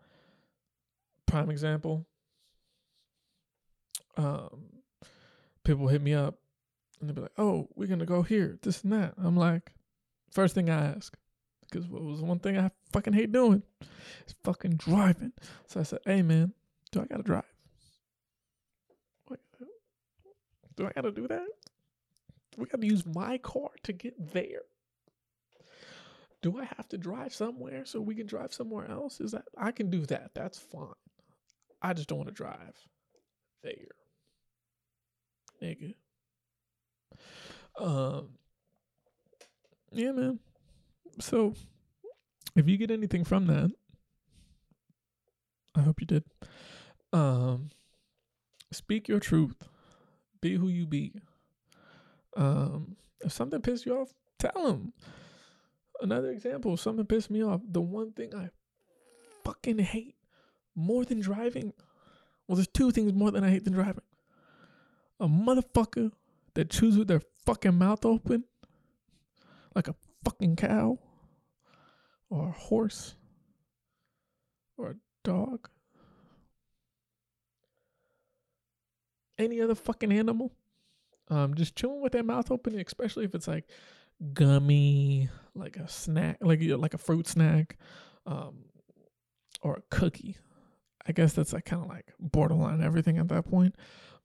Prime 1.26 1.50
example. 1.50 2.06
Um, 4.16 4.82
people 5.64 5.88
hit 5.88 6.00
me 6.00 6.14
up 6.14 6.38
and 7.00 7.08
they 7.08 7.12
be 7.12 7.20
like, 7.20 7.32
"Oh, 7.36 7.68
we're 7.74 7.88
gonna 7.88 8.06
go 8.06 8.22
here, 8.22 8.58
this 8.62 8.82
and 8.82 8.92
that." 8.92 9.14
I'm 9.18 9.36
like, 9.36 9.72
first 10.30 10.54
thing 10.54 10.70
I 10.70 10.94
ask, 10.94 11.16
because 11.62 11.86
what 11.88 12.02
was 12.02 12.20
the 12.20 12.26
one 12.26 12.38
thing 12.38 12.58
I 12.58 12.70
fucking 12.92 13.12
hate 13.12 13.32
doing 13.32 13.62
is 14.26 14.34
fucking 14.44 14.76
driving. 14.76 15.32
So 15.66 15.80
I 15.80 15.82
said, 15.82 16.00
"Hey, 16.04 16.22
man, 16.22 16.54
do 16.92 17.00
I 17.00 17.06
gotta 17.06 17.22
drive? 17.22 17.44
What, 19.26 19.40
do 20.76 20.86
I 20.86 20.92
gotta 20.92 21.12
do 21.12 21.28
that? 21.28 21.46
We 22.56 22.66
gotta 22.66 22.86
use 22.86 23.04
my 23.06 23.38
car 23.38 23.70
to 23.84 23.92
get 23.92 24.32
there." 24.32 24.62
Do 26.42 26.58
I 26.60 26.64
have 26.76 26.88
to 26.90 26.98
drive 26.98 27.34
somewhere 27.34 27.84
so 27.84 28.00
we 28.00 28.14
can 28.14 28.26
drive 28.26 28.52
somewhere 28.52 28.88
else? 28.88 29.20
Is 29.20 29.32
that 29.32 29.44
I 29.56 29.72
can 29.72 29.90
do 29.90 30.06
that? 30.06 30.30
That's 30.34 30.58
fine. 30.58 30.94
I 31.82 31.92
just 31.92 32.08
don't 32.08 32.18
want 32.18 32.28
to 32.28 32.34
drive 32.34 32.76
there, 33.62 33.74
nigga. 35.62 35.94
Um, 37.78 38.28
yeah, 39.92 40.12
man. 40.12 40.38
So, 41.20 41.54
if 42.54 42.68
you 42.68 42.76
get 42.76 42.90
anything 42.90 43.24
from 43.24 43.46
that, 43.46 43.72
I 45.74 45.80
hope 45.80 46.00
you 46.00 46.06
did. 46.06 46.24
Um, 47.12 47.70
speak 48.72 49.08
your 49.08 49.20
truth. 49.20 49.56
Be 50.40 50.54
who 50.54 50.68
you 50.68 50.86
be. 50.86 51.12
Um, 52.36 52.96
if 53.20 53.32
something 53.32 53.60
pissed 53.60 53.86
you 53.86 53.98
off, 53.98 54.12
tell 54.38 54.66
them. 54.66 54.92
Another 56.00 56.30
example, 56.30 56.76
something 56.76 57.06
pissed 57.06 57.30
me 57.30 57.42
off. 57.42 57.60
The 57.66 57.80
one 57.80 58.12
thing 58.12 58.34
I 58.34 58.50
fucking 59.44 59.78
hate 59.78 60.16
more 60.74 61.04
than 61.04 61.20
driving. 61.20 61.72
Well, 62.46 62.56
there's 62.56 62.68
two 62.68 62.90
things 62.90 63.12
more 63.12 63.30
than 63.30 63.44
I 63.44 63.50
hate 63.50 63.64
than 63.64 63.72
driving. 63.72 64.04
A 65.18 65.26
motherfucker 65.26 66.12
that 66.54 66.70
chews 66.70 66.98
with 66.98 67.08
their 67.08 67.22
fucking 67.44 67.74
mouth 67.74 68.04
open 68.04 68.44
like 69.74 69.88
a 69.88 69.94
fucking 70.24 70.56
cow 70.56 70.98
or 72.30 72.48
a 72.48 72.52
horse 72.52 73.14
or 74.76 74.90
a 74.90 74.94
dog. 75.22 75.68
Any 79.38 79.60
other 79.60 79.74
fucking 79.74 80.12
animal. 80.12 80.52
Um, 81.28 81.54
just 81.54 81.74
chewing 81.74 82.02
with 82.02 82.12
their 82.12 82.22
mouth 82.22 82.50
open, 82.50 82.78
especially 82.78 83.24
if 83.24 83.34
it's 83.34 83.48
like 83.48 83.68
gummy, 84.32 85.28
like 85.54 85.76
a 85.76 85.88
snack, 85.88 86.38
like 86.40 86.60
like 86.62 86.94
a 86.94 86.98
fruit 86.98 87.26
snack, 87.26 87.76
um, 88.26 88.66
or 89.62 89.74
a 89.74 89.82
cookie. 89.90 90.36
I 91.08 91.12
guess 91.12 91.32
that's 91.32 91.52
like 91.52 91.64
kind 91.64 91.82
of 91.82 91.88
like 91.88 92.12
borderline 92.18 92.82
everything 92.82 93.18
at 93.18 93.28
that 93.28 93.48
point. 93.48 93.74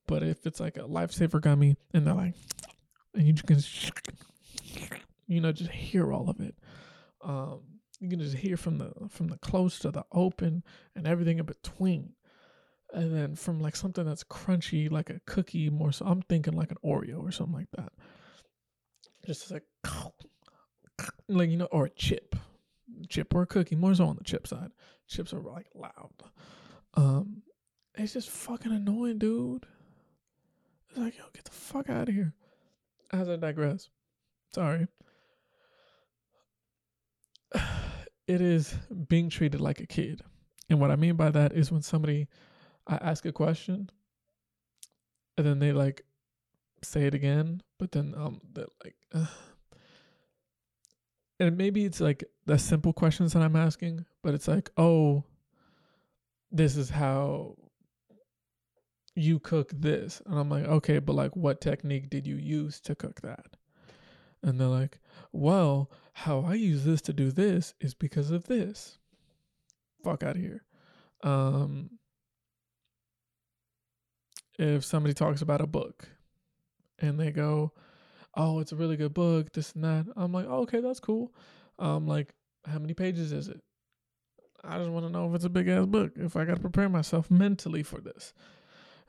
But 0.08 0.24
if 0.24 0.46
it's 0.46 0.60
like 0.60 0.78
a 0.78 0.82
lifesaver 0.82 1.42
gummy 1.42 1.78
and 1.94 2.06
they're 2.06 2.14
like, 2.14 2.36
and 3.14 3.28
you 3.28 3.34
can, 3.34 3.60
you 5.28 5.42
know, 5.42 5.52
just 5.52 5.72
hear 5.72 6.12
all 6.12 6.30
of 6.30 6.40
it. 6.40 6.56
Um, 7.24 7.62
you 8.00 8.10
can 8.10 8.20
just 8.20 8.38
hear 8.38 8.58
from 8.58 8.80
the 8.80 8.92
from 9.10 9.28
the 9.28 9.38
close 9.38 9.78
to 9.80 9.92
the 9.92 10.04
open 10.12 10.64
and 10.96 11.08
everything 11.08 11.38
in 11.38 11.46
between. 11.46 12.14
And 12.94 13.16
then 13.16 13.36
from 13.36 13.60
like 13.62 13.76
something 13.76 14.06
that's 14.06 14.24
crunchy, 14.24 14.92
like 14.92 15.10
a 15.10 15.22
cookie, 15.26 15.70
more 15.70 15.92
so 15.92 16.06
I'm 16.06 16.22
thinking 16.24 16.54
like 16.54 16.72
an 16.72 16.78
Oreo 16.84 17.24
or 17.24 17.32
something 17.32 17.56
like 17.56 17.72
that. 17.78 17.94
Just 19.26 19.50
like, 19.52 19.64
like 21.30 21.50
you 21.50 21.58
know, 21.58 21.70
or 21.72 21.86
a 21.86 21.90
chip, 21.92 22.36
chip 23.10 23.34
or 23.34 23.44
a 23.44 23.48
cookie, 23.48 23.76
more 23.76 23.96
so 23.96 24.06
on 24.06 24.18
the 24.18 24.24
chip 24.24 24.48
side. 24.48 24.72
Chips 25.08 25.34
are 25.34 25.40
like 25.40 25.68
loud. 25.74 26.12
Um, 26.96 27.44
it's 27.96 28.14
just 28.14 28.30
fucking 28.30 28.72
annoying, 28.72 29.20
dude. 29.20 29.66
It's 30.90 30.98
like, 30.98 31.18
yo, 31.18 31.24
get 31.34 31.46
the 31.46 31.52
fuck 31.52 31.90
out 31.90 32.10
of 32.10 32.16
here. 32.16 32.34
As 33.12 33.30
I 33.30 33.36
digress, 33.38 33.90
sorry. 34.54 34.88
It 38.28 38.40
is 38.40 38.74
being 39.10 39.30
treated 39.30 39.60
like 39.60 39.82
a 39.82 39.86
kid. 39.86 40.22
And 40.70 40.80
what 40.80 40.90
I 40.90 40.96
mean 40.96 41.16
by 41.18 41.32
that 41.32 41.52
is 41.52 41.70
when 41.70 41.82
somebody, 41.82 42.30
I 42.88 42.96
ask 42.96 43.26
a 43.26 43.32
question, 43.32 43.90
and 45.38 45.46
then 45.46 45.60
they 45.60 45.72
like 45.72 46.04
say 46.84 47.06
it 47.06 47.14
again, 47.14 47.62
but 47.78 47.92
then 47.92 48.14
um, 48.18 48.42
they're 48.54 48.66
like, 48.84 48.96
and 51.40 51.58
maybe 51.58 51.86
it's 51.86 52.02
like 52.02 52.24
the 52.46 52.58
simple 52.58 52.94
questions 52.94 53.34
that 53.34 53.42
I'm 53.42 53.56
asking, 53.56 54.06
but 54.24 54.34
it's 54.34 54.48
like, 54.48 54.70
oh, 54.78 55.24
this 56.52 56.76
is 56.76 56.90
how 56.90 57.56
you 59.16 59.40
cook 59.40 59.72
this. 59.74 60.22
And 60.26 60.38
I'm 60.38 60.50
like, 60.50 60.66
okay, 60.66 61.00
but 61.00 61.14
like, 61.14 61.36
what 61.36 61.62
technique 61.62 62.10
did 62.10 62.28
you 62.28 62.36
use 62.36 62.80
to 62.82 62.96
cook 62.96 63.22
that? 63.22 63.58
And 64.44 64.60
they're 64.60 64.68
like, 64.68 65.00
well, 65.32 65.92
how 66.14 66.42
I 66.42 66.56
use 66.56 66.84
this 66.84 67.02
to 67.04 67.14
do 67.14 67.32
this 67.32 67.74
is 67.80 67.94
because 67.94 68.32
of 68.32 68.46
this. 68.46 68.98
Fuck 70.04 70.24
out 70.24 70.36
of 70.36 70.42
here. 70.42 70.64
Um, 71.24 71.92
if 74.60 74.84
somebody 74.84 75.14
talks 75.14 75.42
about 75.42 75.62
a 75.62 75.68
book 75.68 76.10
and 77.00 77.20
they 77.20 77.32
go, 77.32 77.74
"Oh, 78.36 78.60
it's 78.60 78.72
a 78.72 78.76
really 78.76 78.98
good 78.98 79.14
book," 79.14 79.52
this 79.54 79.74
and 79.74 79.84
that. 79.84 80.06
I'm 80.16 80.32
like, 80.32 80.46
oh, 80.48 80.62
"Okay, 80.62 80.82
that's 80.82 81.00
cool." 81.00 81.34
Um, 81.80 82.08
like, 82.08 82.34
how 82.66 82.80
many 82.80 82.94
pages 82.94 83.32
is 83.32 83.48
it? 83.48 83.62
I 84.64 84.78
just 84.78 84.92
want 84.92 85.06
to 85.06 85.12
know 85.12 85.28
if 85.30 85.36
it's 85.36 85.46
a 85.46 85.50
big 85.50 85.68
ass 85.68 85.86
book. 85.86 86.12
If 86.16 86.36
I 86.36 86.46
got 86.46 86.56
to 86.56 86.62
prepare 86.62 86.90
myself 86.90 87.32
mentally 87.32 87.84
for 87.84 88.00
this. 88.00 88.34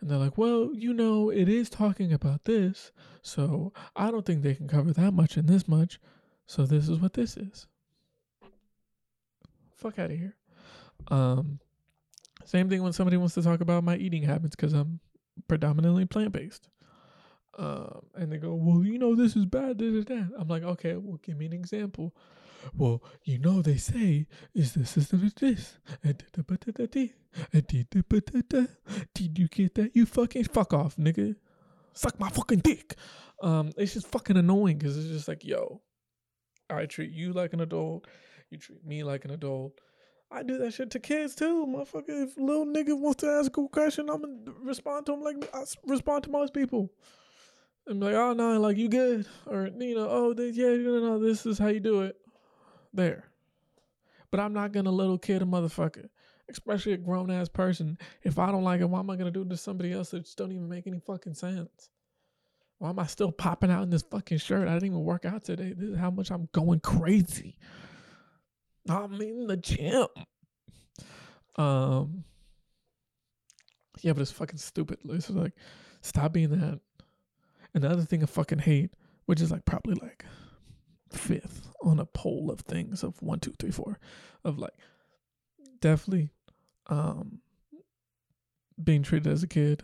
And 0.00 0.10
they're 0.10 0.18
like, 0.18 0.36
well, 0.36 0.70
you 0.74 0.92
know, 0.92 1.30
it 1.30 1.48
is 1.48 1.70
talking 1.70 2.12
about 2.12 2.44
this, 2.44 2.90
so 3.22 3.72
I 3.94 4.10
don't 4.10 4.26
think 4.26 4.42
they 4.42 4.54
can 4.54 4.66
cover 4.66 4.92
that 4.92 5.12
much 5.12 5.36
in 5.36 5.46
this 5.46 5.68
much. 5.68 6.00
So 6.46 6.66
this 6.66 6.88
is 6.88 6.98
what 6.98 7.12
this 7.12 7.36
is. 7.36 7.66
Fuck 9.76 10.00
out 10.00 10.10
of 10.10 10.18
here. 10.18 10.34
Um, 11.08 11.60
same 12.44 12.68
thing 12.68 12.82
when 12.82 12.92
somebody 12.92 13.16
wants 13.16 13.34
to 13.34 13.42
talk 13.42 13.60
about 13.60 13.84
my 13.84 13.96
eating 13.96 14.22
habits 14.24 14.56
because 14.56 14.72
I'm 14.72 14.98
predominantly 15.48 16.04
plant 16.06 16.32
based. 16.32 16.68
Um, 17.58 18.06
and 18.14 18.32
they 18.32 18.38
go, 18.38 18.54
well, 18.54 18.82
you 18.82 18.98
know, 18.98 19.14
this 19.14 19.36
is 19.36 19.44
bad. 19.44 19.78
This 19.78 19.92
is 19.92 20.04
that. 20.06 20.30
I'm 20.38 20.48
like, 20.48 20.62
okay, 20.62 20.96
well, 20.96 21.18
give 21.22 21.36
me 21.36 21.46
an 21.46 21.52
example. 21.52 22.14
Well, 22.76 23.02
you 23.24 23.38
know, 23.38 23.60
they 23.60 23.76
say 23.76 24.26
is 24.54 24.74
this 24.74 24.96
is 24.96 25.08
this 25.08 25.22
is 25.22 25.34
this. 25.34 25.76
Did 26.02 26.24
you 29.38 29.48
get 29.48 29.74
that? 29.74 29.90
You 29.94 30.06
fucking 30.06 30.44
fuck 30.44 30.72
off, 30.72 30.96
nigga. 30.96 31.34
Suck 31.92 32.18
my 32.18 32.30
fucking 32.30 32.60
dick. 32.60 32.94
Um, 33.42 33.72
it's 33.76 33.94
just 33.94 34.06
fucking 34.06 34.36
annoying 34.36 34.78
because 34.78 34.96
it's 34.96 35.08
just 35.08 35.28
like, 35.28 35.44
yo, 35.44 35.82
I 36.70 36.86
treat 36.86 37.10
you 37.10 37.32
like 37.32 37.52
an 37.52 37.60
adult. 37.60 38.06
You 38.50 38.58
treat 38.58 38.84
me 38.84 39.02
like 39.02 39.24
an 39.24 39.32
adult. 39.32 39.80
I 40.32 40.42
do 40.42 40.58
that 40.58 40.72
shit 40.72 40.90
to 40.92 41.00
kids 41.00 41.34
too, 41.34 41.66
motherfucker. 41.66 42.24
If 42.24 42.38
little 42.38 42.66
nigga 42.66 42.98
wants 42.98 43.20
to 43.22 43.28
ask 43.28 43.56
a 43.56 43.68
question, 43.68 44.08
I'm 44.08 44.22
gonna 44.22 44.58
respond 44.62 45.06
to 45.06 45.12
him 45.12 45.22
like 45.22 45.36
I 45.54 45.64
respond 45.86 46.24
to 46.24 46.30
most 46.30 46.54
people. 46.54 46.90
Be 47.86 47.94
like, 47.94 48.14
oh 48.14 48.32
no, 48.32 48.60
like 48.60 48.76
you 48.76 48.88
good, 48.88 49.26
or 49.46 49.68
you 49.78 49.94
know, 49.94 50.08
oh 50.08 50.32
they, 50.32 50.48
yeah, 50.50 50.70
you 50.70 51.00
know, 51.00 51.18
this 51.18 51.44
is 51.44 51.58
how 51.58 51.68
you 51.68 51.80
do 51.80 52.02
it. 52.02 52.16
There. 52.94 53.24
But 54.30 54.40
I'm 54.40 54.52
not 54.52 54.72
gonna 54.72 54.90
little 54.90 55.18
kid 55.18 55.42
a 55.42 55.44
motherfucker, 55.44 56.08
especially 56.48 56.92
a 56.92 56.98
grown 56.98 57.30
ass 57.30 57.48
person. 57.48 57.98
If 58.22 58.38
I 58.38 58.50
don't 58.50 58.64
like 58.64 58.80
it, 58.80 58.88
why 58.88 59.00
am 59.00 59.10
I 59.10 59.16
gonna 59.16 59.30
do 59.30 59.42
it 59.42 59.50
to 59.50 59.56
somebody 59.56 59.92
else 59.92 60.10
that 60.10 60.24
just 60.24 60.38
don't 60.38 60.52
even 60.52 60.68
make 60.68 60.86
any 60.86 61.00
fucking 61.00 61.34
sense? 61.34 61.90
Why 62.78 62.90
am 62.90 62.98
I 62.98 63.06
still 63.06 63.30
popping 63.30 63.70
out 63.70 63.82
in 63.82 63.90
this 63.90 64.02
fucking 64.02 64.38
shirt? 64.38 64.66
I 64.66 64.72
didn't 64.72 64.86
even 64.86 65.04
work 65.04 65.24
out 65.24 65.44
today. 65.44 65.72
This 65.76 65.90
is 65.90 65.98
how 65.98 66.10
much 66.10 66.30
I'm 66.30 66.48
going 66.52 66.80
crazy. 66.80 67.56
I'm 68.88 69.20
in 69.20 69.46
the 69.46 69.56
gym. 69.56 70.06
Um. 71.56 72.24
Yeah, 74.00 74.14
but 74.14 74.22
it's 74.22 74.32
fucking 74.32 74.58
stupid. 74.58 74.98
It's 75.04 75.30
like, 75.30 75.52
stop 76.00 76.32
being 76.32 76.50
that. 76.50 76.80
And 77.74 77.84
the 77.84 77.90
other 77.90 78.02
thing 78.02 78.22
I 78.22 78.26
fucking 78.26 78.58
hate, 78.60 78.90
which 79.26 79.40
is 79.40 79.50
like 79.50 79.64
probably 79.64 79.94
like 79.94 80.24
fifth 81.10 81.70
on 81.82 82.00
a 82.00 82.06
poll 82.06 82.50
of 82.50 82.60
things 82.60 83.02
of 83.02 83.20
one, 83.22 83.38
two, 83.38 83.54
three, 83.58 83.70
four, 83.70 83.98
of 84.44 84.58
like 84.58 84.74
definitely 85.80 86.30
um 86.88 87.40
being 88.82 89.02
treated 89.02 89.30
as 89.32 89.42
a 89.42 89.48
kid 89.48 89.82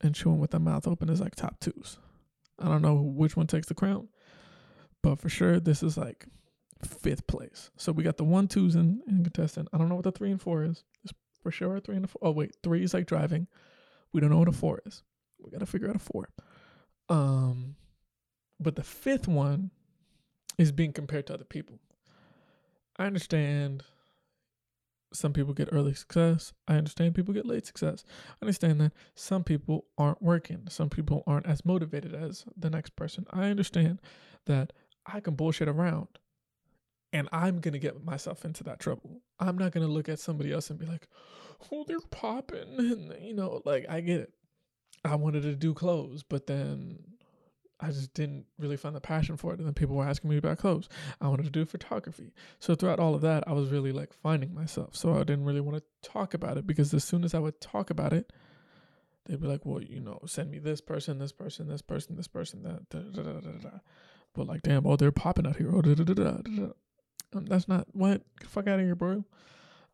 and 0.00 0.14
chewing 0.14 0.38
with 0.38 0.50
their 0.50 0.60
mouth 0.60 0.86
open 0.86 1.08
is 1.08 1.20
like 1.20 1.34
top 1.34 1.58
twos. 1.60 1.98
I 2.58 2.66
don't 2.66 2.82
know 2.82 2.96
which 2.96 3.36
one 3.36 3.46
takes 3.46 3.68
the 3.68 3.74
crown, 3.74 4.08
but 5.02 5.18
for 5.18 5.28
sure 5.28 5.60
this 5.60 5.82
is 5.82 5.96
like 5.96 6.26
fifth 6.86 7.26
place. 7.26 7.70
So 7.76 7.92
we 7.92 8.02
got 8.02 8.16
the 8.16 8.24
one 8.24 8.48
twos 8.48 8.74
in, 8.74 9.02
in 9.06 9.22
contestant. 9.22 9.68
I 9.72 9.78
don't 9.78 9.88
know 9.88 9.96
what 9.96 10.04
the 10.04 10.12
three 10.12 10.30
and 10.30 10.40
four 10.40 10.64
is. 10.64 10.84
It's 11.04 11.12
for 11.42 11.50
sure 11.50 11.76
a 11.76 11.80
three 11.80 11.96
and 11.96 12.04
a 12.04 12.08
four. 12.08 12.20
Oh 12.22 12.30
wait, 12.30 12.56
three 12.62 12.82
is 12.82 12.94
like 12.94 13.06
driving. 13.06 13.46
We 14.12 14.20
don't 14.20 14.30
know 14.30 14.38
what 14.38 14.48
a 14.48 14.52
four 14.52 14.80
is. 14.86 15.02
We 15.38 15.50
gotta 15.50 15.66
figure 15.66 15.88
out 15.88 15.96
a 15.96 16.00
four. 16.00 16.30
Um 17.08 17.76
but 18.58 18.76
the 18.76 18.82
fifth 18.82 19.26
one 19.26 19.70
is 20.58 20.72
being 20.72 20.92
compared 20.92 21.26
to 21.28 21.34
other 21.34 21.44
people. 21.44 21.78
I 22.96 23.06
understand 23.06 23.84
some 25.12 25.32
people 25.32 25.54
get 25.54 25.70
early 25.72 25.94
success. 25.94 26.52
I 26.68 26.76
understand 26.76 27.14
people 27.14 27.34
get 27.34 27.46
late 27.46 27.66
success. 27.66 28.04
I 28.40 28.44
understand 28.44 28.80
that 28.80 28.92
some 29.14 29.42
people 29.42 29.86
aren't 29.98 30.22
working. 30.22 30.66
Some 30.68 30.90
people 30.90 31.24
aren't 31.26 31.46
as 31.46 31.64
motivated 31.64 32.14
as 32.14 32.44
the 32.56 32.70
next 32.70 32.94
person. 32.96 33.26
I 33.30 33.44
understand 33.44 34.00
that 34.46 34.72
I 35.06 35.20
can 35.20 35.34
bullshit 35.34 35.68
around 35.68 36.08
and 37.12 37.28
I'm 37.32 37.60
to 37.60 37.78
get 37.78 38.04
myself 38.04 38.44
into 38.44 38.64
that 38.64 38.80
trouble. 38.80 39.20
I'm 39.38 39.58
not 39.58 39.72
to 39.86 39.92
look 39.92 40.08
at 40.08 40.20
somebody 40.20 40.52
else 40.52 40.70
and 40.70 40.78
be 40.78 40.86
like, 40.86 41.08
oh, 41.72 41.84
they're 41.86 42.00
popping. 42.10 42.68
And, 42.78 43.14
you 43.22 43.34
know, 43.34 43.62
like, 43.64 43.86
I 43.88 44.00
get 44.00 44.20
it. 44.20 44.32
I 45.04 45.14
wanted 45.14 45.42
to 45.42 45.54
do 45.54 45.72
clothes, 45.72 46.22
but 46.22 46.46
then 46.46 46.98
I 47.80 47.88
just 47.88 48.12
didn't 48.12 48.44
really 48.58 48.76
find 48.76 48.94
the 48.94 49.00
passion 49.00 49.36
for 49.36 49.52
it. 49.52 49.58
And 49.58 49.66
then 49.66 49.74
people 49.74 49.96
were 49.96 50.04
asking 50.04 50.30
me 50.30 50.36
about 50.36 50.58
clothes. 50.58 50.88
I 51.20 51.28
wanted 51.28 51.44
to 51.44 51.50
do 51.50 51.64
photography. 51.64 52.32
So 52.58 52.74
throughout 52.74 53.00
all 53.00 53.14
of 53.14 53.22
that, 53.22 53.44
I 53.46 53.52
was 53.52 53.70
really 53.70 53.92
like 53.92 54.12
finding 54.12 54.54
myself. 54.54 54.94
So 54.94 55.14
I 55.14 55.20
didn't 55.20 55.46
really 55.46 55.62
want 55.62 55.78
to 55.78 56.08
talk 56.08 56.34
about 56.34 56.58
it 56.58 56.66
because 56.66 56.92
as 56.92 57.04
soon 57.04 57.24
as 57.24 57.34
I 57.34 57.38
would 57.38 57.60
talk 57.60 57.90
about 57.90 58.12
it, 58.12 58.32
they'd 59.24 59.40
be 59.40 59.48
like, 59.48 59.64
well, 59.64 59.82
you 59.82 60.00
know, 60.00 60.20
send 60.26 60.50
me 60.50 60.58
this 60.58 60.80
person, 60.80 61.18
this 61.18 61.32
person, 61.32 61.68
this 61.68 61.82
person, 61.82 62.16
this 62.16 62.28
person, 62.28 62.62
that. 62.62 63.80
But 64.34 64.46
like, 64.46 64.62
damn, 64.62 64.86
oh, 64.86 64.96
they're 64.96 65.12
popping 65.12 65.46
out 65.46 65.56
here. 65.56 65.72
Oh. 65.74 66.74
Um, 67.34 67.46
that's 67.46 67.68
not 67.68 67.86
what. 67.92 68.22
Fuck 68.44 68.66
out 68.66 68.80
of 68.80 68.84
here, 68.84 68.94
bro. 68.94 69.24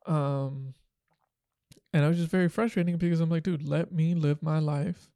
Um, 0.07 0.75
and 1.93 2.05
I 2.05 2.09
was 2.09 2.19
just 2.19 2.31
very 2.31 2.49
frustrating 2.49 2.97
because 2.97 3.21
I'm 3.21 3.31
like, 3.31 3.43
dude, 3.43 3.67
let 3.67 3.93
me 3.93 4.15
live 4.15 4.43
my 4.43 4.59
life. 4.59 5.11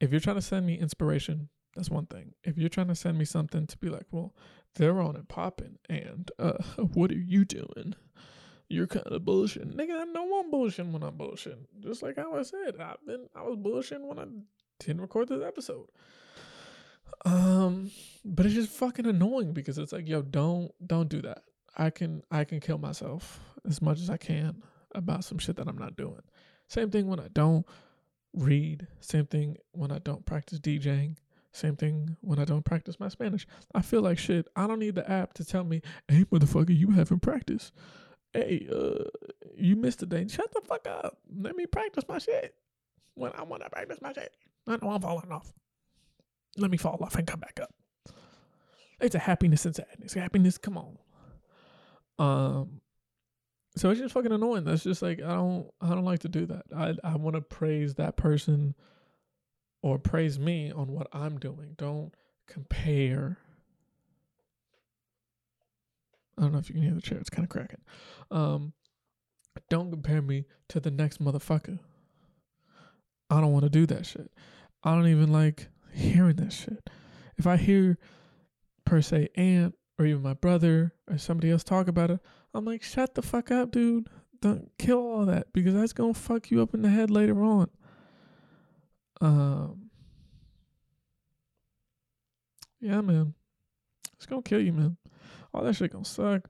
If 0.00 0.10
you're 0.10 0.20
trying 0.20 0.36
to 0.36 0.42
send 0.42 0.66
me 0.66 0.78
inspiration, 0.78 1.48
that's 1.74 1.90
one 1.90 2.06
thing. 2.06 2.34
If 2.44 2.58
you're 2.58 2.68
trying 2.68 2.88
to 2.88 2.94
send 2.94 3.18
me 3.18 3.24
something 3.24 3.66
to 3.66 3.78
be 3.78 3.88
like, 3.88 4.06
well, 4.10 4.34
they're 4.74 5.00
on 5.00 5.16
and 5.16 5.28
popping, 5.28 5.78
and 5.88 6.30
uh, 6.38 6.62
what 6.94 7.10
are 7.10 7.18
you 7.18 7.44
doing? 7.44 7.94
You're 8.68 8.86
kind 8.86 9.06
of 9.06 9.24
bullshit, 9.24 9.68
nigga. 9.68 10.00
I 10.00 10.04
know 10.04 10.40
I'm 10.40 10.52
bullshitting 10.52 10.92
when 10.92 11.02
I'm 11.02 11.16
bullshitting. 11.16 11.66
Just 11.80 12.02
like 12.02 12.16
how 12.16 12.34
I 12.34 12.42
said, 12.42 12.74
I've 12.80 13.04
been, 13.06 13.26
I 13.34 13.42
was 13.42 13.56
bullshitting 13.56 14.06
when 14.06 14.18
I 14.18 14.26
didn't 14.78 15.00
record 15.00 15.28
this 15.28 15.42
episode. 15.42 15.86
Um, 17.24 17.90
but 18.24 18.46
it's 18.46 18.54
just 18.54 18.70
fucking 18.70 19.06
annoying 19.06 19.52
because 19.52 19.78
it's 19.78 19.92
like, 19.92 20.08
yo, 20.08 20.22
don't, 20.22 20.72
don't 20.86 21.08
do 21.08 21.22
that. 21.22 21.42
I 21.76 21.90
can, 21.90 22.22
I 22.30 22.44
can 22.44 22.60
kill 22.60 22.78
myself 22.78 23.40
as 23.66 23.80
much 23.82 24.00
as 24.00 24.10
I 24.10 24.16
can 24.16 24.62
about 24.94 25.24
some 25.24 25.38
shit 25.38 25.56
that 25.56 25.68
I'm 25.68 25.78
not 25.78 25.96
doing. 25.96 26.22
Same 26.68 26.90
thing 26.90 27.06
when 27.08 27.20
I 27.20 27.28
don't 27.32 27.66
read. 28.34 28.86
Same 29.00 29.26
thing 29.26 29.56
when 29.72 29.90
I 29.90 29.98
don't 29.98 30.24
practice 30.26 30.58
DJing. 30.58 31.16
Same 31.52 31.76
thing 31.76 32.16
when 32.20 32.38
I 32.38 32.44
don't 32.44 32.64
practice 32.64 33.00
my 33.00 33.08
Spanish. 33.08 33.46
I 33.74 33.82
feel 33.82 34.02
like 34.02 34.18
shit. 34.18 34.46
I 34.54 34.66
don't 34.66 34.78
need 34.78 34.94
the 34.94 35.10
app 35.10 35.34
to 35.34 35.44
tell 35.44 35.64
me, 35.64 35.82
hey, 36.08 36.24
motherfucker, 36.24 36.76
you 36.76 36.90
haven't 36.90 37.20
practiced. 37.20 37.72
Hey, 38.32 38.68
uh, 38.72 39.04
you 39.56 39.74
missed 39.74 40.02
a 40.02 40.06
day. 40.06 40.26
Shut 40.28 40.52
the 40.52 40.60
fuck 40.60 40.86
up. 40.86 41.18
Let 41.34 41.56
me 41.56 41.66
practice 41.66 42.04
my 42.08 42.18
shit. 42.18 42.54
When 43.14 43.32
I 43.36 43.42
want 43.42 43.62
to 43.64 43.70
practice 43.70 43.98
my 44.00 44.12
shit. 44.12 44.32
I 44.66 44.76
know 44.76 44.90
I'm 44.90 45.00
falling 45.00 45.32
off. 45.32 45.52
Let 46.58 46.70
me 46.70 46.76
fall 46.76 46.98
off 47.02 47.14
and 47.16 47.26
come 47.26 47.40
back 47.40 47.58
up. 47.62 47.72
It's 49.00 49.14
a 49.14 49.20
happiness 49.20 49.64
and 49.64 49.76
sadness. 49.76 50.14
Happiness, 50.14 50.58
come 50.58 50.76
on. 50.76 50.98
Um, 52.18 52.80
so 53.76 53.90
it's 53.90 54.00
just 54.00 54.14
fucking 54.14 54.32
annoying. 54.32 54.64
That's 54.64 54.82
just 54.82 55.02
like 55.02 55.20
I 55.22 55.34
don't 55.34 55.70
I 55.80 55.90
don't 55.90 56.04
like 56.04 56.20
to 56.20 56.28
do 56.28 56.46
that. 56.46 56.64
I 56.76 56.94
I 57.04 57.16
want 57.16 57.36
to 57.36 57.40
praise 57.40 57.94
that 57.94 58.16
person 58.16 58.74
or 59.82 59.98
praise 59.98 60.38
me 60.38 60.72
on 60.72 60.92
what 60.92 61.06
I'm 61.12 61.38
doing. 61.38 61.74
Don't 61.76 62.12
compare. 62.48 63.38
I 66.36 66.42
don't 66.42 66.52
know 66.52 66.58
if 66.58 66.68
you 66.68 66.74
can 66.74 66.82
hear 66.82 66.94
the 66.94 67.00
chair, 67.00 67.18
it's 67.18 67.30
kind 67.30 67.44
of 67.44 67.50
cracking. 67.50 67.80
Um, 68.30 68.72
don't 69.68 69.90
compare 69.90 70.22
me 70.22 70.44
to 70.68 70.80
the 70.80 70.90
next 70.90 71.22
motherfucker. 71.22 71.78
I 73.30 73.40
don't 73.40 73.52
want 73.52 73.64
to 73.64 73.70
do 73.70 73.86
that 73.86 74.06
shit. 74.06 74.30
I 74.82 74.94
don't 74.94 75.08
even 75.08 75.32
like 75.32 75.68
hearing 75.98 76.36
that 76.36 76.52
shit. 76.52 76.88
If 77.36 77.46
I 77.46 77.56
hear, 77.56 77.98
per 78.84 79.02
se, 79.02 79.28
Aunt 79.36 79.74
or 79.98 80.06
even 80.06 80.22
my 80.22 80.34
brother 80.34 80.94
or 81.10 81.18
somebody 81.18 81.50
else 81.50 81.64
talk 81.64 81.88
about 81.88 82.10
it, 82.10 82.20
I'm 82.54 82.64
like, 82.64 82.82
shut 82.82 83.14
the 83.14 83.22
fuck 83.22 83.50
up, 83.50 83.70
dude. 83.70 84.08
Don't 84.40 84.70
kill 84.78 84.98
all 84.98 85.26
that 85.26 85.52
because 85.52 85.74
that's 85.74 85.92
gonna 85.92 86.14
fuck 86.14 86.50
you 86.50 86.62
up 86.62 86.72
in 86.72 86.82
the 86.82 86.88
head 86.88 87.10
later 87.10 87.42
on. 87.42 87.68
Um, 89.20 89.90
yeah, 92.80 93.00
man, 93.00 93.34
it's 94.16 94.26
gonna 94.26 94.42
kill 94.42 94.60
you, 94.60 94.72
man. 94.72 94.96
All 95.52 95.64
that 95.64 95.74
shit 95.74 95.92
gonna 95.92 96.04
suck, 96.04 96.48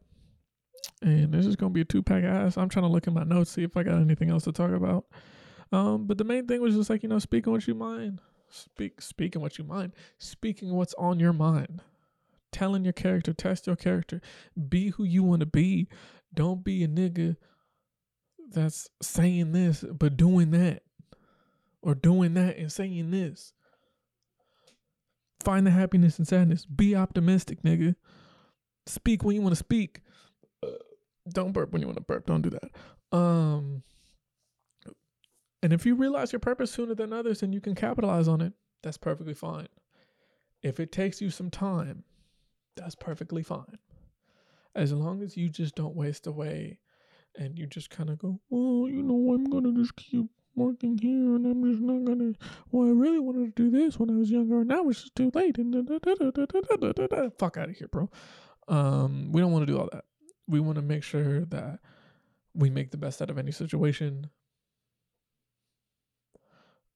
and 1.00 1.32
this 1.32 1.46
is 1.46 1.56
gonna 1.56 1.70
be 1.70 1.80
a 1.80 1.86
two 1.86 2.02
pack 2.02 2.24
ass. 2.24 2.58
I'm 2.58 2.68
trying 2.68 2.84
to 2.84 2.90
look 2.90 3.06
in 3.06 3.14
my 3.14 3.24
notes 3.24 3.52
see 3.52 3.62
if 3.62 3.76
I 3.76 3.82
got 3.82 3.94
anything 3.94 4.30
else 4.30 4.44
to 4.44 4.52
talk 4.52 4.72
about. 4.72 5.06
Um, 5.72 6.06
but 6.06 6.18
the 6.18 6.24
main 6.24 6.46
thing 6.46 6.60
was 6.60 6.74
just 6.74 6.90
like 6.90 7.02
you 7.02 7.08
know, 7.08 7.18
speaking 7.18 7.52
what 7.52 7.66
you 7.66 7.74
mind, 7.74 8.20
speak 8.50 9.00
speaking 9.02 9.42
what 9.42 9.58
you 9.58 9.64
mind, 9.64 9.92
speaking 10.18 10.74
what's 10.74 10.94
on 10.94 11.20
your 11.20 11.32
mind, 11.32 11.82
telling 12.52 12.84
your 12.84 12.92
character, 12.94 13.32
test 13.32 13.66
your 13.66 13.76
character, 13.76 14.20
be 14.68 14.90
who 14.90 15.04
you 15.04 15.22
want 15.22 15.40
to 15.40 15.46
be. 15.46 15.88
Don't 16.34 16.64
be 16.64 16.84
a 16.84 16.88
nigga 16.88 17.36
that's 18.52 18.88
saying 19.02 19.52
this 19.52 19.84
but 19.90 20.16
doing 20.16 20.50
that. 20.52 20.82
or 21.82 21.94
doing 21.94 22.34
that 22.34 22.56
and 22.56 22.72
saying 22.72 23.10
this. 23.10 23.52
Find 25.44 25.66
the 25.66 25.70
happiness 25.70 26.18
and 26.18 26.26
sadness. 26.28 26.66
Be 26.66 26.96
optimistic, 26.96 27.62
nigga. 27.62 27.94
Speak 28.86 29.24
when 29.24 29.36
you 29.36 29.42
want 29.42 29.52
to 29.52 29.58
speak. 29.58 30.00
Uh, 30.62 30.68
don't 31.32 31.52
burp 31.52 31.72
when 31.72 31.82
you 31.82 31.88
want 31.88 31.98
to 31.98 32.04
burp. 32.04 32.26
Don't 32.26 32.42
do 32.42 32.50
that. 32.50 33.16
Um, 33.16 33.82
and 35.62 35.72
if 35.72 35.84
you 35.84 35.94
realize 35.94 36.32
your 36.32 36.40
purpose 36.40 36.70
sooner 36.70 36.94
than 36.94 37.12
others 37.12 37.42
and 37.42 37.52
you 37.52 37.60
can 37.60 37.74
capitalize 37.74 38.28
on 38.28 38.40
it, 38.40 38.52
that's 38.82 38.96
perfectly 38.96 39.34
fine. 39.34 39.68
If 40.62 40.78
it 40.80 40.92
takes 40.92 41.20
you 41.20 41.30
some 41.30 41.50
time, 41.50 42.04
that's 42.76 42.94
perfectly 42.94 43.42
fine. 43.42 43.78
As 44.74 44.92
long 44.92 45.22
as 45.22 45.36
you 45.36 45.48
just 45.48 45.74
don't 45.74 45.96
waste 45.96 46.26
away 46.26 46.78
and 47.36 47.58
you 47.58 47.66
just 47.66 47.90
kind 47.90 48.10
of 48.10 48.18
go, 48.18 48.40
well, 48.50 48.88
you 48.88 49.02
know, 49.02 49.34
I'm 49.34 49.44
going 49.44 49.64
to 49.64 49.74
just 49.74 49.96
keep 49.96 50.26
working 50.54 50.98
here 50.98 51.34
and 51.34 51.46
I'm 51.46 51.64
just 51.64 51.82
not 51.82 52.04
going 52.04 52.18
to. 52.18 52.38
Well, 52.70 52.88
I 52.88 52.92
really 52.92 53.18
wanted 53.18 53.56
to 53.56 53.62
do 53.62 53.70
this 53.70 53.98
when 53.98 54.10
I 54.10 54.14
was 54.14 54.30
younger 54.30 54.60
and 54.60 54.68
now 54.68 54.88
it's 54.88 55.02
just 55.02 55.16
too 55.16 55.30
late. 55.34 55.58
And 55.58 55.72
da, 55.72 55.98
da, 55.98 57.06
da, 57.06 57.30
Fuck 57.38 57.56
out 57.56 57.70
of 57.70 57.76
here, 57.76 57.88
bro. 57.88 58.10
Um, 58.68 59.32
we 59.32 59.40
don't 59.40 59.52
want 59.52 59.66
to 59.66 59.72
do 59.72 59.78
all 59.78 59.88
that. 59.92 60.04
We 60.46 60.60
want 60.60 60.76
to 60.76 60.82
make 60.82 61.02
sure 61.02 61.44
that 61.46 61.80
we 62.54 62.70
make 62.70 62.90
the 62.90 62.96
best 62.96 63.20
out 63.20 63.30
of 63.30 63.38
any 63.38 63.52
situation 63.52 64.30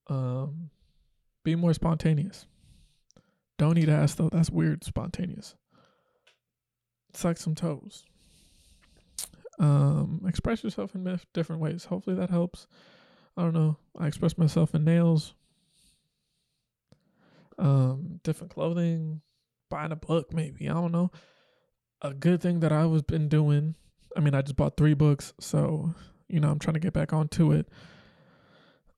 um, 0.07 0.69
be 1.43 1.55
more 1.55 1.73
spontaneous. 1.73 2.45
Don't 3.57 3.77
eat 3.77 3.89
ass 3.89 4.15
though. 4.15 4.29
That's 4.29 4.49
weird. 4.49 4.83
Spontaneous. 4.83 5.55
Suck 7.13 7.37
some 7.37 7.55
toes. 7.55 8.03
Um, 9.59 10.21
express 10.27 10.63
yourself 10.63 10.95
in 10.95 11.19
different 11.33 11.61
ways. 11.61 11.85
Hopefully 11.85 12.15
that 12.15 12.29
helps. 12.29 12.67
I 13.37 13.43
don't 13.43 13.53
know. 13.53 13.77
I 13.97 14.07
express 14.07 14.37
myself 14.37 14.73
in 14.73 14.83
nails. 14.83 15.33
Um, 17.59 18.19
different 18.23 18.53
clothing, 18.53 19.21
buying 19.69 19.91
a 19.91 19.95
book, 19.95 20.33
maybe. 20.33 20.69
I 20.69 20.73
don't 20.73 20.91
know. 20.91 21.11
A 22.01 22.13
good 22.13 22.41
thing 22.41 22.59
that 22.61 22.71
I 22.71 22.85
was 22.85 23.03
been 23.03 23.29
doing. 23.29 23.75
I 24.17 24.19
mean, 24.19 24.33
I 24.33 24.41
just 24.41 24.55
bought 24.55 24.75
three 24.75 24.93
books, 24.93 25.33
so 25.39 25.93
you 26.27 26.39
know 26.39 26.49
I'm 26.49 26.59
trying 26.59 26.73
to 26.73 26.79
get 26.79 26.93
back 26.93 27.13
onto 27.13 27.51
it. 27.51 27.67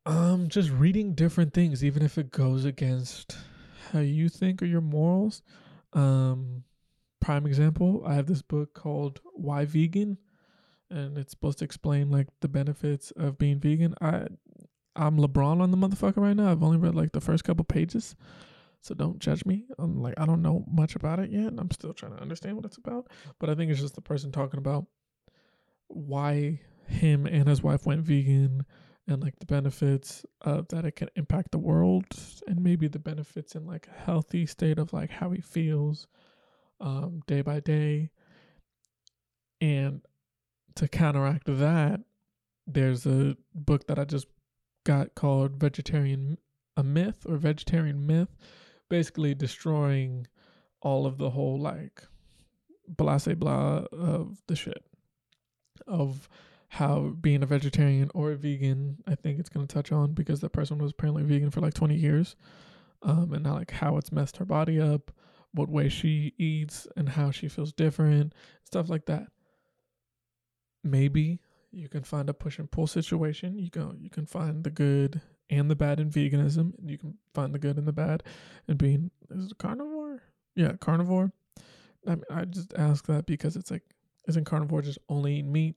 Um, 0.06 0.50
just 0.50 0.70
reading 0.70 1.14
different 1.14 1.54
things, 1.54 1.84
even 1.84 2.04
if 2.04 2.18
it 2.18 2.32
goes 2.32 2.64
against 2.64 3.38
how 3.92 4.00
you 4.00 4.30
think 4.30 4.62
or 4.62 4.66
your 4.66 4.82
morals. 4.82 5.42
Um, 5.94 6.64
prime 7.20 7.48
example, 7.48 8.04
I 8.06 8.14
have 8.14 8.28
this 8.28 8.44
book 8.44 8.74
called 8.76 9.20
Why 9.34 9.66
Vegan, 9.66 10.20
and 10.92 11.18
it's 11.18 11.32
supposed 11.32 11.60
to 11.60 11.66
explain 11.66 12.12
like 12.12 12.28
the 12.42 12.48
benefits 12.48 13.12
of 13.18 13.40
being 13.40 13.60
vegan. 13.60 13.96
I 14.00 14.28
I'm 14.96 15.18
LeBron 15.18 15.60
on 15.60 15.72
the 15.72 15.78
motherfucker 15.78 16.18
right 16.18 16.36
now. 16.36 16.52
I've 16.52 16.64
only 16.64 16.78
read 16.78 16.96
like 16.96 17.12
the 17.12 17.22
first 17.22 17.44
couple 17.44 17.66
pages. 17.66 18.16
So 18.82 18.94
don't 18.94 19.18
judge 19.18 19.44
me. 19.46 19.66
I'm 19.80 20.00
like 20.00 20.14
I 20.18 20.28
don't 20.28 20.44
know 20.44 20.64
much 20.72 20.96
about 20.96 21.20
it 21.20 21.32
yet. 21.32 21.54
I'm 21.58 21.72
still 21.72 21.94
trying 21.94 22.16
to 22.16 22.22
understand 22.22 22.56
what 22.56 22.66
it's 22.66 22.78
about. 22.78 23.08
But 23.40 23.50
I 23.50 23.56
think 23.56 23.72
it's 23.72 23.82
just 23.82 23.96
the 23.96 24.02
person 24.02 24.32
talking 24.32 24.60
about 24.60 24.86
why 25.88 26.62
him 26.88 27.26
and 27.26 27.48
his 27.48 27.64
wife 27.64 27.88
went 27.88 28.02
vegan 28.02 28.66
and 29.08 29.22
like 29.22 29.38
the 29.40 29.46
benefits 29.46 30.26
of 30.42 30.68
that 30.70 30.86
it 30.86 30.96
can 30.96 31.10
impact 31.16 31.52
the 31.52 31.58
world 31.58 32.06
and 32.48 32.64
maybe 32.64 32.88
the 32.88 33.00
benefits 33.00 33.56
in 33.56 33.66
like 33.66 33.88
a 33.88 34.04
healthy 34.04 34.46
state 34.46 34.80
of 34.80 34.94
like 34.94 35.12
how 35.12 35.30
he 35.32 35.42
feels 35.42 36.08
um 36.80 37.22
day 37.28 37.42
by 37.42 37.60
day. 37.60 38.10
And 39.62 40.02
to 40.76 40.88
counteract 40.88 41.46
that 41.46 42.02
there's 42.68 43.06
a 43.06 43.36
book 43.54 43.88
that 43.88 44.00
i 44.00 44.04
just 44.04 44.28
got 44.84 45.16
called 45.16 45.56
vegetarian 45.56 46.38
a 46.78 46.84
myth 46.84 47.26
or 47.28 47.38
vegetarian 47.38 48.06
myth 48.06 48.36
basically 48.90 49.34
destroying 49.34 50.28
all 50.82 51.06
of 51.06 51.18
the 51.18 51.30
whole 51.30 51.60
like 51.60 52.04
blah 52.88 53.18
say 53.18 53.34
blah 53.34 53.84
of 53.92 54.42
the 54.48 54.56
shit 54.56 54.84
of 55.88 56.30
how 56.70 57.14
being 57.22 57.44
a 57.44 57.46
vegetarian 57.46 58.12
or 58.14 58.32
a 58.32 58.36
vegan, 58.36 58.98
I 59.08 59.16
think 59.16 59.40
it's 59.40 59.50
going 59.50 59.66
to 59.68 59.74
touch 59.74 59.92
on 59.92 60.14
because 60.14 60.42
that 60.42 60.52
person 60.52 60.78
was 60.78 60.92
apparently 60.92 61.24
vegan 61.24 61.52
for 61.52 61.62
like 61.62 61.74
20 61.74 61.96
years. 61.96 62.36
Um, 63.02 63.34
and 63.34 63.44
now 63.44 63.54
like 63.54 63.72
how 63.72 63.98
it's 63.98 64.12
messed 64.12 64.38
her 64.38 64.46
body 64.46 64.80
up, 64.80 65.12
what 65.54 65.70
way 65.70 65.90
she 65.90 66.34
eats, 66.38 66.88
and 66.98 67.08
how 67.08 67.32
she 67.32 67.48
feels 67.48 67.72
different, 67.72 68.34
stuff 68.64 68.90
like 68.90 69.06
that. 69.06 69.28
Maybe 70.84 71.40
you 71.72 71.88
can 71.88 72.04
find 72.04 72.30
a 72.30 72.34
push 72.34 72.58
and 72.58 72.70
pull 72.70 72.88
situation. 72.88 73.60
You 73.60 73.70
go, 73.70 73.94
you 73.98 74.10
can 74.10 74.26
find 74.26 74.64
the 74.64 74.70
good 74.70 75.22
and 75.50 75.70
the 75.70 75.76
bad 75.76 76.00
in 76.00 76.10
veganism, 76.10 76.78
and 76.80 76.90
you 76.90 76.98
can 76.98 77.18
find 77.34 77.54
the 77.54 77.60
good 77.60 77.78
and 77.78 77.88
the 77.88 77.94
bad 77.94 78.24
in 78.68 78.78
being 78.78 79.12
is 79.30 79.52
it 79.52 79.58
carnivore? 79.58 80.24
Yeah, 80.56 80.74
carnivore. 80.80 81.32
I 82.08 82.12
mean, 82.12 82.24
I 82.30 82.46
just 82.46 82.74
ask 82.76 83.06
that 83.08 83.26
because 83.26 83.56
it's 83.56 83.72
like, 83.72 83.84
isn't 84.28 84.46
carnivore 84.46 84.82
just 84.82 85.00
only 85.10 85.36
eating 85.36 85.52
meat? 85.52 85.76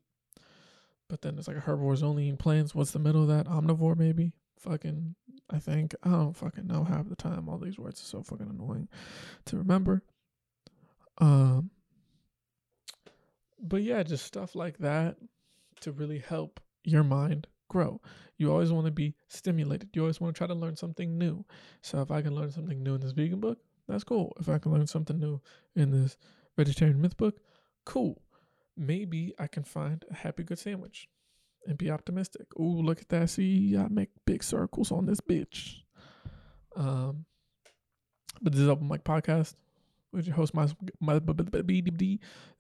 But 1.09 1.23
then 1.23 1.39
it's 1.39 1.49
like 1.49 1.57
a 1.57 1.61
herbivore's 1.61 2.03
only 2.03 2.25
eating 2.25 2.37
plants. 2.37 2.75
What's 2.75 2.91
the 2.91 2.99
middle 2.99 3.23
of 3.23 3.29
that? 3.29 3.47
Omnivore, 3.47 3.97
maybe? 3.97 4.33
Fucking, 4.59 5.15
I 5.51 5.59
think. 5.59 5.95
I 6.03 6.11
don't 6.11 6.37
fucking 6.37 6.67
know 6.67 6.85
half 6.85 7.09
the 7.09 7.17
time. 7.17 7.49
All 7.49 7.59
these 7.59 7.79
words 7.79 8.01
are 8.01 8.05
so 8.05 8.23
fucking 8.23 8.49
annoying 8.49 8.89
to 9.47 9.57
remember. 9.57 10.03
Um, 11.19 11.71
but 13.61 13.83
yeah, 13.83 14.03
just 14.03 14.27
stuff 14.27 14.55
like 14.55 14.79
that 14.79 15.17
to 15.81 15.93
really 15.93 16.19
help 16.19 16.61
your 16.85 17.05
mind 17.05 17.47
grow. 17.69 18.01
You 18.37 18.53
always 18.53 18.71
want 18.71 18.87
to 18.87 18.93
be 18.93 19.15
stimulated. 19.29 19.91
You 19.95 20.03
always 20.03 20.21
want 20.21 20.35
to 20.35 20.39
try 20.39 20.47
to 20.47 20.55
learn 20.55 20.77
something 20.77 21.19
new. 21.19 21.45
So 21.83 22.01
if 22.03 22.11
I 22.11 22.23
can 22.23 22.35
learn 22.35 22.51
something 22.51 22.83
new 22.83 22.95
in 22.95 23.01
this 23.01 23.13
vegan 23.13 23.41
book, 23.41 23.59
that's 23.89 24.05
cool. 24.05 24.33
If 24.39 24.49
I 24.49 24.59
can 24.59 24.73
learn 24.73 24.87
something 24.87 25.19
new 25.19 25.41
in 25.75 25.91
this 25.91 26.17
vegetarian 26.57 27.01
myth 27.01 27.17
book, 27.17 27.41
cool 27.85 28.21
maybe 28.79 29.35
I 29.39 29.47
can 29.47 29.65
find 29.65 30.05
a 30.11 30.15
happy 30.15 30.45
good 30.45 30.59
sandwich 30.59 31.09
and 31.67 31.77
be 31.77 31.91
optimistic. 31.91 32.47
Ooh, 32.59 32.81
look 32.81 33.01
at 33.01 33.09
that. 33.11 33.31
See, 33.31 33.77
I 33.77 33.89
make 33.89 34.11
big 34.25 34.43
circles 34.43 34.93
on 34.93 35.07
this 35.07 35.21
bitch. 35.21 35.83
Um, 36.77 37.25
but 38.41 38.53
this 38.53 38.63
is 38.63 38.69
Open 38.69 38.89
Mic 38.89 39.05
Podcast 39.05 39.55
with 40.13 40.27
your 40.27 40.37
host, 40.37 40.55
my. 40.55 40.67
This 41.01 41.89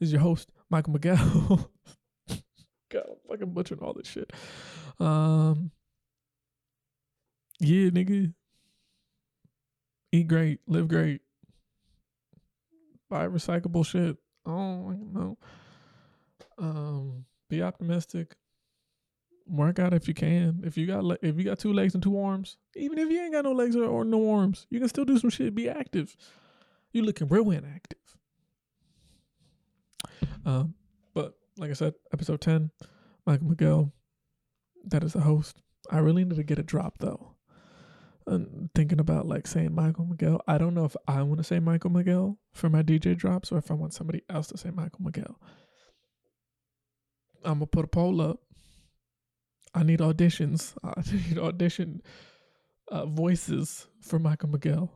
is 0.00 0.12
your 0.12 0.20
host, 0.20 0.50
Michael 0.70 0.92
Miguel. 0.92 1.16
God, 2.90 3.04
I'm 3.08 3.16
fucking 3.28 3.52
butchering 3.52 3.80
all 3.80 3.94
this 3.94 4.08
shit. 4.08 4.32
Um, 4.98 5.70
yeah, 7.60 7.90
nigga. 7.90 8.32
Eat 10.10 10.26
great, 10.26 10.60
live 10.66 10.88
great, 10.88 11.20
buy 13.10 13.28
recyclable 13.28 13.84
shit. 13.84 14.16
Oh, 14.46 14.88
I 14.88 14.94
don't 14.94 15.12
know. 15.12 15.36
Um, 16.58 17.24
be 17.48 17.62
optimistic. 17.62 18.36
Work 19.46 19.78
out 19.78 19.94
if 19.94 20.06
you 20.06 20.14
can. 20.14 20.62
If 20.64 20.76
you 20.76 20.86
got 20.86 21.04
le- 21.04 21.18
if 21.22 21.38
you 21.38 21.44
got 21.44 21.58
two 21.58 21.72
legs 21.72 21.94
and 21.94 22.02
two 22.02 22.18
arms, 22.18 22.58
even 22.76 22.98
if 22.98 23.10
you 23.10 23.20
ain't 23.20 23.32
got 23.32 23.44
no 23.44 23.52
legs 23.52 23.76
or, 23.76 23.84
or 23.84 24.04
no 24.04 24.30
arms, 24.30 24.66
you 24.68 24.78
can 24.78 24.88
still 24.88 25.04
do 25.04 25.18
some 25.18 25.30
shit. 25.30 25.54
Be 25.54 25.68
active. 25.68 26.16
You 26.92 27.02
looking 27.02 27.28
real 27.28 27.50
inactive. 27.50 27.98
Um, 30.44 30.74
but 31.14 31.34
like 31.56 31.70
I 31.70 31.74
said, 31.74 31.94
episode 32.12 32.40
ten, 32.40 32.70
Michael 33.26 33.48
Miguel. 33.48 33.92
That 34.84 35.02
is 35.02 35.14
the 35.14 35.20
host. 35.20 35.62
I 35.90 35.98
really 35.98 36.24
need 36.24 36.36
to 36.36 36.42
get 36.42 36.58
a 36.58 36.62
drop 36.62 36.98
though. 36.98 37.34
And 38.26 38.68
thinking 38.74 39.00
about 39.00 39.26
like 39.26 39.46
saying 39.46 39.74
Michael 39.74 40.04
Miguel. 40.04 40.42
I 40.46 40.58
don't 40.58 40.74
know 40.74 40.84
if 40.84 40.96
I 41.06 41.22
want 41.22 41.38
to 41.38 41.44
say 41.44 41.58
Michael 41.60 41.90
Miguel 41.90 42.38
for 42.52 42.68
my 42.68 42.82
DJ 42.82 43.16
drops 43.16 43.50
or 43.50 43.56
if 43.56 43.70
I 43.70 43.74
want 43.74 43.94
somebody 43.94 44.22
else 44.28 44.48
to 44.48 44.58
say 44.58 44.70
Michael 44.70 45.00
Miguel. 45.00 45.40
I'm 47.48 47.54
gonna 47.54 47.66
put 47.66 47.86
a 47.86 47.88
poll 47.88 48.20
up. 48.20 48.40
I 49.74 49.82
need 49.82 50.00
auditions. 50.00 50.74
I 50.84 51.02
need 51.10 51.38
audition 51.38 52.02
uh, 52.90 53.06
voices 53.06 53.86
for 54.02 54.18
Michael 54.18 54.50
Miguel 54.50 54.92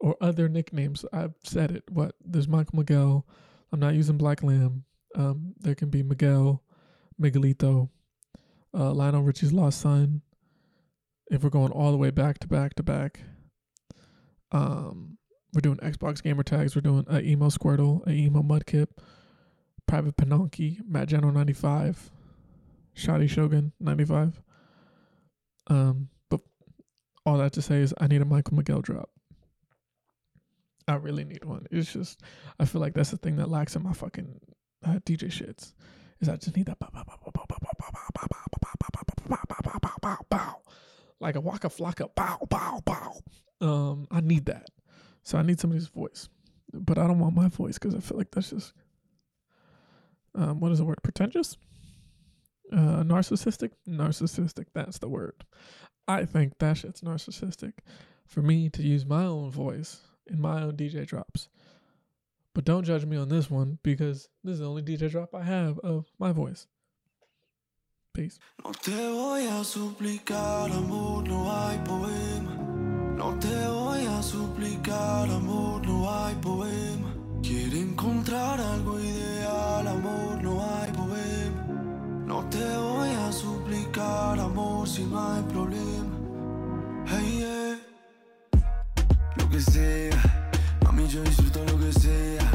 or 0.00 0.16
other 0.22 0.48
nicknames. 0.48 1.04
I've 1.12 1.34
said 1.44 1.70
it. 1.70 1.84
What 1.90 2.14
there's 2.24 2.48
Michael 2.48 2.78
Miguel. 2.78 3.26
I'm 3.72 3.78
not 3.78 3.94
using 3.94 4.16
Black 4.16 4.42
Lamb. 4.42 4.84
Um, 5.14 5.54
there 5.60 5.74
can 5.74 5.90
be 5.90 6.02
Miguel, 6.02 6.62
Miguelito, 7.20 7.90
uh, 8.72 8.92
Lionel 8.92 9.22
Richie's 9.22 9.52
lost 9.52 9.80
son. 9.80 10.22
If 11.30 11.44
we're 11.44 11.50
going 11.50 11.72
all 11.72 11.92
the 11.92 11.98
way 11.98 12.10
back 12.10 12.38
to 12.38 12.48
back 12.48 12.74
to 12.76 12.82
back, 12.82 13.20
um, 14.50 15.18
we're 15.52 15.60
doing 15.60 15.76
Xbox 15.78 16.22
gamer 16.22 16.42
tags. 16.42 16.74
We're 16.74 16.80
doing 16.80 17.04
a 17.08 17.20
emo 17.20 17.48
Squirtle, 17.48 18.06
a 18.06 18.10
emo 18.10 18.42
Mudkip, 18.42 18.88
Private 19.90 20.16
Pinocchi, 20.16 20.78
Matt 20.86 21.08
General 21.08 21.32
95, 21.32 22.12
Shotty 22.96 23.28
Shogun 23.28 23.72
95. 23.80 24.40
Um, 25.66 26.08
but 26.28 26.40
all 27.26 27.38
that 27.38 27.54
to 27.54 27.62
say 27.62 27.78
is 27.78 27.92
I 28.00 28.06
need 28.06 28.22
a 28.22 28.24
Michael 28.24 28.56
Miguel 28.56 28.82
drop. 28.82 29.10
I 30.86 30.94
really 30.94 31.24
need 31.24 31.44
one. 31.44 31.66
It's 31.72 31.92
just 31.92 32.20
I 32.60 32.66
feel 32.66 32.80
like 32.80 32.94
that's 32.94 33.10
the 33.10 33.16
thing 33.16 33.34
that 33.36 33.50
lacks 33.50 33.74
in 33.74 33.82
my 33.82 33.92
fucking 33.92 34.40
uh, 34.86 35.00
DJ 35.04 35.24
shits 35.24 35.72
is 36.20 36.28
I 36.28 36.36
just 36.36 36.56
need 36.56 36.66
that 36.66 36.78
like 41.20 41.34
a 41.34 41.40
waka 41.40 41.68
flocka 41.68 42.14
bow 42.14 42.38
bow 42.48 42.80
bow. 42.84 43.20
Um, 43.60 44.06
I 44.12 44.20
need 44.20 44.46
that, 44.46 44.68
so 45.24 45.36
I 45.36 45.42
need 45.42 45.58
somebody's 45.58 45.88
voice, 45.88 46.28
but 46.72 46.96
I 46.96 47.08
don't 47.08 47.18
want 47.18 47.34
my 47.34 47.48
voice 47.48 47.76
because 47.76 47.96
I 47.96 47.98
feel 47.98 48.18
like 48.18 48.30
that's 48.30 48.50
just 48.50 48.72
um, 50.34 50.60
what 50.60 50.72
is 50.72 50.78
the 50.78 50.84
word? 50.84 51.02
Pretentious? 51.02 51.56
Uh, 52.72 53.02
narcissistic? 53.02 53.70
Narcissistic. 53.88 54.66
That's 54.74 54.98
the 54.98 55.08
word. 55.08 55.44
I 56.06 56.24
think 56.24 56.58
that 56.58 56.76
shit's 56.76 57.02
narcissistic 57.02 57.74
for 58.26 58.42
me 58.42 58.68
to 58.70 58.82
use 58.82 59.04
my 59.04 59.24
own 59.24 59.50
voice 59.50 60.00
in 60.26 60.40
my 60.40 60.62
own 60.62 60.76
DJ 60.76 61.06
drops. 61.06 61.48
But 62.54 62.64
don't 62.64 62.84
judge 62.84 63.04
me 63.04 63.16
on 63.16 63.28
this 63.28 63.50
one 63.50 63.78
because 63.82 64.28
this 64.42 64.54
is 64.54 64.58
the 64.60 64.68
only 64.68 64.82
DJ 64.82 65.10
drop 65.10 65.34
I 65.34 65.42
have 65.42 65.78
of 65.80 66.06
my 66.18 66.32
voice. 66.32 66.66
Peace. 68.12 68.40
No 68.64 68.72
te 68.72 68.90
voy 68.90 69.46
a 69.46 69.62
suplicar 69.62 70.70
amor, 70.72 71.22
no 71.28 71.44
hay 71.48 71.78
poema. 71.84 72.56
No 73.16 73.38
te 73.38 73.68
voy 73.68 74.04
a 74.04 74.20
suplicar 74.20 75.30
amor, 75.30 75.86
no 75.86 76.10
hay 76.10 76.34
poema. 76.42 77.14
Quiere 77.40 77.80
encontrar 77.80 78.60
algo 78.60 78.98
ideal, 78.98 79.39
te 82.50 82.76
voy 82.76 83.10
a 83.10 83.32
suplicar 83.32 84.38
amor 84.40 84.88
si 84.88 85.04
no 85.04 85.18
hay 85.18 85.42
problema. 85.44 86.16
Hey, 87.06 87.38
yeah. 87.38 87.78
Lo 89.36 89.48
que 89.48 89.60
sea, 89.60 90.20
mami, 90.84 91.06
yo 91.06 91.22
disfruto 91.22 91.64
lo 91.64 91.78
que 91.78 91.92
sea. 91.92 92.50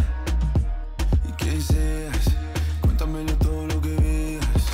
Y 1.27 1.31
que 1.33 1.61
seas, 1.61 2.25
cuéntamelo 2.81 3.33
todo 3.37 3.65
lo 3.67 3.81
que 3.81 3.95
veas. 3.95 4.65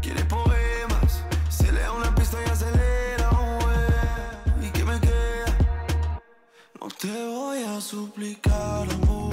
Quiere 0.00 0.24
poemas, 0.24 1.24
se 1.48 1.72
le 1.72 1.80
da 1.80 1.92
una 1.92 2.14
pista 2.14 2.38
y 2.46 2.50
acelera, 2.50 3.30
eh. 4.60 4.66
¿Y 4.66 4.70
qué 4.70 4.84
me 4.84 5.00
queda? 5.00 5.58
No 6.80 6.88
te 6.88 7.26
voy 7.26 7.62
a 7.64 7.80
suplicar 7.80 8.88
amor, 8.90 9.23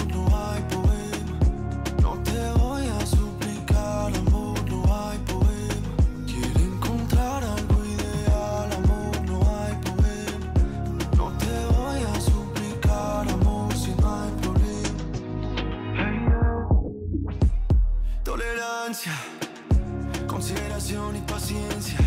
Consideración 20.27 21.15
y 21.15 21.21
paciencia, 21.21 21.97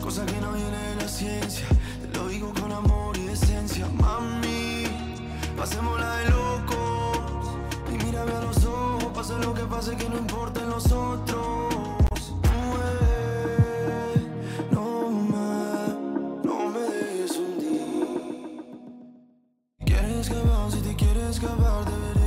cosa 0.00 0.26
que 0.26 0.32
no 0.40 0.50
viene 0.52 0.76
de 0.76 0.96
la 0.96 1.06
ciencia. 1.06 1.64
Te 2.02 2.18
lo 2.18 2.26
digo 2.26 2.52
con 2.60 2.72
amor 2.72 3.16
y 3.16 3.26
decencia, 3.26 3.86
mami. 3.86 4.82
Pasémosla 5.56 6.16
de 6.16 6.30
locos 6.30 7.56
y 7.88 8.04
mírame 8.04 8.32
a 8.32 8.40
los 8.40 8.64
ojos. 8.64 9.12
Pase 9.14 9.38
lo 9.38 9.54
que 9.54 9.62
pase, 9.62 9.96
que 9.96 10.08
no 10.08 10.18
importa 10.18 10.60
en 10.60 10.70
los 10.70 10.90
otros. 10.90 11.74
Escapar, 20.20 20.70
si 20.72 20.80
te 20.80 20.96
quieres 20.96 21.36
escapar, 21.36 21.84
deberemos. 21.84 22.23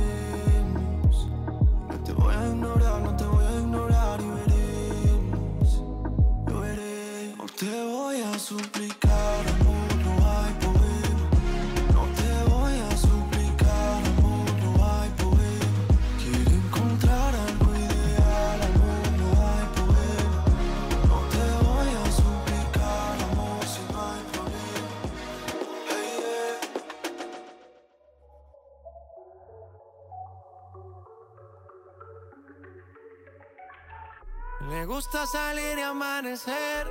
Gusta 35.20 35.38
salir 35.38 35.78
y 35.78 35.82
amanecer, 35.82 36.86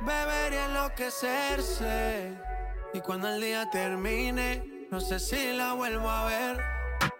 beber 0.00 0.52
y 0.52 0.56
enloquecerse. 0.56 2.34
Y 2.92 3.00
cuando 3.00 3.28
el 3.28 3.40
día 3.40 3.68
termine, 3.70 4.86
no 4.90 5.00
sé 5.00 5.18
si 5.18 5.52
la 5.52 5.72
vuelvo 5.74 6.10
a 6.10 6.26
ver. 6.26 6.60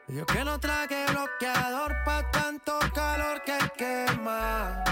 Yo 0.08 0.26
que 0.26 0.44
no 0.44 0.58
traje 0.58 1.06
bloqueador 1.06 1.94
pa' 2.04 2.30
tanto 2.30 2.78
calor 2.94 3.42
que 3.44 3.58
quema. 3.76 4.82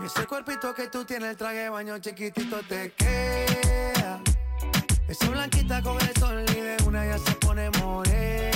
Y 0.00 0.06
ese 0.06 0.26
cuerpito 0.26 0.72
que 0.74 0.88
tú 0.88 1.04
tienes, 1.04 1.30
el 1.30 1.36
traje 1.36 1.68
baño 1.68 1.98
chiquitito 1.98 2.60
te 2.68 2.92
queda. 2.92 4.20
Esa 5.08 5.28
blanquita 5.28 5.82
con 5.82 6.00
el 6.00 6.14
sol 6.18 6.44
y 6.48 6.60
de 6.60 6.76
una 6.86 7.04
ya 7.04 7.18
se 7.18 7.32
pone 7.32 7.70
morena. 7.82 8.55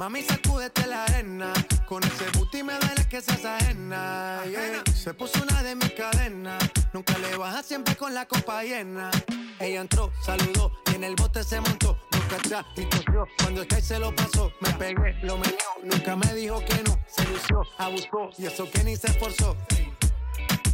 Mami, 0.00 0.22
sacúdete 0.22 0.86
la 0.86 1.04
arena. 1.04 1.52
Con 1.86 2.02
ese 2.02 2.24
booty 2.32 2.62
me 2.62 2.72
duele 2.78 3.06
que 3.06 3.20
seas 3.20 3.44
ajena. 3.44 4.40
yeah. 4.48 4.82
Se 4.94 5.12
puso 5.12 5.42
una 5.42 5.62
de 5.62 5.74
mis 5.74 5.92
cadenas. 5.92 6.58
Nunca 6.94 7.18
le 7.18 7.36
baja 7.36 7.62
siempre 7.62 7.94
con 7.96 8.14
la 8.14 8.24
copa 8.24 8.62
llena. 8.62 9.10
Ella 9.58 9.82
entró, 9.82 10.10
saludó 10.24 10.72
y 10.90 10.94
en 10.94 11.04
el 11.04 11.16
bote 11.16 11.44
se 11.44 11.60
montó. 11.60 11.98
Nunca 12.12 12.36
atrás 12.36 12.64
y 12.76 12.86
tosió. 12.86 13.26
Cuando 13.42 13.60
el 13.60 13.68
que 13.68 13.82
se 13.82 13.98
lo 13.98 14.16
pasó, 14.16 14.50
me 14.60 14.72
pegué, 14.72 15.18
lo 15.22 15.36
meneó. 15.36 15.58
Nunca 15.84 16.16
me 16.16 16.32
dijo 16.32 16.64
que 16.64 16.82
no. 16.82 16.98
Se 17.06 17.22
lució, 17.26 17.60
abusó 17.76 18.30
y 18.38 18.46
eso 18.46 18.70
que 18.70 18.82
ni 18.82 18.96
se 18.96 19.08
esforzó. 19.08 19.54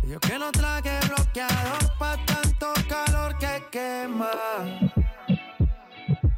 Yo 0.07 0.21
que 0.21 0.39
no 0.39 0.53
traje 0.53 1.01
bloqueador 1.09 1.86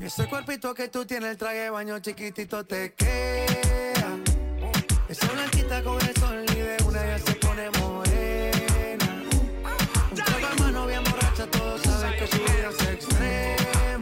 ese 0.08 0.26
cuerpito 0.26 0.72
que 0.72 0.88
tú 0.88 1.04
tienes, 1.04 1.32
el 1.32 1.36
traje 1.36 1.58
de 1.58 1.70
baño 1.70 1.98
chiquitito 1.98 2.64
te 2.64 2.94
queda. 2.94 4.16
Esa 5.06 5.26
blanquita 5.32 5.82
con 5.82 6.00
el 6.00 6.16
sol 6.16 6.44
y 6.50 6.54
de 6.54 6.76
una 6.86 7.06
ya 7.06 7.18
se 7.18 7.34
pone 7.34 7.68
morena. 7.78 9.22
Un 10.10 10.16
trago 10.16 10.48
en 10.50 10.62
mano 10.62 10.86
bien 10.86 11.04
borracha, 11.04 11.46
todos 11.50 11.82
saben 11.82 12.18
que 12.18 12.26
su 12.26 12.38
vida 12.38 12.70
es 12.70 12.88
extremo. 12.88 13.97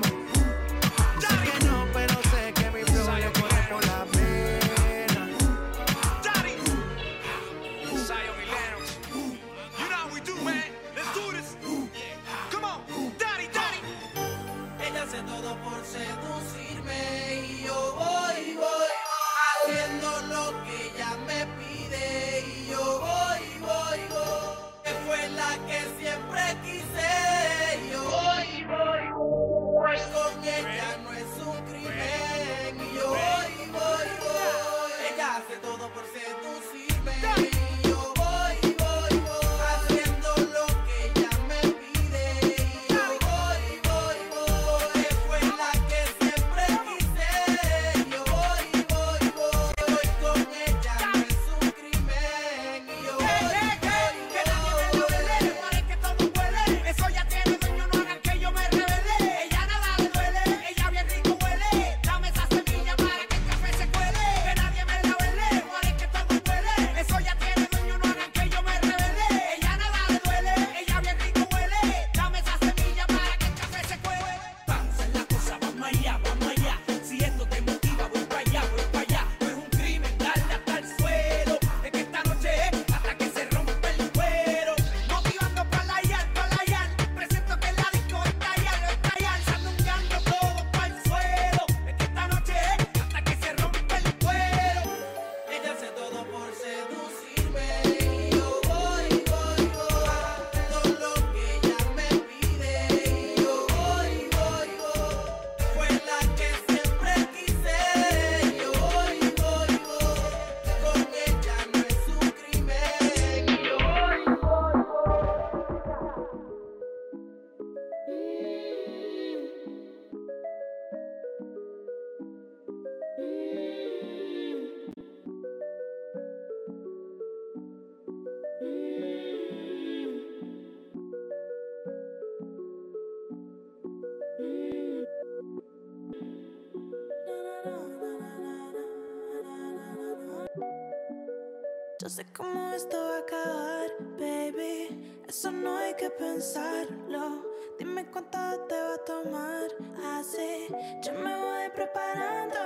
Yo 142.07 142.11
sé 142.11 142.25
cómo 142.27 142.73
esto 142.73 142.97
va 142.97 143.17
a 143.17 143.19
acabar, 143.19 143.91
baby. 144.17 145.21
Eso 145.27 145.51
no 145.51 145.77
hay 145.77 145.93
que 145.95 146.09
pensarlo. 146.09 147.43
Dime 147.81 148.07
cuánto 148.13 148.39
te 148.69 148.81
va 148.81 148.95
a 148.95 148.99
tomar. 148.99 149.67
Así 150.15 150.69
yo 151.03 151.13
me 151.15 151.35
voy 151.35 151.69
preparando. 151.75 152.61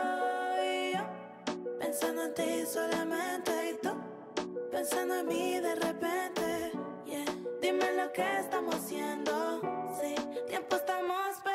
Y 0.62 0.92
yo 0.92 1.00
pensando 1.78 2.24
en 2.24 2.34
ti 2.34 2.66
solamente. 2.66 3.70
Y 3.70 3.78
tú 3.78 3.92
pensando 4.70 5.14
en 5.14 5.26
mí 5.26 5.58
de 5.58 5.74
repente. 5.74 6.72
Yeah. 7.06 7.24
Dime 7.62 7.92
lo 7.96 8.12
que 8.12 8.40
estamos 8.40 8.74
haciendo. 8.74 9.62
Sí, 10.02 10.16
tiempo 10.48 10.76
estamos 10.76 11.36
perdiendo. 11.42 11.49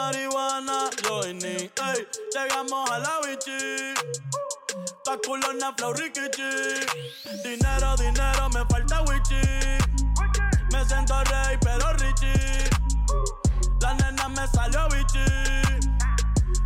marihuana, 0.00 0.90
joining. 1.02 1.68
Ey, 1.88 2.00
llegamos 2.34 2.90
a 2.90 2.98
la 2.98 3.14
bichi. 3.24 3.94
Pa' 5.04 5.16
culona, 5.24 5.72
flow, 5.76 5.92
rikichi. 5.92 6.50
Dinero, 7.44 7.96
dinero, 7.96 8.48
me 8.54 8.62
falta 8.70 9.02
wichi. 9.08 9.42
Me 10.72 10.80
siento 10.88 11.16
rey, 11.30 11.56
pero 11.60 11.92
richie. 12.02 12.70
La 13.80 13.94
nena 13.94 14.28
me 14.28 14.44
salió 14.54 14.88
bichi. 14.88 15.26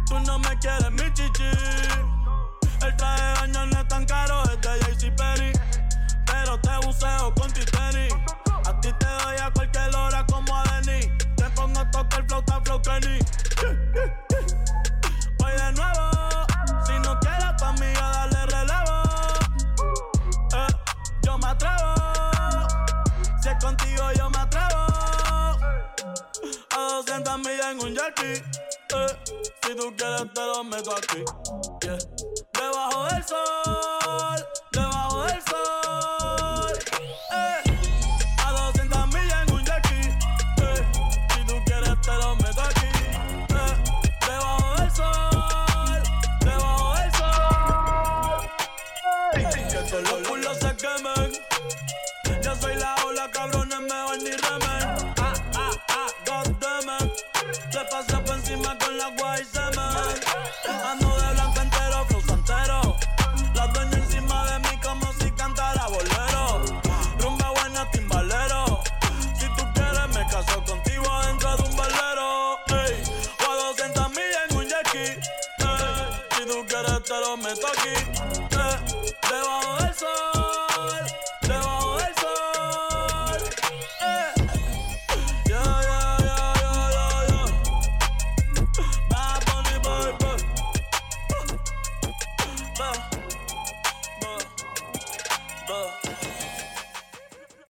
Tú 0.06 0.18
no 0.26 0.38
me 0.38 0.58
quieres, 0.58 0.92
mi 0.92 1.12
chichi. 1.12 1.50
El 2.84 2.96
traje 2.96 3.24
de 3.24 3.34
baño 3.40 3.66
no 3.66 3.80
es 3.80 3.88
tan 3.88 4.04
caro, 4.06 4.42
es 4.44 4.60
de 4.60 4.72
JC 4.84 5.16
Perry, 5.16 5.52
Pero 6.26 6.60
te 6.60 6.86
buceo 6.86 7.34
con 7.34 7.50
Titanic 7.52 8.23
Flauta 11.90 12.08
papel, 12.08 12.24
flauta, 12.28 12.60
flow 12.62 12.82
Kenny. 12.82 13.18
Voy 15.38 15.52
de 15.52 15.72
nuevo. 15.72 16.10
Si 16.86 16.92
no 17.00 17.18
quieres 17.20 17.52
pa' 17.58 17.72
mí, 17.72 17.86
yo 17.94 18.00
dale 18.00 18.46
relevo. 18.46 19.02
Eh, 20.54 20.66
yo 21.22 21.38
me 21.38 21.46
atrevo. 21.48 21.94
Si 23.42 23.48
es 23.48 23.64
contigo, 23.64 24.12
yo 24.16 24.30
me 24.30 24.38
atrevo. 24.38 24.86
A 26.70 26.78
200 26.78 27.38
millas 27.38 27.66
en 27.72 27.80
un 27.80 27.96
jerky. 27.96 28.42
Eh, 28.94 29.18
si 29.62 29.74
tú 29.74 29.94
quieres, 29.96 30.32
te 30.32 30.40
lo 30.40 30.64
meto 30.64 30.96
aquí. 30.96 31.24
Debajo 32.52 33.04
del 33.06 33.24
sol. 33.24 34.03